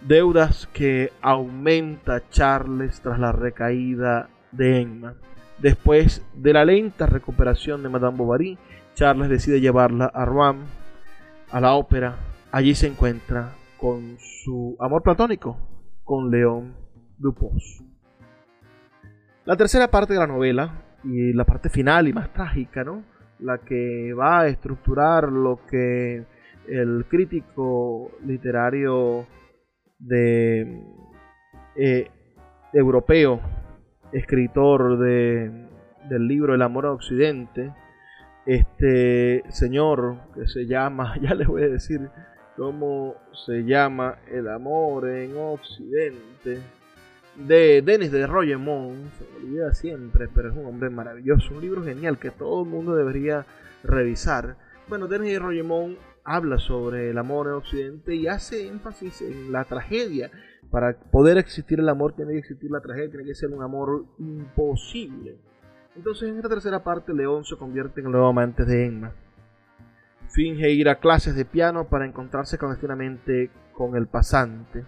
deudas 0.07 0.67
que 0.73 1.13
aumenta 1.21 2.29
Charles 2.31 3.01
tras 3.01 3.19
la 3.19 3.33
recaída 3.33 4.29
de 4.53 4.83
Emma. 4.83 5.15
Después 5.59 6.25
de 6.35 6.53
la 6.53 6.65
lenta 6.65 7.07
recuperación 7.07 7.83
de 7.83 7.89
Madame 7.89 8.17
Bovary, 8.17 8.59
Charles 8.95 9.29
decide 9.29 9.61
llevarla 9.61 10.07
a 10.07 10.25
Rouen, 10.25 10.65
a 11.51 11.61
la 11.61 11.75
ópera. 11.75 12.17
Allí 12.53 12.75
se 12.75 12.87
encuentra 12.87 13.53
con 13.77 14.17
su 14.19 14.77
amor 14.81 15.03
platónico, 15.03 15.59
con 16.05 16.31
León 16.31 16.75
Dupos. 17.19 17.83
La 19.45 19.57
tercera 19.57 19.91
parte 19.91 20.13
de 20.13 20.19
la 20.19 20.27
novela, 20.27 20.85
y 21.05 21.33
la 21.33 21.45
parte 21.45 21.69
final 21.69 22.09
y 22.09 22.13
más 22.13 22.33
trágica, 22.33 22.85
¿no? 22.85 23.03
La 23.41 23.59
que 23.59 24.13
va 24.15 24.41
a 24.41 24.49
estructurar 24.49 25.31
lo 25.31 25.61
que 25.71 26.25
el 26.67 27.07
crítico 27.09 28.11
literario 28.25 29.27
de 29.99 30.83
eh, 31.77 32.11
europeo, 32.73 33.41
escritor 34.13 34.99
de, 34.99 35.51
del 36.09 36.27
libro 36.27 36.55
El 36.55 36.63
amor 36.63 36.87
a 36.87 36.93
Occidente, 36.93 37.73
este 38.47 39.45
señor 39.51 40.17
que 40.35 40.49
se 40.49 40.67
llama, 40.67 41.17
ya 41.21 41.35
les 41.35 41.47
voy 41.47 41.63
a 41.63 41.69
decir 41.69 42.09
cómo 42.57 43.15
se 43.47 43.65
llama 43.65 44.17
El 44.31 44.49
amor 44.49 45.09
en 45.09 45.37
Occidente, 45.37 46.59
de 47.37 47.83
Denis 47.83 48.11
de 48.11 48.27
Rogemont, 48.27 49.13
se 49.13 49.25
me 49.25 49.47
olvida 49.47 49.73
siempre, 49.73 50.29
pero 50.35 50.51
es 50.51 50.57
un 50.57 50.67
hombre 50.67 50.91
maravilloso, 50.91 51.55
un 51.55 51.61
libro 51.61 51.85
genial 51.85 52.19
que 52.19 52.33
todo 52.33 52.65
el 52.65 52.69
mundo 52.69 52.97
debería 52.97 53.47
revisar. 53.85 54.57
Bueno, 54.89 55.07
Denis 55.07 55.33
de 55.33 55.39
Rogemont 55.39 55.97
habla 56.29 56.59
sobre 56.59 57.11
el 57.11 57.19
amor 57.19 57.47
en 57.47 57.55
Occidente 57.55 58.15
y 58.15 58.27
hace 58.27 58.69
énfasis 58.69 59.23
en 59.23 59.51
la 59.51 59.65
tragedia. 59.65 60.31
Para 60.71 60.93
poder 60.93 61.39
existir 61.39 61.81
el 61.81 61.89
amor 61.89 62.15
tiene 62.15 62.33
que 62.33 62.39
existir 62.39 62.71
la 62.71 62.81
tragedia, 62.81 63.11
tiene 63.11 63.25
que 63.25 63.35
ser 63.35 63.51
un 63.51 63.63
amor 63.63 64.05
imposible. 64.19 65.39
Entonces 65.97 66.29
en 66.29 66.37
esta 66.37 66.51
tercera 66.51 66.85
parte 66.85 67.15
León 67.15 67.45
se 67.45 67.57
convierte 67.57 68.01
en 68.01 68.07
el 68.07 68.13
nuevo 68.13 68.29
amante 68.29 68.65
de 68.65 68.87
Emma. 68.87 69.13
Finge 70.29 70.71
ir 70.71 70.91
a 70.91 71.01
clases 71.01 71.35
de 71.35 71.47
piano 71.47 71.89
para 71.89 72.05
encontrarse 72.05 72.59
clandestinamente 72.59 73.51
con 73.73 73.97
el 73.97 74.07
pasante. 74.07 74.85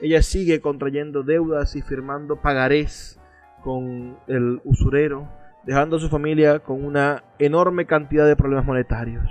Ella 0.00 0.22
sigue 0.22 0.60
contrayendo 0.60 1.22
deudas 1.22 1.76
y 1.76 1.82
firmando 1.82 2.42
pagarés 2.42 3.20
con 3.62 4.18
el 4.26 4.60
usurero, 4.64 5.28
dejando 5.64 5.96
a 5.96 6.00
su 6.00 6.08
familia 6.08 6.58
con 6.58 6.84
una 6.84 7.22
enorme 7.38 7.86
cantidad 7.86 8.26
de 8.26 8.34
problemas 8.34 8.66
monetarios. 8.66 9.30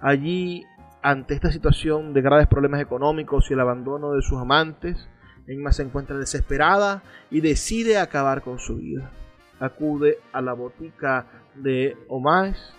Allí 0.00 0.64
ante 1.02 1.34
esta 1.34 1.50
situación 1.50 2.14
de 2.14 2.22
graves 2.22 2.46
problemas 2.46 2.80
económicos 2.80 3.50
y 3.50 3.54
el 3.54 3.60
abandono 3.60 4.12
de 4.12 4.22
sus 4.22 4.38
amantes, 4.38 5.08
Emma 5.46 5.72
se 5.72 5.82
encuentra 5.82 6.16
desesperada 6.16 7.02
y 7.30 7.40
decide 7.40 7.98
acabar 7.98 8.42
con 8.42 8.58
su 8.58 8.76
vida. 8.76 9.10
Acude 9.58 10.18
a 10.32 10.40
la 10.40 10.52
botica 10.52 11.26
de 11.56 11.96
Omás 12.08 12.74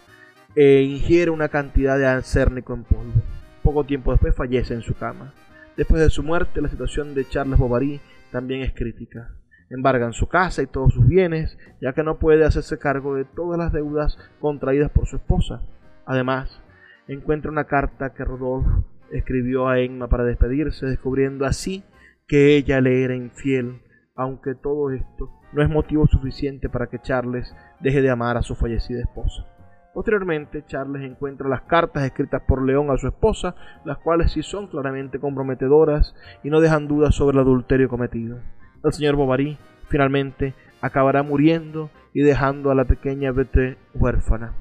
e 0.56 0.82
ingiere 0.82 1.32
una 1.32 1.50
cantidad 1.50 1.98
de 1.98 2.08
arsenico 2.08 2.74
en 2.74 2.84
polvo. 2.84 3.22
Poco 3.62 3.84
tiempo 3.84 4.12
después 4.12 4.36
fallece 4.36 4.74
en 4.74 4.82
su 4.82 4.94
cama. 4.96 5.34
Después 5.76 6.02
de 6.02 6.10
su 6.10 6.24
muerte, 6.24 6.62
la 6.62 6.70
situación 6.70 7.14
de 7.16 7.28
Charles 7.28 7.60
Bovary 7.60 8.00
también 8.32 8.62
es 8.62 8.74
crítica. 8.74 9.36
Embargan 9.70 10.14
su 10.14 10.28
casa 10.28 10.62
y 10.62 10.68
todos 10.68 10.94
sus 10.94 11.08
bienes, 11.08 11.58
ya 11.82 11.94
que 11.94 12.04
no 12.04 12.20
puede 12.20 12.46
hacerse 12.46 12.78
cargo 12.78 13.16
de 13.16 13.26
todas 13.26 13.58
las 13.58 13.74
deudas 13.74 14.18
contraídas 14.40 14.92
por 14.92 15.08
su 15.08 15.16
esposa. 15.16 15.62
Además, 16.06 16.62
encuentra 17.08 17.52
una 17.52 17.66
carta 17.66 18.14
que 18.14 18.24
Rodolfo 18.24 18.86
escribió 19.12 19.68
a 19.68 19.80
Emma 19.80 20.08
para 20.08 20.24
despedirse, 20.24 20.86
descubriendo 20.86 21.46
así 21.46 21.84
que 22.28 22.56
ella 22.56 22.82
le 22.82 23.04
era 23.04 23.16
infiel, 23.16 23.82
aunque 24.16 24.56
todo 24.56 24.92
esto 24.92 25.30
no 25.52 25.62
es 25.62 25.70
motivo 25.70 26.08
suficiente 26.08 26.70
para 26.70 26.88
que 26.88 27.00
Charles 27.00 27.54
deje 27.80 28.02
de 28.02 28.10
amar 28.10 28.38
a 28.38 28.42
su 28.42 28.56
fallecida 28.56 29.02
esposa. 29.02 29.46
Posteriormente, 29.94 30.64
Charles 30.66 31.04
encuentra 31.04 31.48
las 31.48 31.62
cartas 31.62 32.04
escritas 32.04 32.42
por 32.48 32.66
León 32.66 32.90
a 32.90 32.98
su 32.98 33.08
esposa, 33.08 33.56
las 33.86 34.00
cuales 34.00 34.32
sí 34.32 34.42
son 34.42 34.68
claramente 34.68 35.20
comprometedoras 35.20 36.16
y 36.44 36.50
no 36.50 36.62
dejan 36.62 36.88
dudas 36.88 37.14
sobre 37.14 37.36
el 37.36 37.42
adulterio 37.42 37.90
cometido. 37.90 38.40
El 38.84 38.92
señor 38.92 39.16
Bovary 39.16 39.58
finalmente 39.90 40.56
acabará 40.82 41.22
muriendo 41.22 41.92
y 42.12 42.24
dejando 42.24 42.72
a 42.72 42.76
la 42.76 42.86
pequeña 42.86 43.32
Bete 43.32 43.78
huérfana. 43.94 44.54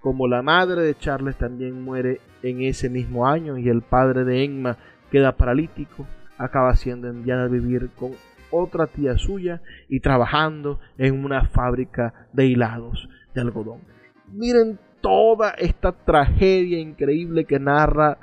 Como 0.00 0.28
la 0.28 0.42
madre 0.42 0.82
de 0.82 0.96
Charles 0.96 1.36
también 1.36 1.82
muere 1.82 2.20
en 2.42 2.62
ese 2.62 2.88
mismo 2.88 3.26
año 3.26 3.58
y 3.58 3.68
el 3.68 3.82
padre 3.82 4.24
de 4.24 4.44
Emma 4.44 4.76
queda 5.10 5.36
paralítico, 5.36 6.06
acaba 6.38 6.74
siendo 6.74 7.08
enviada 7.08 7.44
a 7.44 7.48
vivir 7.48 7.90
con 7.98 8.12
otra 8.50 8.86
tía 8.86 9.18
suya 9.18 9.60
y 9.88 10.00
trabajando 10.00 10.80
en 10.96 11.22
una 11.22 11.44
fábrica 11.48 12.28
de 12.32 12.46
hilados 12.46 13.08
de 13.34 13.42
algodón. 13.42 13.80
Miren 14.32 14.78
toda 15.00 15.50
esta 15.50 15.92
tragedia 15.92 16.78
increíble 16.78 17.44
que 17.44 17.58
narra 17.58 18.18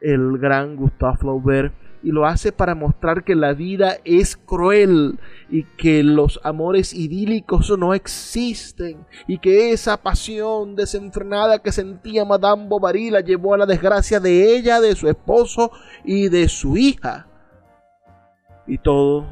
el 0.00 0.38
gran 0.38 0.76
Gustave 0.76 1.16
Flaubert 1.18 1.74
y 2.02 2.10
lo 2.12 2.26
hace 2.26 2.52
para 2.52 2.74
mostrar 2.74 3.24
que 3.24 3.34
la 3.34 3.52
vida 3.52 3.96
es 4.04 4.36
cruel 4.36 5.18
y 5.48 5.64
que 5.64 6.02
los 6.02 6.40
amores 6.44 6.94
idílicos 6.94 7.76
no 7.78 7.94
existen 7.94 9.06
y 9.26 9.38
que 9.38 9.72
esa 9.72 9.96
pasión 9.96 10.76
desenfrenada 10.76 11.58
que 11.58 11.72
sentía 11.72 12.24
Madame 12.24 12.66
Bovary 12.68 13.10
la 13.10 13.20
llevó 13.20 13.54
a 13.54 13.58
la 13.58 13.66
desgracia 13.66 14.20
de 14.20 14.56
ella, 14.56 14.80
de 14.80 14.94
su 14.94 15.08
esposo 15.08 15.70
y 16.04 16.28
de 16.28 16.48
su 16.48 16.76
hija. 16.76 17.26
Y 18.66 18.78
todo 18.78 19.26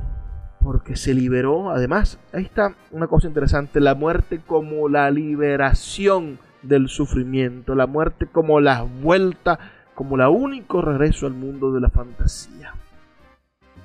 porque 0.62 0.96
se 0.96 1.14
liberó. 1.14 1.70
Además, 1.70 2.18
ahí 2.32 2.44
está 2.44 2.74
una 2.90 3.06
cosa 3.06 3.28
interesante, 3.28 3.80
la 3.80 3.94
muerte 3.94 4.40
como 4.46 4.88
la 4.88 5.10
liberación 5.10 6.38
del 6.62 6.88
sufrimiento, 6.88 7.74
la 7.74 7.86
muerte 7.86 8.26
como 8.26 8.60
la 8.60 8.82
vuelta, 8.82 9.58
como 9.98 10.16
la 10.16 10.28
único 10.28 10.80
regreso 10.80 11.26
al 11.26 11.34
mundo 11.34 11.72
de 11.72 11.80
la 11.80 11.90
fantasía. 11.90 12.72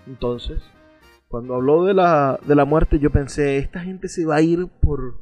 Entonces, 0.05 0.61
cuando 1.27 1.55
habló 1.55 1.85
de 1.85 1.95
la, 1.95 2.39
de 2.45 2.53
la 2.53 2.65
muerte, 2.65 2.99
yo 2.99 3.09
pensé, 3.09 3.57
esta 3.57 3.79
gente 3.79 4.07
se 4.07 4.23
va 4.23 4.35
a 4.35 4.41
ir 4.43 4.67
por, 4.79 5.15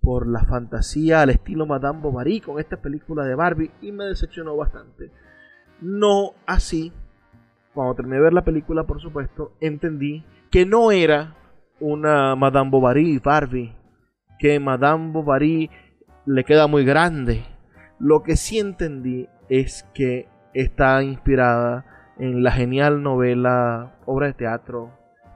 por 0.00 0.28
la 0.28 0.44
fantasía 0.44 1.22
al 1.22 1.30
estilo 1.30 1.66
Madame 1.66 2.00
Bovary 2.00 2.40
con 2.40 2.60
esta 2.60 2.76
película 2.76 3.24
de 3.24 3.34
Barbie 3.34 3.72
y 3.82 3.90
me 3.90 4.04
decepcionó 4.04 4.56
bastante. 4.56 5.10
No 5.80 6.34
así. 6.46 6.92
Cuando 7.74 7.96
terminé 7.96 8.18
de 8.18 8.22
ver 8.22 8.32
la 8.32 8.44
película, 8.44 8.84
por 8.84 9.00
supuesto, 9.00 9.54
entendí 9.60 10.24
que 10.48 10.64
no 10.64 10.92
era 10.92 11.34
una 11.80 12.36
Madame 12.36 12.70
Bovary 12.70 13.18
Barbie, 13.18 13.74
que 14.38 14.60
Madame 14.60 15.10
Bovary 15.10 15.68
le 16.24 16.44
queda 16.44 16.68
muy 16.68 16.84
grande. 16.84 17.42
Lo 18.00 18.22
que 18.22 18.36
sí 18.36 18.58
entendí 18.58 19.28
es 19.50 19.86
que 19.92 20.26
está 20.54 21.02
inspirada 21.02 21.84
en 22.18 22.42
la 22.42 22.50
genial 22.50 23.02
novela, 23.02 23.98
obra 24.06 24.28
de 24.28 24.32
teatro, 24.32 24.90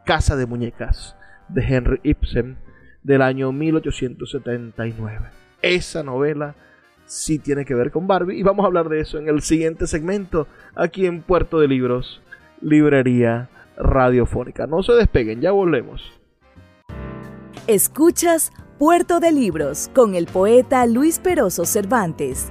Casa 0.06 0.34
de 0.34 0.46
Muñecas, 0.46 1.14
de 1.48 1.62
Henry 1.62 2.00
Ibsen, 2.02 2.56
del 3.02 3.20
año 3.20 3.52
1879. 3.52 5.28
Esa 5.60 6.02
novela 6.02 6.54
sí 7.04 7.38
tiene 7.38 7.66
que 7.66 7.74
ver 7.74 7.90
con 7.90 8.06
Barbie 8.06 8.38
y 8.38 8.42
vamos 8.42 8.64
a 8.64 8.66
hablar 8.66 8.88
de 8.88 9.00
eso 9.00 9.18
en 9.18 9.28
el 9.28 9.42
siguiente 9.42 9.86
segmento, 9.86 10.46
aquí 10.74 11.04
en 11.04 11.20
Puerto 11.20 11.60
de 11.60 11.68
Libros, 11.68 12.22
Librería 12.62 13.50
radiofónica. 13.76 14.66
No 14.66 14.82
se 14.82 14.94
despeguen, 14.94 15.42
ya 15.42 15.50
volvemos. 15.50 16.18
Escuchas 17.66 18.52
Puerto 18.78 19.20
de 19.20 19.32
Libros 19.32 19.90
con 19.94 20.14
el 20.14 20.26
poeta 20.26 20.86
Luis 20.86 21.18
Peroso 21.18 21.64
Cervantes. 21.64 22.50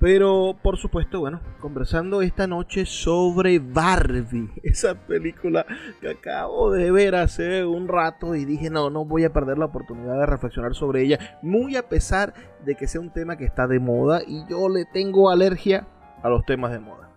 pero 0.00 0.56
por 0.62 0.78
supuesto, 0.78 1.20
bueno, 1.20 1.40
conversando 1.60 2.22
esta 2.22 2.46
noche 2.46 2.86
sobre 2.86 3.58
Barbie, 3.58 4.50
esa 4.62 4.94
película 4.94 5.66
que 6.00 6.10
acabo 6.10 6.70
de 6.70 6.90
ver 6.90 7.14
hace 7.14 7.64
un 7.64 7.88
rato 7.88 8.34
y 8.34 8.44
dije, 8.44 8.70
no, 8.70 8.90
no 8.90 9.04
voy 9.04 9.24
a 9.24 9.32
perder 9.32 9.58
la 9.58 9.66
oportunidad 9.66 10.18
de 10.20 10.26
reflexionar 10.26 10.74
sobre 10.74 11.02
ella, 11.02 11.38
muy 11.42 11.76
a 11.76 11.88
pesar 11.88 12.34
de 12.64 12.76
que 12.76 12.86
sea 12.86 13.00
un 13.00 13.12
tema 13.12 13.36
que 13.36 13.44
está 13.44 13.66
de 13.66 13.80
moda 13.80 14.20
y 14.26 14.44
yo 14.48 14.68
le 14.68 14.84
tengo 14.84 15.30
alergia 15.30 15.86
a 16.22 16.28
los 16.28 16.44
temas 16.44 16.72
de 16.72 16.78
moda. 16.78 17.10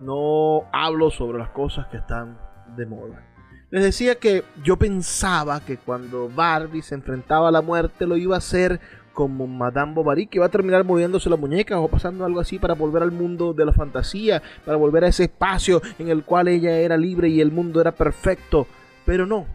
No 0.00 0.64
hablo 0.72 1.10
sobre 1.10 1.38
las 1.38 1.50
cosas 1.50 1.86
que 1.88 1.98
están 1.98 2.38
de 2.76 2.86
moda. 2.86 3.28
Les 3.70 3.82
decía 3.82 4.16
que 4.16 4.44
yo 4.62 4.76
pensaba 4.76 5.60
que 5.60 5.78
cuando 5.78 6.28
Barbie 6.28 6.82
se 6.82 6.94
enfrentaba 6.94 7.48
a 7.48 7.52
la 7.52 7.62
muerte 7.62 8.06
lo 8.06 8.18
iba 8.18 8.34
a 8.34 8.38
hacer 8.38 8.80
como 9.12 9.46
Madame 9.46 9.94
Bovary, 9.94 10.26
que 10.26 10.38
va 10.38 10.46
a 10.46 10.50
terminar 10.50 10.84
moviéndose 10.84 11.30
la 11.30 11.36
muñeca 11.36 11.78
o 11.78 11.88
pasando 11.88 12.24
algo 12.24 12.40
así 12.40 12.58
para 12.58 12.74
volver 12.74 13.02
al 13.02 13.12
mundo 13.12 13.52
de 13.52 13.64
la 13.64 13.72
fantasía, 13.72 14.42
para 14.64 14.76
volver 14.76 15.04
a 15.04 15.08
ese 15.08 15.24
espacio 15.24 15.80
en 15.98 16.08
el 16.08 16.24
cual 16.24 16.48
ella 16.48 16.78
era 16.78 16.96
libre 16.96 17.28
y 17.28 17.40
el 17.40 17.52
mundo 17.52 17.80
era 17.80 17.92
perfecto. 17.92 18.66
Pero 19.04 19.26
no. 19.26 19.46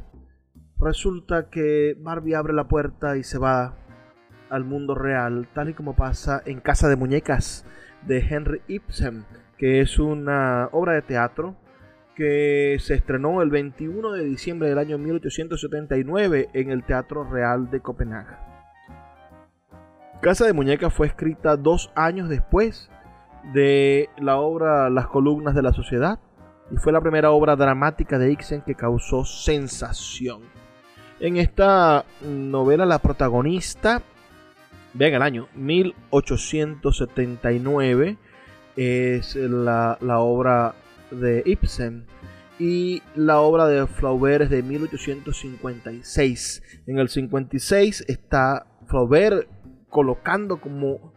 Resulta 0.79 1.49
que 1.49 1.95
Barbie 1.99 2.35
abre 2.35 2.53
la 2.53 2.67
puerta 2.67 3.17
y 3.17 3.23
se 3.23 3.39
va 3.39 3.73
al 4.49 4.63
mundo 4.63 4.95
real, 4.95 5.47
tal 5.53 5.69
y 5.69 5.73
como 5.73 5.95
pasa 5.95 6.41
en 6.45 6.59
Casa 6.59 6.87
de 6.87 6.95
Muñecas 6.95 7.65
de 8.05 8.19
Henry 8.19 8.61
Ibsen, 8.67 9.25
que 9.57 9.81
es 9.81 9.99
una 9.99 10.69
obra 10.71 10.93
de 10.93 11.01
teatro 11.01 11.55
que 12.15 12.77
se 12.79 12.95
estrenó 12.95 13.41
el 13.41 13.49
21 13.49 14.11
de 14.11 14.23
diciembre 14.23 14.69
del 14.69 14.79
año 14.79 14.97
1879 14.97 16.49
en 16.53 16.71
el 16.71 16.83
Teatro 16.83 17.23
Real 17.23 17.69
de 17.69 17.79
Copenhague. 17.79 18.46
Casa 20.21 20.45
de 20.45 20.53
Muñecas 20.53 20.93
fue 20.93 21.07
escrita 21.07 21.57
dos 21.57 21.91
años 21.95 22.27
después 22.27 22.89
de 23.53 24.09
la 24.17 24.37
obra 24.37 24.89
Las 24.89 25.07
columnas 25.07 25.53
de 25.53 25.61
la 25.61 25.73
sociedad 25.73 26.19
y 26.71 26.77
fue 26.77 26.91
la 26.91 27.01
primera 27.01 27.29
obra 27.31 27.55
dramática 27.55 28.17
de 28.17 28.31
Ibsen 28.31 28.61
que 28.61 28.73
causó 28.75 29.23
sensación. 29.23 30.41
En 31.19 31.37
esta 31.37 32.05
novela 32.21 32.85
la 32.85 32.99
protagonista, 32.99 34.01
vean 34.93 35.13
el 35.13 35.21
año, 35.21 35.47
1879, 35.55 38.17
es 38.75 39.35
la, 39.35 39.97
la 40.01 40.19
obra 40.19 40.75
de 41.11 41.43
Ibsen 41.45 42.05
y 42.59 43.01
la 43.15 43.39
obra 43.39 43.67
de 43.67 43.87
Flaubert 43.87 44.43
es 44.45 44.49
de 44.49 44.63
1856. 44.63 46.63
En 46.87 46.99
el 46.99 47.07
56 47.07 48.03
está 48.07 48.65
Flaubert 48.87 49.47
colocando 49.89 50.57
como 50.57 51.13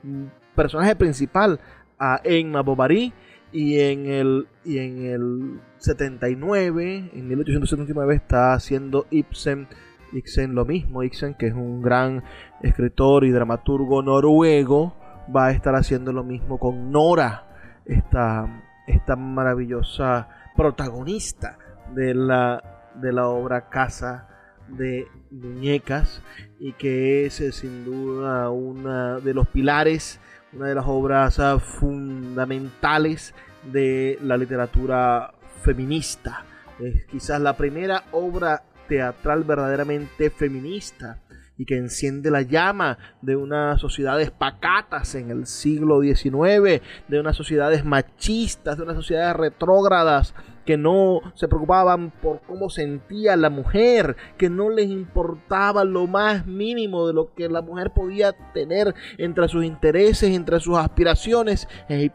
personaje 0.54 0.96
principal 0.96 1.60
a 1.98 2.20
Emma 2.24 2.62
Bovary 2.62 3.12
y 3.52 3.80
en 3.80 4.06
el 4.06 4.48
y 4.64 4.78
en 4.78 5.04
el 5.06 5.60
79, 5.78 7.10
en 7.12 7.28
1879 7.28 8.14
está 8.14 8.52
haciendo 8.52 9.06
Ibsen 9.10 9.68
Ibsen 10.12 10.54
lo 10.54 10.64
mismo, 10.64 11.02
Ibsen 11.02 11.34
que 11.34 11.48
es 11.48 11.54
un 11.54 11.82
gran 11.82 12.22
escritor 12.62 13.24
y 13.24 13.30
dramaturgo 13.30 14.02
noruego, 14.02 14.94
va 15.34 15.46
a 15.46 15.50
estar 15.52 15.74
haciendo 15.74 16.12
lo 16.12 16.24
mismo 16.24 16.58
con 16.58 16.90
Nora, 16.90 17.46
esta, 17.84 18.62
esta 18.86 19.16
maravillosa 19.16 20.28
protagonista 20.56 21.58
de 21.94 22.14
la, 22.14 22.90
de 22.94 23.12
la 23.12 23.28
obra 23.28 23.68
Casa 23.68 24.28
de 24.76 25.08
muñecas 25.30 26.22
y 26.58 26.72
que 26.72 27.26
es 27.26 27.40
eh, 27.40 27.52
sin 27.52 27.84
duda 27.84 28.50
una 28.50 29.20
de 29.20 29.34
los 29.34 29.48
pilares, 29.48 30.20
una 30.52 30.68
de 30.68 30.74
las 30.74 30.84
obras 30.86 31.38
ah, 31.38 31.58
fundamentales 31.58 33.34
de 33.72 34.18
la 34.22 34.36
literatura 34.36 35.32
feminista. 35.62 36.44
Es 36.78 37.04
quizás 37.06 37.40
la 37.40 37.56
primera 37.56 38.04
obra 38.12 38.62
teatral 38.88 39.44
verdaderamente 39.44 40.30
feminista 40.30 41.20
y 41.60 41.66
que 41.66 41.76
enciende 41.76 42.30
la 42.30 42.40
llama 42.40 42.96
de 43.20 43.36
unas 43.36 43.80
sociedades 43.82 44.30
pacatas 44.30 45.14
en 45.14 45.30
el 45.30 45.46
siglo 45.46 46.00
XIX, 46.00 46.80
de 47.06 47.20
unas 47.20 47.36
sociedades 47.36 47.84
machistas, 47.84 48.78
de 48.78 48.82
unas 48.84 48.96
sociedades 48.96 49.36
retrógradas 49.36 50.34
que 50.64 50.76
no 50.76 51.20
se 51.34 51.48
preocupaban 51.48 52.10
por 52.10 52.40
cómo 52.42 52.70
sentía 52.70 53.36
la 53.36 53.50
mujer, 53.50 54.16
que 54.36 54.50
no 54.50 54.70
les 54.70 54.88
importaba 54.88 55.84
lo 55.84 56.06
más 56.06 56.46
mínimo 56.46 57.06
de 57.06 57.14
lo 57.14 57.34
que 57.34 57.48
la 57.48 57.62
mujer 57.62 57.92
podía 57.92 58.32
tener 58.52 58.94
entre 59.18 59.48
sus 59.48 59.64
intereses, 59.64 60.30
entre 60.30 60.60
sus 60.60 60.76
aspiraciones. 60.76 61.68
E 61.88 62.10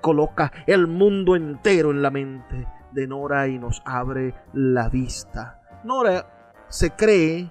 coloca 0.00 0.52
el 0.66 0.86
mundo 0.86 1.36
entero 1.36 1.90
en 1.90 2.02
la 2.02 2.10
mente 2.10 2.66
de 2.92 3.06
Nora 3.06 3.48
y 3.48 3.58
nos 3.58 3.82
abre 3.84 4.34
la 4.52 4.88
vista. 4.88 5.60
Nora 5.84 6.64
se 6.68 6.90
cree, 6.90 7.50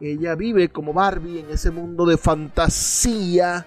ella 0.00 0.34
vive 0.34 0.68
como 0.68 0.92
Barbie 0.92 1.40
en 1.40 1.50
ese 1.50 1.70
mundo 1.70 2.06
de 2.06 2.16
fantasía. 2.16 3.66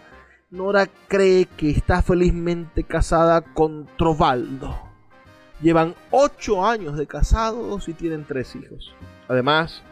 Nora 0.49 0.87
cree 1.07 1.45
que 1.45 1.71
está 1.71 2.01
felizmente 2.01 2.83
casada 2.83 3.41
con 3.41 3.87
Trovaldo. 3.97 4.90
Llevan 5.61 5.93
ocho 6.09 6.65
años 6.65 6.97
de 6.97 7.05
casados 7.05 7.87
y 7.87 7.93
tienen 7.93 8.25
tres 8.25 8.55
hijos. 8.55 8.95
Además, 9.27 9.83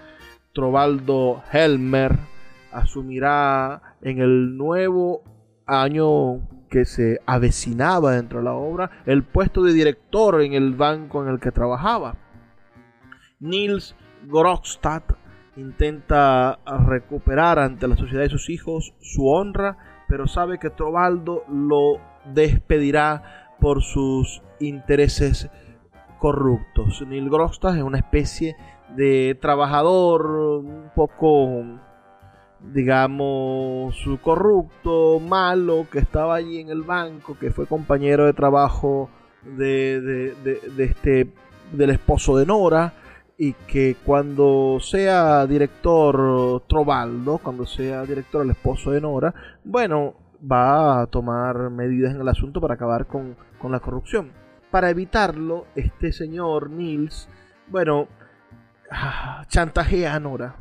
Trovaldo 0.54 1.44
Helmer 1.52 2.18
asumirá 2.72 3.96
en 4.02 4.20
el 4.20 4.58
nuevo 4.58 5.24
año 5.66 6.42
que 6.70 6.86
se 6.86 7.20
avecinaba 7.26 8.14
dentro 8.14 8.40
de 8.40 8.46
la 8.46 8.54
obra 8.54 9.04
el 9.06 9.24
puesto 9.24 9.64
de 9.64 9.74
director 9.74 10.42
en 10.42 10.54
el 10.54 10.74
banco 10.74 11.24
en 11.24 11.30
el 11.30 11.40
que 11.40 11.52
trabajaba. 11.52 12.16
Nils 13.40 13.96
Grokstad 14.26 15.04
intenta 15.56 16.60
recuperar 16.88 17.60
ante 17.60 17.88
la 17.88 17.96
sociedad 17.96 18.24
de 18.24 18.30
sus 18.30 18.50
hijos 18.50 18.94
su 19.02 19.28
honra, 19.28 19.78
pero 20.08 20.28
sabe 20.28 20.58
que 20.58 20.70
Trovaldo 20.70 21.44
lo 21.48 22.00
despedirá 22.34 23.49
por 23.60 23.82
sus 23.82 24.42
intereses 24.60 25.50
corruptos. 26.20 27.02
Nils 27.08 27.30
Grokstad 27.30 27.78
es 27.78 27.84
una 27.84 28.00
especie 28.00 28.56
de 28.96 29.38
trabajador 29.40 30.26
un 30.26 30.92
poco 30.96 31.64
digamos, 32.62 33.96
corrupto, 34.22 35.20
malo, 35.20 35.88
que 35.92 36.00
estaba 36.00 36.36
allí 36.36 36.60
en 36.60 36.70
el 36.70 36.84
banco, 36.84 37.38
que 37.40 37.52
fue 37.52 37.66
compañero 37.66 38.26
de 38.26 38.34
trabajo 38.34 39.10
de, 39.44 40.02
de, 40.02 40.84
este, 40.84 41.32
del 41.72 41.90
esposo 41.92 42.38
de 42.38 42.46
Nora, 42.46 42.94
y 43.38 43.54
que 43.54 43.96
cuando 44.06 44.80
sea 44.82 45.48
director 45.48 46.62
Trovaldo, 46.68 47.38
cuando 47.38 47.66
sea 47.66 48.04
director 48.04 48.44
el 48.44 48.52
esposo 48.52 48.92
de 48.92 49.00
Nora, 49.00 49.34
bueno, 49.64 50.16
va 50.40 51.02
a 51.02 51.08
tomar 51.08 51.70
medidas 51.70 52.14
en 52.14 52.22
el 52.22 52.28
asunto 52.28 52.62
para 52.62 52.76
acabar 52.76 53.08
con, 53.08 53.36
con 53.60 53.72
la 53.72 53.80
corrupción. 53.80 54.32
Para 54.72 54.90
evitarlo, 54.90 55.66
este 55.76 56.12
señor 56.12 56.70
Nils, 56.70 57.28
bueno, 57.68 58.08
ah, 58.92 59.44
chantajea 59.48 60.16
a 60.16 60.20
Nora 60.20 60.56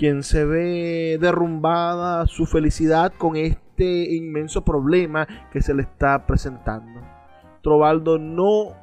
quien 0.00 0.22
se 0.22 0.46
ve 0.46 1.18
derrumbada 1.20 2.26
su 2.26 2.46
felicidad 2.46 3.12
con 3.18 3.36
este 3.36 4.14
inmenso 4.14 4.64
problema 4.64 5.28
que 5.52 5.60
se 5.60 5.74
le 5.74 5.82
está 5.82 6.26
presentando. 6.26 7.02
Trovaldo 7.62 8.18
no 8.18 8.74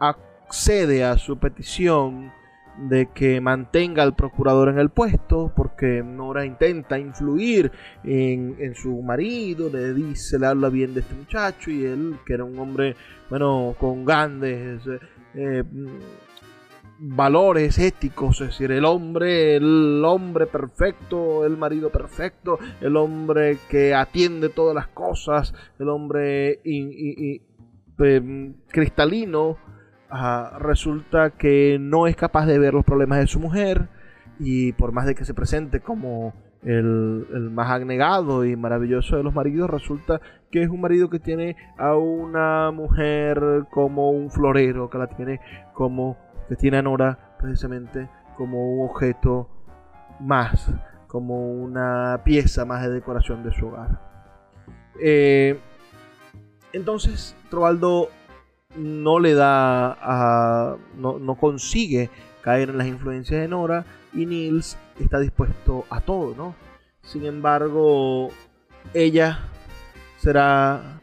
accede 0.00 1.04
a 1.04 1.18
su 1.18 1.38
petición 1.38 2.32
de 2.78 3.06
que 3.14 3.40
mantenga 3.40 4.02
al 4.02 4.14
procurador 4.14 4.68
en 4.68 4.78
el 4.78 4.90
puesto, 4.90 5.52
porque 5.54 6.02
Nora 6.04 6.44
intenta 6.44 6.98
influir 6.98 7.72
en, 8.04 8.74
su 8.74 9.02
marido, 9.02 9.70
le 9.70 9.94
dice, 9.94 10.38
le 10.38 10.46
habla 10.46 10.68
bien 10.68 10.94
de 10.94 11.00
este 11.00 11.14
muchacho, 11.14 11.70
y 11.70 11.84
él, 11.84 12.16
que 12.26 12.34
era 12.34 12.44
un 12.44 12.58
hombre, 12.58 12.96
bueno, 13.30 13.74
con 13.78 14.04
grandes 14.04 14.82
eh, 15.34 15.64
valores 16.98 17.78
éticos, 17.78 18.40
es 18.40 18.48
decir, 18.48 18.72
el 18.72 18.84
hombre, 18.84 19.56
el 19.56 20.02
hombre 20.04 20.46
perfecto, 20.46 21.44
el 21.44 21.56
marido 21.56 21.90
perfecto, 21.90 22.58
el 22.80 22.96
hombre 22.96 23.58
que 23.68 23.94
atiende 23.94 24.48
todas 24.48 24.74
las 24.74 24.88
cosas, 24.88 25.52
el 25.78 25.88
hombre 25.88 26.60
em, 26.64 28.54
cristalino, 28.68 29.58
resulta 30.58 31.30
que 31.30 31.78
no 31.80 32.06
es 32.06 32.16
capaz 32.16 32.46
de 32.46 32.58
ver 32.58 32.74
los 32.74 32.84
problemas 32.84 33.18
de 33.18 33.26
su 33.26 33.40
mujer 33.40 33.88
y 34.38 34.72
por 34.72 34.92
más 34.92 35.06
de 35.06 35.14
que 35.14 35.24
se 35.24 35.34
presente 35.34 35.80
como 35.80 36.34
el, 36.62 37.26
el, 37.32 37.50
más 37.50 37.70
abnegado 37.70 38.44
y 38.44 38.56
maravilloso 38.56 39.16
de 39.16 39.22
los 39.22 39.34
maridos, 39.34 39.70
resulta 39.70 40.20
que 40.50 40.62
es 40.62 40.68
un 40.68 40.80
marido 40.80 41.08
que 41.10 41.20
tiene 41.20 41.56
a 41.78 41.94
una 41.96 42.70
mujer 42.70 43.64
como 43.70 44.10
un 44.10 44.30
florero, 44.30 44.90
que 44.90 44.98
la 44.98 45.06
tiene 45.06 45.40
como 45.72 46.16
que 46.48 46.56
tiene 46.56 46.78
a 46.78 46.82
Nora 46.82 47.36
precisamente 47.38 48.08
como 48.36 48.72
un 48.72 48.88
objeto 48.88 49.48
más, 50.20 50.72
como 51.06 51.50
una 51.52 52.20
pieza 52.24 52.64
más 52.64 52.82
de 52.82 52.90
decoración 52.90 53.42
de 53.42 53.52
su 53.52 53.66
hogar. 53.66 54.00
Eh, 55.00 55.58
entonces, 56.72 57.36
Trovaldo 57.50 58.08
no 58.76 59.18
le 59.18 59.34
da 59.34 59.92
a, 60.00 60.76
no, 60.96 61.18
no, 61.18 61.34
consigue 61.36 62.10
caer 62.42 62.70
en 62.70 62.78
las 62.78 62.86
influencias 62.86 63.40
de 63.40 63.48
Nora 63.48 63.84
y 64.12 64.26
Nils 64.26 64.78
está 65.00 65.18
dispuesto 65.20 65.84
a 65.90 66.00
todo, 66.00 66.34
¿no? 66.36 66.54
Sin 67.02 67.24
embargo, 67.24 68.30
ella 68.94 69.40
será 70.18 71.00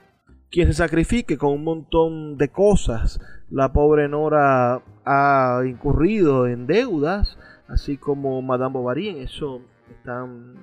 quien 0.49 0.67
se 0.67 0.73
sacrifique 0.73 1.37
con 1.37 1.53
un 1.53 1.63
montón 1.63 2.37
de 2.37 2.49
cosas. 2.49 3.19
La 3.49 3.73
pobre 3.73 4.07
Nora 4.07 4.81
ha 5.05 5.61
incurrido 5.65 6.47
en 6.47 6.67
deudas, 6.67 7.37
así 7.67 7.97
como 7.97 8.41
Madame 8.41 8.73
Bovary, 8.73 9.09
en 9.09 9.17
eso 9.17 9.61
están, 9.89 10.55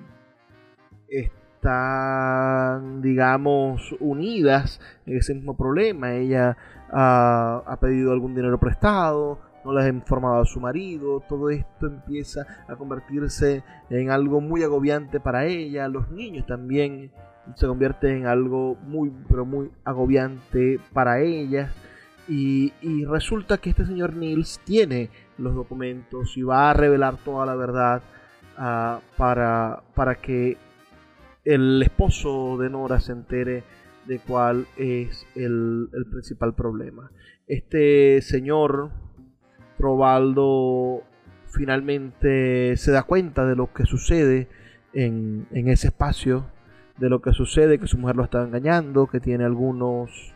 están 1.07 3.01
digamos, 3.01 3.95
unidas 3.99 4.79
en 5.05 5.17
ese 5.17 5.33
mismo 5.33 5.57
problema. 5.57 6.13
Ella 6.13 6.57
ha, 6.91 7.77
pedido 7.79 8.11
algún 8.11 8.35
dinero 8.35 8.59
prestado, 8.59 9.39
no 9.63 9.73
le 9.73 9.83
ha 9.83 9.87
informado 9.87 10.41
a 10.41 10.45
su 10.45 10.59
marido, 10.59 11.21
todo 11.27 11.49
esto 11.49 11.87
empieza 11.87 12.45
a 12.67 12.75
convertirse 12.75 13.63
en 13.89 14.09
algo 14.09 14.41
muy 14.41 14.63
agobiante 14.63 15.19
para 15.19 15.45
ella, 15.45 15.87
los 15.87 16.09
niños 16.11 16.45
también 16.45 17.11
se 17.55 17.67
convierten 17.67 18.17
en 18.17 18.27
algo 18.27 18.75
muy, 18.83 19.11
pero 19.27 19.45
muy 19.45 19.71
agobiante 19.83 20.79
para 20.93 21.19
ellas 21.19 21.71
y, 22.27 22.71
resulta 23.05 23.57
que 23.57 23.71
este 23.71 23.85
señor 23.85 24.15
Nils 24.15 24.59
tiene 24.63 25.09
los 25.37 25.53
documentos 25.53 26.37
y 26.37 26.43
va 26.43 26.69
a 26.69 26.73
revelar 26.73 27.17
toda 27.17 27.45
la 27.45 27.55
verdad 27.55 28.01
ah, 28.57 28.99
para, 29.17 29.81
para 29.95 30.15
que 30.15 30.57
el 31.43 31.81
esposo 31.81 32.57
de 32.57 32.69
Nora 32.69 32.99
se 32.99 33.11
entere 33.11 33.63
de 34.07 34.19
cuál 34.19 34.65
es 34.77 35.25
el, 35.35 35.89
principal 36.11 36.53
problema. 36.53 37.11
Este 37.47 38.21
señor 38.21 38.91
Probaldo 39.77 41.03
finalmente 41.47 42.75
se 42.77 42.91
da 42.91 43.03
cuenta 43.03 43.45
de 43.45 43.55
lo 43.55 43.73
que 43.73 43.85
sucede 43.85 44.47
en, 44.93 45.47
en 45.51 45.67
ese 45.67 45.87
espacio, 45.87 46.45
de 46.97 47.09
lo 47.09 47.21
que 47.21 47.33
sucede, 47.33 47.79
que 47.79 47.87
su 47.87 47.97
mujer 47.97 48.15
lo 48.15 48.23
está 48.23 48.43
engañando, 48.43 49.07
que 49.07 49.19
tiene 49.19 49.43
algunos 49.43 50.33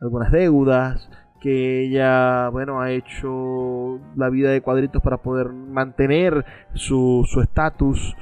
algunas 0.00 0.32
deudas, 0.32 1.10
que 1.42 1.84
ella, 1.84 2.48
bueno, 2.48 2.80
ha 2.80 2.90
hecho 2.90 4.00
la 4.16 4.30
vida 4.30 4.50
de 4.50 4.62
cuadritos 4.62 5.02
para 5.02 5.18
poder 5.18 5.50
mantener 5.52 6.44
su 6.74 7.26
estatus 7.42 8.16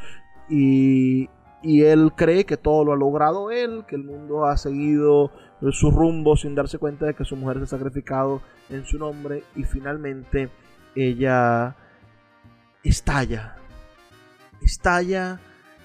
y, 0.49 1.29
y 1.62 1.82
él 1.82 2.12
cree 2.14 2.44
que 2.44 2.56
todo 2.56 2.84
lo 2.84 2.92
ha 2.92 2.96
logrado 2.96 3.50
él, 3.50 3.84
que 3.88 3.96
el 3.96 4.04
mundo 4.04 4.46
ha 4.46 4.56
seguido 4.56 5.32
su 5.72 5.90
rumbo 5.90 6.36
sin 6.36 6.54
darse 6.54 6.78
cuenta 6.78 7.06
de 7.06 7.14
que 7.14 7.24
su 7.24 7.36
mujer 7.36 7.59
se 7.59 7.64
ha 7.64 7.78
sacrificado 7.78 8.40
en 8.70 8.84
su 8.84 8.98
nombre 8.98 9.42
y 9.56 9.64
finalmente 9.64 10.50
ella 10.94 11.74
estalla, 12.84 13.56
estalla 14.62 15.40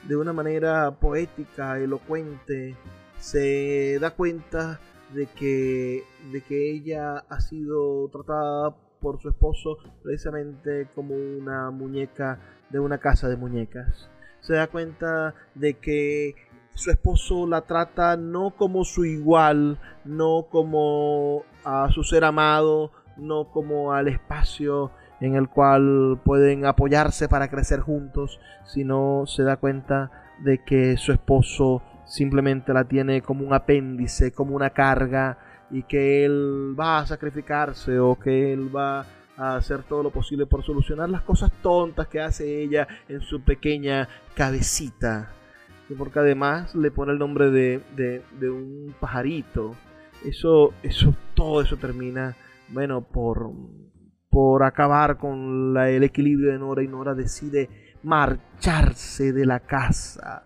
de 0.08 0.16
una 0.16 0.34
manera 0.34 0.92
poética, 0.92 1.80
elocuente, 1.80 2.76
se 3.20 3.98
da 4.00 4.12
cuenta 4.12 4.80
de 5.14 5.28
que, 5.28 6.04
de 6.32 6.42
que 6.42 6.72
ella 6.72 7.20
ha 7.30 7.40
sido 7.40 8.10
tratada 8.10 8.76
por 9.00 9.22
su 9.22 9.30
esposo 9.30 9.78
precisamente 10.02 10.88
como 10.96 11.16
una 11.16 11.72
muñeca 11.72 12.40
de 12.70 12.80
una 12.80 12.98
casa 12.98 13.28
de 13.30 13.38
muñecas. 13.38 14.10
Se 14.44 14.54
da 14.54 14.68
cuenta 14.68 15.34
de 15.56 15.74
que 15.74 16.36
su 16.76 16.92
esposo 16.92 17.48
la 17.48 17.62
trata 17.62 18.16
no 18.18 18.52
como 18.52 18.84
su 18.84 19.06
igual, 19.06 19.80
no 20.06 20.48
como 20.50 21.44
a 21.64 21.90
su 21.92 22.04
ser 22.04 22.24
amado, 22.24 22.92
no 23.18 23.50
como 23.52 23.94
al 23.94 24.08
espacio 24.08 24.92
en 25.20 25.36
el 25.36 25.50
cual 25.50 26.20
pueden 26.24 26.66
apoyarse 26.66 27.30
para 27.30 27.50
crecer 27.50 27.80
juntos, 27.80 28.40
sino 28.66 29.24
se 29.26 29.44
da 29.44 29.58
cuenta 29.58 30.12
de 30.40 30.64
que 30.64 30.98
su 30.98 31.12
esposo 31.12 31.82
simplemente 32.06 32.74
la 32.74 32.84
tiene 32.84 33.22
como 33.22 33.46
un 33.46 33.54
apéndice, 33.54 34.34
como 34.34 34.56
una 34.56 34.72
carga, 34.72 35.38
y 35.72 35.84
que 35.84 36.24
él 36.26 36.76
va 36.80 37.00
a 37.00 37.06
sacrificarse 37.08 38.00
o 38.00 38.20
que 38.20 38.54
él 38.54 38.74
va 38.74 39.06
a 39.38 39.56
hacer 39.56 39.84
todo 39.84 40.04
lo 40.04 40.12
posible 40.12 40.46
por 40.46 40.64
solucionar 40.64 41.10
las 41.10 41.22
cosas 41.22 41.52
tontas 41.62 42.08
que 42.08 42.22
hace 42.22 42.62
ella 42.62 42.88
en 43.08 43.22
su 43.22 43.42
pequeña 43.42 44.08
cabecita. 44.36 45.30
Porque 45.98 46.20
además 46.20 46.74
le 46.76 46.92
pone 46.92 47.12
el 47.12 47.20
nombre 47.20 47.52
de, 47.52 47.82
de, 47.96 48.50
un 48.50 48.96
pajarito. 49.00 49.76
Eso, 50.26 50.74
eso, 50.82 51.14
todo 51.34 51.62
eso 51.62 51.78
termina, 51.78 52.36
bueno, 52.70 53.02
por, 53.02 53.52
por 54.30 54.64
acabar 54.64 55.18
con 55.18 55.78
el 55.78 56.04
equilibrio 56.04 56.52
de 56.52 56.58
Nora 56.58 56.84
y 56.84 56.88
Nora 56.88 57.14
decide 57.14 57.70
marcharse 58.02 59.34
de 59.34 59.46
la 59.46 59.60
casa. 59.60 60.46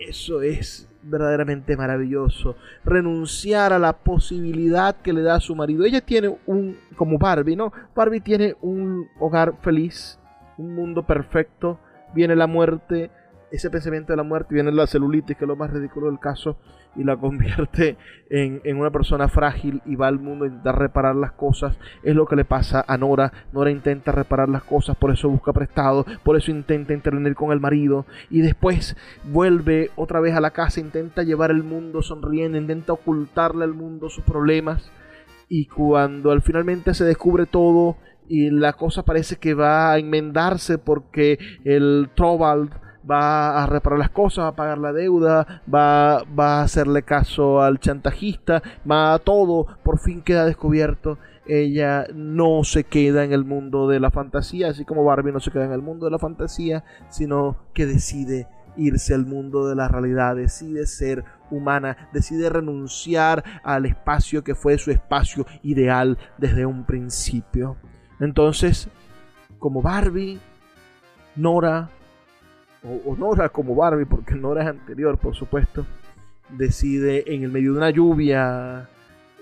Eso 0.00 0.40
es 0.40 0.88
verdaderamente 1.02 1.76
maravilloso. 1.76 2.56
Renunciar 2.84 3.74
a 3.74 3.78
la 3.78 3.92
posibilidad 3.92 4.96
que 4.96 5.12
le 5.12 5.20
da 5.20 5.34
a 5.34 5.40
su 5.40 5.54
marido. 5.54 5.84
Ella 5.84 6.00
tiene 6.00 6.34
un, 6.46 6.78
como 6.96 7.18
Barbie, 7.18 7.54
¿no? 7.54 7.70
Barbie 7.94 8.20
tiene 8.20 8.56
un 8.62 9.08
hogar 9.18 9.56
feliz, 9.60 10.18
un 10.56 10.74
mundo 10.74 11.06
perfecto. 11.06 11.78
Viene 12.14 12.34
la 12.34 12.46
muerte, 12.46 13.10
ese 13.52 13.68
pensamiento 13.68 14.14
de 14.14 14.16
la 14.16 14.22
muerte, 14.22 14.54
viene 14.54 14.72
la 14.72 14.86
celulitis, 14.86 15.36
que 15.36 15.44
es 15.44 15.48
lo 15.48 15.56
más 15.56 15.70
ridículo 15.70 16.06
del 16.06 16.18
caso 16.18 16.56
y 16.96 17.04
la 17.04 17.16
convierte 17.16 17.96
en, 18.30 18.60
una 18.76 18.90
persona 18.90 19.28
frágil 19.28 19.82
y 19.86 19.96
va 19.96 20.08
al 20.08 20.18
mundo 20.18 20.44
a 20.44 20.48
intentar 20.48 20.78
reparar 20.78 21.16
las 21.16 21.32
cosas. 21.32 21.76
Es 22.02 22.14
lo 22.14 22.26
que 22.26 22.36
le 22.36 22.44
pasa 22.44 22.84
a 22.86 22.96
Nora. 22.96 23.32
Nora 23.52 23.70
intenta 23.70 24.12
reparar 24.12 24.48
las 24.48 24.64
cosas, 24.64 24.96
por 24.96 25.10
eso 25.10 25.28
busca 25.28 25.52
prestado, 25.52 26.04
por 26.22 26.36
eso 26.36 26.50
intenta 26.50 26.92
intervenir 26.92 27.34
con 27.34 27.52
el 27.52 27.60
marido 27.60 28.06
y 28.28 28.40
después 28.40 28.96
vuelve 29.24 29.90
otra 29.96 30.20
vez 30.20 30.34
a 30.34 30.40
la 30.40 30.50
casa, 30.50 30.80
intenta 30.80 31.22
llevar 31.22 31.50
el 31.50 31.62
mundo 31.62 32.02
sonriendo, 32.02 32.58
intenta 32.58 32.92
ocultarle 32.92 33.64
al 33.64 33.74
mundo 33.74 34.08
sus 34.08 34.24
problemas 34.24 34.90
y 35.48 35.66
cuando 35.66 36.30
al 36.30 36.42
finalmente 36.42 36.94
se 36.94 37.04
descubre 37.04 37.46
todo 37.46 37.96
y 38.28 38.50
la 38.50 38.74
cosa 38.74 39.04
parece 39.04 39.36
que 39.36 39.54
va 39.54 39.92
a 39.92 39.98
enmendarse 39.98 40.78
porque 40.78 41.38
el 41.64 42.10
Trovald 42.14 42.70
va 43.08 43.62
a 43.62 43.66
reparar 43.66 43.98
las 43.98 44.10
cosas, 44.10 44.44
va 44.44 44.48
a 44.48 44.56
pagar 44.56 44.78
la 44.78 44.92
deuda, 44.92 45.62
va, 45.72 46.22
va 46.24 46.60
a 46.60 46.62
hacerle 46.62 47.02
caso 47.02 47.62
al 47.62 47.78
chantajista, 47.78 48.62
va 48.90 49.14
a 49.14 49.18
todo, 49.18 49.66
por 49.82 49.98
fin 49.98 50.22
queda 50.22 50.44
descubierto. 50.44 51.18
Ella 51.46 52.06
no 52.14 52.62
se 52.64 52.84
queda 52.84 53.24
en 53.24 53.32
el 53.32 53.44
mundo 53.44 53.88
de 53.88 53.98
la 53.98 54.10
fantasía, 54.10 54.68
así 54.68 54.84
como 54.84 55.04
Barbie 55.04 55.32
no 55.32 55.40
se 55.40 55.50
queda 55.50 55.64
en 55.64 55.72
el 55.72 55.82
mundo 55.82 56.04
de 56.04 56.12
la 56.12 56.18
fantasía, 56.18 56.84
sino 57.08 57.56
que 57.74 57.86
decide 57.86 58.46
irse 58.76 59.14
al 59.14 59.26
mundo 59.26 59.66
de 59.66 59.74
la 59.74 59.88
realidad, 59.88 60.36
decide 60.36 60.86
ser 60.86 61.24
humana, 61.50 62.08
decide 62.12 62.48
renunciar 62.50 63.42
al 63.64 63.86
espacio 63.86 64.44
que 64.44 64.54
fue 64.54 64.78
su 64.78 64.90
espacio 64.90 65.44
ideal 65.62 66.18
desde 66.38 66.66
un 66.66 66.84
principio. 66.84 67.76
Entonces, 68.20 68.88
como 69.58 69.82
Barbie, 69.82 70.38
Nora 71.36 71.88
o, 72.82 73.16
Nora 73.16 73.48
como 73.50 73.74
Barbie, 73.74 74.06
porque 74.06 74.34
Nora 74.34 74.62
es 74.62 74.68
anterior, 74.68 75.18
por 75.18 75.34
supuesto, 75.34 75.86
decide 76.48 77.34
en 77.34 77.42
el 77.42 77.50
medio 77.50 77.72
de 77.72 77.78
una 77.78 77.90
lluvia 77.90 78.88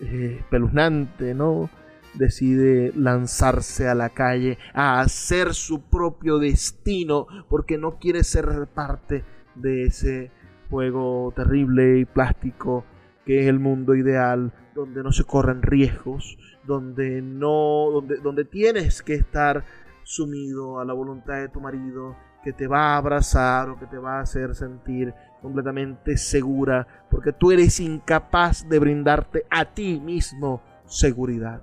eh, 0.00 0.36
espeluznante, 0.40 1.34
¿no? 1.34 1.70
Decide 2.14 2.92
lanzarse 2.96 3.88
a 3.88 3.94
la 3.94 4.08
calle 4.08 4.58
a 4.72 5.00
hacer 5.00 5.54
su 5.54 5.82
propio 5.82 6.38
destino 6.38 7.26
porque 7.48 7.78
no 7.78 7.98
quiere 7.98 8.24
ser 8.24 8.66
parte 8.74 9.24
de 9.54 9.84
ese 9.84 10.30
juego 10.70 11.32
terrible 11.36 11.98
y 12.00 12.04
plástico 12.04 12.84
que 13.24 13.42
es 13.42 13.46
el 13.46 13.58
mundo 13.58 13.94
ideal 13.94 14.52
donde 14.74 15.02
no 15.02 15.12
se 15.12 15.24
corren 15.24 15.62
riesgos, 15.62 16.38
donde 16.64 17.20
no 17.20 17.90
donde, 17.92 18.16
donde 18.16 18.44
tienes 18.44 19.02
que 19.02 19.14
estar 19.14 19.64
sumido 20.02 20.80
a 20.80 20.84
la 20.84 20.94
voluntad 20.94 21.34
de 21.34 21.48
tu 21.48 21.60
marido 21.60 22.16
que 22.48 22.54
te 22.54 22.66
va 22.66 22.94
a 22.94 22.96
abrazar 22.96 23.68
o 23.68 23.78
que 23.78 23.84
te 23.84 23.98
va 23.98 24.16
a 24.16 24.22
hacer 24.22 24.54
sentir 24.54 25.12
completamente 25.42 26.16
segura, 26.16 26.86
porque 27.10 27.30
tú 27.30 27.52
eres 27.52 27.78
incapaz 27.78 28.66
de 28.66 28.78
brindarte 28.78 29.44
a 29.50 29.66
ti 29.66 30.00
mismo 30.00 30.62
seguridad. 30.86 31.60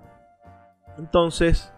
Entonces, 1.00 1.74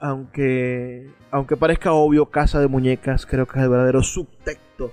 aunque, 0.00 1.08
aunque 1.30 1.56
parezca 1.56 1.92
obvio, 1.92 2.26
Casa 2.26 2.58
de 2.58 2.66
Muñecas, 2.66 3.26
creo 3.26 3.46
que 3.46 3.60
es 3.60 3.64
el 3.64 3.70
verdadero 3.70 4.02
subtexto 4.02 4.90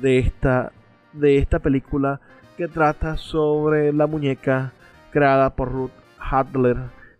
de 0.00 0.18
esta, 0.18 0.72
de 1.12 1.38
esta 1.38 1.60
película 1.60 2.20
que 2.56 2.66
trata 2.66 3.16
sobre 3.16 3.92
la 3.92 4.08
muñeca 4.08 4.72
creada 5.12 5.54
por 5.54 5.70
Ruth 5.70 5.92
Hadler 6.18 6.78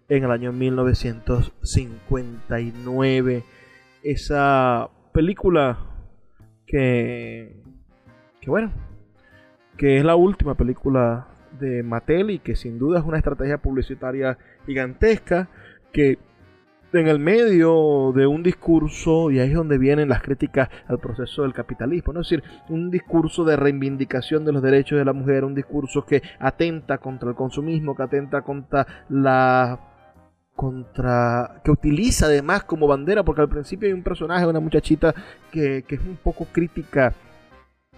en 0.08 0.24
el 0.24 0.32
año 0.32 0.50
1959. 0.50 3.44
Esa 4.02 4.90
película 5.12 5.78
que, 6.66 7.62
bueno, 8.46 8.72
que 9.76 9.98
es 9.98 10.04
la 10.04 10.16
última 10.16 10.54
película 10.54 11.28
de 11.58 11.82
Mattel 11.82 12.30
y 12.30 12.38
que 12.38 12.56
sin 12.56 12.78
duda 12.78 13.00
es 13.00 13.04
una 13.04 13.18
estrategia 13.18 13.58
publicitaria 13.58 14.38
gigantesca 14.66 15.48
que 15.92 16.18
en 16.94 17.08
el 17.08 17.18
medio 17.18 18.12
de 18.14 18.26
un 18.26 18.42
discurso, 18.42 19.30
y 19.30 19.38
ahí 19.38 19.48
es 19.48 19.54
donde 19.54 19.78
vienen 19.78 20.10
las 20.10 20.22
críticas 20.22 20.68
al 20.86 20.98
proceso 20.98 21.42
del 21.42 21.54
capitalismo, 21.54 22.12
¿no? 22.12 22.20
es 22.20 22.28
decir, 22.28 22.44
un 22.68 22.90
discurso 22.90 23.44
de 23.44 23.56
reivindicación 23.56 24.44
de 24.44 24.52
los 24.52 24.62
derechos 24.62 24.98
de 24.98 25.04
la 25.04 25.14
mujer, 25.14 25.44
un 25.44 25.54
discurso 25.54 26.04
que 26.04 26.22
atenta 26.38 26.98
contra 26.98 27.30
el 27.30 27.34
consumismo, 27.34 27.94
que 27.94 28.02
atenta 28.02 28.42
contra 28.42 28.86
la 29.08 29.91
contra 30.54 31.60
que 31.64 31.70
utiliza 31.70 32.26
además 32.26 32.64
como 32.64 32.86
bandera 32.86 33.22
porque 33.22 33.40
al 33.40 33.48
principio 33.48 33.88
hay 33.88 33.94
un 33.94 34.02
personaje 34.02 34.46
una 34.46 34.60
muchachita 34.60 35.14
que, 35.50 35.84
es 35.88 36.00
un 36.00 36.18
poco 36.22 36.46
crítica 36.52 37.14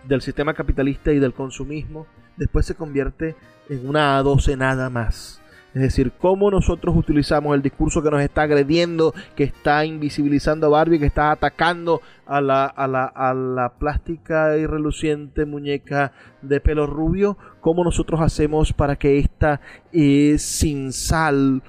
del 0.05 0.22
sistema 0.22 0.55
capitalista 0.55 1.12
y 1.12 1.18
del 1.18 1.34
consumismo 1.34 2.07
después 2.36 2.66
se 2.66 2.74
convierte 2.74 3.36
en 3.68 3.88
una 3.88 4.18
a 4.18 4.24
nada 4.57 4.90
más. 4.90 5.40
Es 5.74 5.82
decir, 5.82 6.12
cómo 6.20 6.52
nosotros 6.52 6.94
utilizamos 6.96 7.52
el 7.57 7.61
discurso 7.61 8.00
que 8.00 8.11
nos 8.11 8.22
está 8.22 8.42
agrediendo, 8.42 9.12
que 9.34 9.42
está 9.42 9.84
invisibilizando 9.84 10.68
a 10.68 10.70
Barbie, 10.70 11.00
que 11.00 11.07
está 11.07 11.32
atacando 11.32 12.00
a 12.26 12.40
la, 12.40 12.66
a 12.66 12.86
la, 12.86 13.07
a 13.07 13.34
la 13.34 13.70
plástica 13.70 14.57
y 14.57 14.66
reluciente 14.66 15.44
muñeca 15.46 16.12
de 16.42 16.61
pelo 16.61 16.86
rubio, 16.86 17.36
cómo 17.61 17.82
nosotros 17.82 18.20
hacemos 18.20 18.72
para 18.72 18.94
que 18.94 19.18
esta 19.18 19.61
eh, 19.92 20.36
sin 20.38 20.92
sal, 20.92 21.61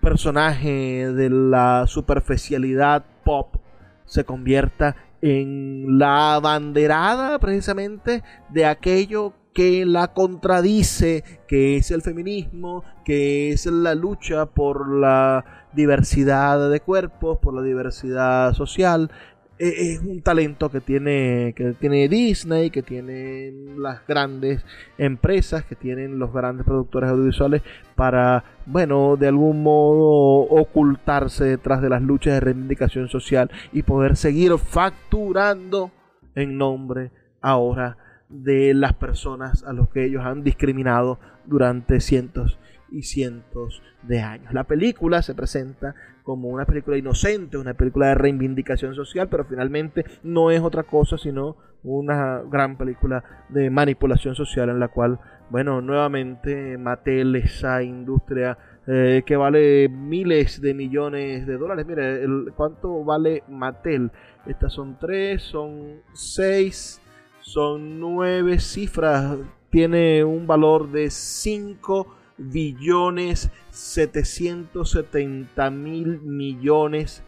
personaje 0.00 1.12
de 1.12 1.30
la 1.30 1.86
superficialidad 1.86 3.04
pop 3.24 3.56
se 4.04 4.24
convierta 4.24 4.96
en 5.20 5.98
la 5.98 6.34
abanderada 6.34 7.38
precisamente 7.38 8.22
de 8.50 8.66
aquello 8.66 9.34
que 9.52 9.84
la 9.84 10.12
contradice, 10.14 11.24
que 11.48 11.76
es 11.76 11.90
el 11.90 12.02
feminismo, 12.02 12.84
que 13.04 13.50
es 13.50 13.66
la 13.66 13.94
lucha 13.96 14.46
por 14.46 14.88
la 14.88 15.66
diversidad 15.72 16.70
de 16.70 16.80
cuerpos, 16.80 17.38
por 17.38 17.54
la 17.54 17.62
diversidad 17.62 18.54
social, 18.54 19.10
es 19.58 20.00
un 20.00 20.22
talento 20.22 20.70
que 20.70 20.80
tiene, 20.80 21.52
que 21.56 21.72
tiene 21.72 22.08
Disney, 22.08 22.70
que 22.70 22.82
tienen 22.82 23.82
las 23.82 24.06
grandes 24.06 24.64
empresas, 24.98 25.64
que 25.64 25.74
tienen 25.74 26.18
los 26.18 26.32
grandes 26.32 26.64
productores 26.64 27.10
audiovisuales 27.10 27.62
para, 27.94 28.44
bueno, 28.66 29.16
de 29.16 29.28
algún 29.28 29.62
modo 29.62 30.42
ocultarse 30.42 31.44
detrás 31.44 31.82
de 31.82 31.88
las 31.88 32.02
luchas 32.02 32.34
de 32.34 32.40
reivindicación 32.40 33.08
social 33.08 33.50
y 33.72 33.82
poder 33.82 34.16
seguir 34.16 34.56
facturando 34.58 35.90
en 36.34 36.56
nombre 36.56 37.10
ahora 37.40 37.96
de 38.28 38.74
las 38.74 38.92
personas 38.92 39.64
a 39.64 39.72
los 39.72 39.88
que 39.88 40.04
ellos 40.04 40.24
han 40.24 40.44
discriminado 40.44 41.18
durante 41.46 42.00
cientos 42.00 42.58
y 42.90 43.02
cientos 43.02 43.82
La 44.08 44.64
película 44.64 45.20
se 45.22 45.34
presenta 45.34 45.94
como 46.22 46.48
una 46.48 46.64
película 46.64 46.96
inocente, 46.96 47.58
una 47.58 47.74
película 47.74 48.08
de 48.08 48.14
reivindicación 48.14 48.94
social, 48.94 49.28
pero 49.28 49.44
finalmente 49.44 50.04
no 50.22 50.50
es 50.50 50.62
otra 50.62 50.84
cosa 50.84 51.18
sino 51.18 51.56
una 51.84 52.42
gran 52.50 52.76
película 52.76 53.22
de 53.48 53.70
manipulación 53.70 54.34
social 54.34 54.70
en 54.70 54.80
la 54.80 54.88
cual, 54.88 55.20
bueno, 55.50 55.80
nuevamente 55.80 56.76
Mattel, 56.78 57.36
esa 57.36 57.82
industria 57.82 58.58
eh, 58.86 59.22
que 59.26 59.36
vale 59.36 59.88
miles 59.88 60.60
de 60.60 60.74
millones 60.74 61.46
de 61.46 61.58
dólares. 61.58 61.86
Mire, 61.86 62.24
el, 62.24 62.52
¿cuánto 62.56 63.04
vale 63.04 63.42
Mattel? 63.48 64.10
Estas 64.46 64.72
son 64.72 64.98
tres, 64.98 65.42
son 65.42 66.00
seis, 66.14 67.00
son 67.40 68.00
nueve 68.00 68.58
cifras. 68.58 69.36
Tiene 69.70 70.24
un 70.24 70.46
valor 70.46 70.90
de 70.90 71.10
cinco 71.10 72.17
billones 72.38 73.50
770 73.70 75.70
mil 75.70 76.20
millones 76.22 77.22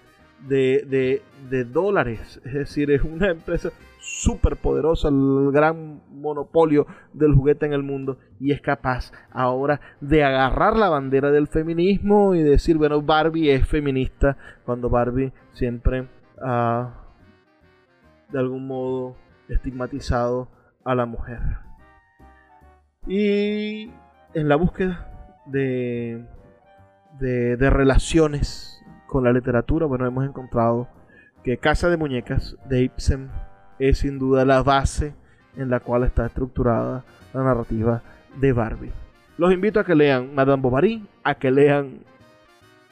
de, 0.48 1.22
de, 1.50 1.64
dólares. 1.64 2.40
Es 2.44 2.54
decir, 2.54 2.90
es 2.90 3.02
una 3.02 3.30
empresa 3.30 3.70
súper 3.98 4.56
poderosa, 4.56 5.08
el 5.08 5.50
gran 5.52 6.00
monopolio 6.10 6.86
del 7.12 7.34
juguete 7.34 7.66
en 7.66 7.74
el 7.74 7.82
mundo 7.82 8.18
y 8.38 8.52
es 8.52 8.62
capaz 8.62 9.12
ahora 9.30 9.80
de 10.00 10.24
agarrar 10.24 10.76
la 10.76 10.88
bandera 10.88 11.30
del 11.30 11.48
feminismo 11.48 12.34
y 12.34 12.42
decir, 12.42 12.78
bueno, 12.78 13.02
Barbie 13.02 13.52
es 13.52 13.68
feminista, 13.68 14.38
cuando 14.64 14.88
Barbie 14.88 15.32
siempre 15.52 16.08
ha 16.42 16.94
de 18.30 18.38
algún 18.38 18.66
modo 18.66 19.16
estigmatizado 19.48 20.48
a 20.84 20.94
la 20.94 21.04
mujer. 21.04 21.40
Y 23.06 23.90
en 24.34 24.48
la 24.48 24.56
búsqueda 24.56 25.08
de, 25.46 26.24
de, 27.18 27.70
relaciones 27.70 28.82
con 29.06 29.24
la 29.24 29.32
literatura, 29.32 29.86
bueno, 29.86 30.06
hemos 30.06 30.24
encontrado 30.24 30.88
que 31.42 31.58
Casa 31.58 31.88
de 31.88 31.96
Muñecas 31.96 32.56
de 32.68 32.82
Ibsen 32.82 33.30
es 33.78 33.98
sin 33.98 34.18
duda 34.18 34.44
la 34.44 34.62
base 34.62 35.14
en 35.56 35.70
la 35.70 35.80
cual 35.80 36.04
está 36.04 36.26
estructurada 36.26 37.04
la 37.32 37.42
narrativa 37.42 38.02
de 38.36 38.52
Barbie. 38.52 38.92
Los 39.36 39.52
invito 39.52 39.80
a 39.80 39.84
que 39.84 39.94
lean 39.94 40.34
Madame 40.34 40.62
Bovary, 40.62 41.06
a 41.24 41.34
que 41.34 41.50
lean 41.50 42.00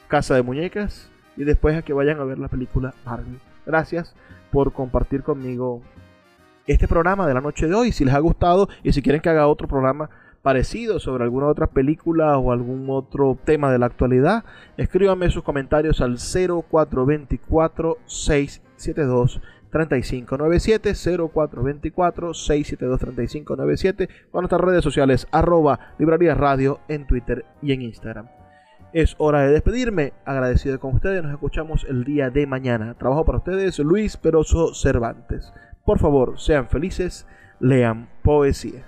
Casa 0.07 0.35
de 0.35 0.41
Muñecas 0.41 1.09
y 1.37 1.43
después 1.43 1.77
a 1.77 1.83
que 1.83 1.93
vayan 1.93 2.19
a 2.19 2.23
ver 2.23 2.39
la 2.39 2.47
película 2.47 2.93
Barbie. 3.05 3.39
Gracias 3.65 4.15
por 4.51 4.73
compartir 4.73 5.21
conmigo 5.21 5.81
este 6.65 6.87
programa 6.87 7.27
de 7.27 7.35
la 7.35 7.41
noche 7.41 7.67
de 7.67 7.75
hoy. 7.75 7.91
Si 7.91 8.03
les 8.03 8.13
ha 8.13 8.19
gustado 8.19 8.67
y 8.83 8.91
si 8.91 9.01
quieren 9.01 9.21
que 9.21 9.29
haga 9.29 9.47
otro 9.47 9.67
programa 9.67 10.09
parecido 10.41 10.99
sobre 10.99 11.23
alguna 11.23 11.47
otra 11.47 11.67
película 11.67 12.37
o 12.37 12.51
algún 12.51 12.87
otro 12.89 13.37
tema 13.43 13.71
de 13.71 13.79
la 13.79 13.87
actualidad, 13.87 14.45
escríbanme 14.77 15.29
sus 15.29 15.43
comentarios 15.43 16.01
al 16.01 16.17
0424 16.17 17.97
672 18.05 19.41
3597 19.71 20.93
0424 21.33 22.33
672 22.33 22.99
3597 22.99 24.09
o 24.31 24.41
nuestras 24.41 24.61
redes 24.61 24.83
sociales 24.83 25.27
arroba 25.31 25.93
librería 25.99 26.33
radio 26.35 26.79
en 26.87 27.05
Twitter 27.05 27.45
y 27.61 27.73
en 27.73 27.81
Instagram. 27.83 28.27
Es 28.91 29.15
hora 29.19 29.41
de 29.41 29.51
despedirme, 29.51 30.13
agradecido 30.25 30.79
con 30.79 30.95
ustedes, 30.95 31.21
nos 31.21 31.31
escuchamos 31.31 31.85
el 31.87 32.03
día 32.05 32.31
de 32.31 32.47
mañana. 32.47 32.95
Trabajo 32.95 33.23
para 33.23 33.37
ustedes 33.37 33.77
Luis 33.77 34.17
Peroso 34.17 34.73
Cervantes. 34.73 35.53
Por 35.85 35.99
favor, 35.99 36.39
sean 36.39 36.67
felices, 36.69 37.27
lean 37.59 38.09
poesía. 38.23 38.85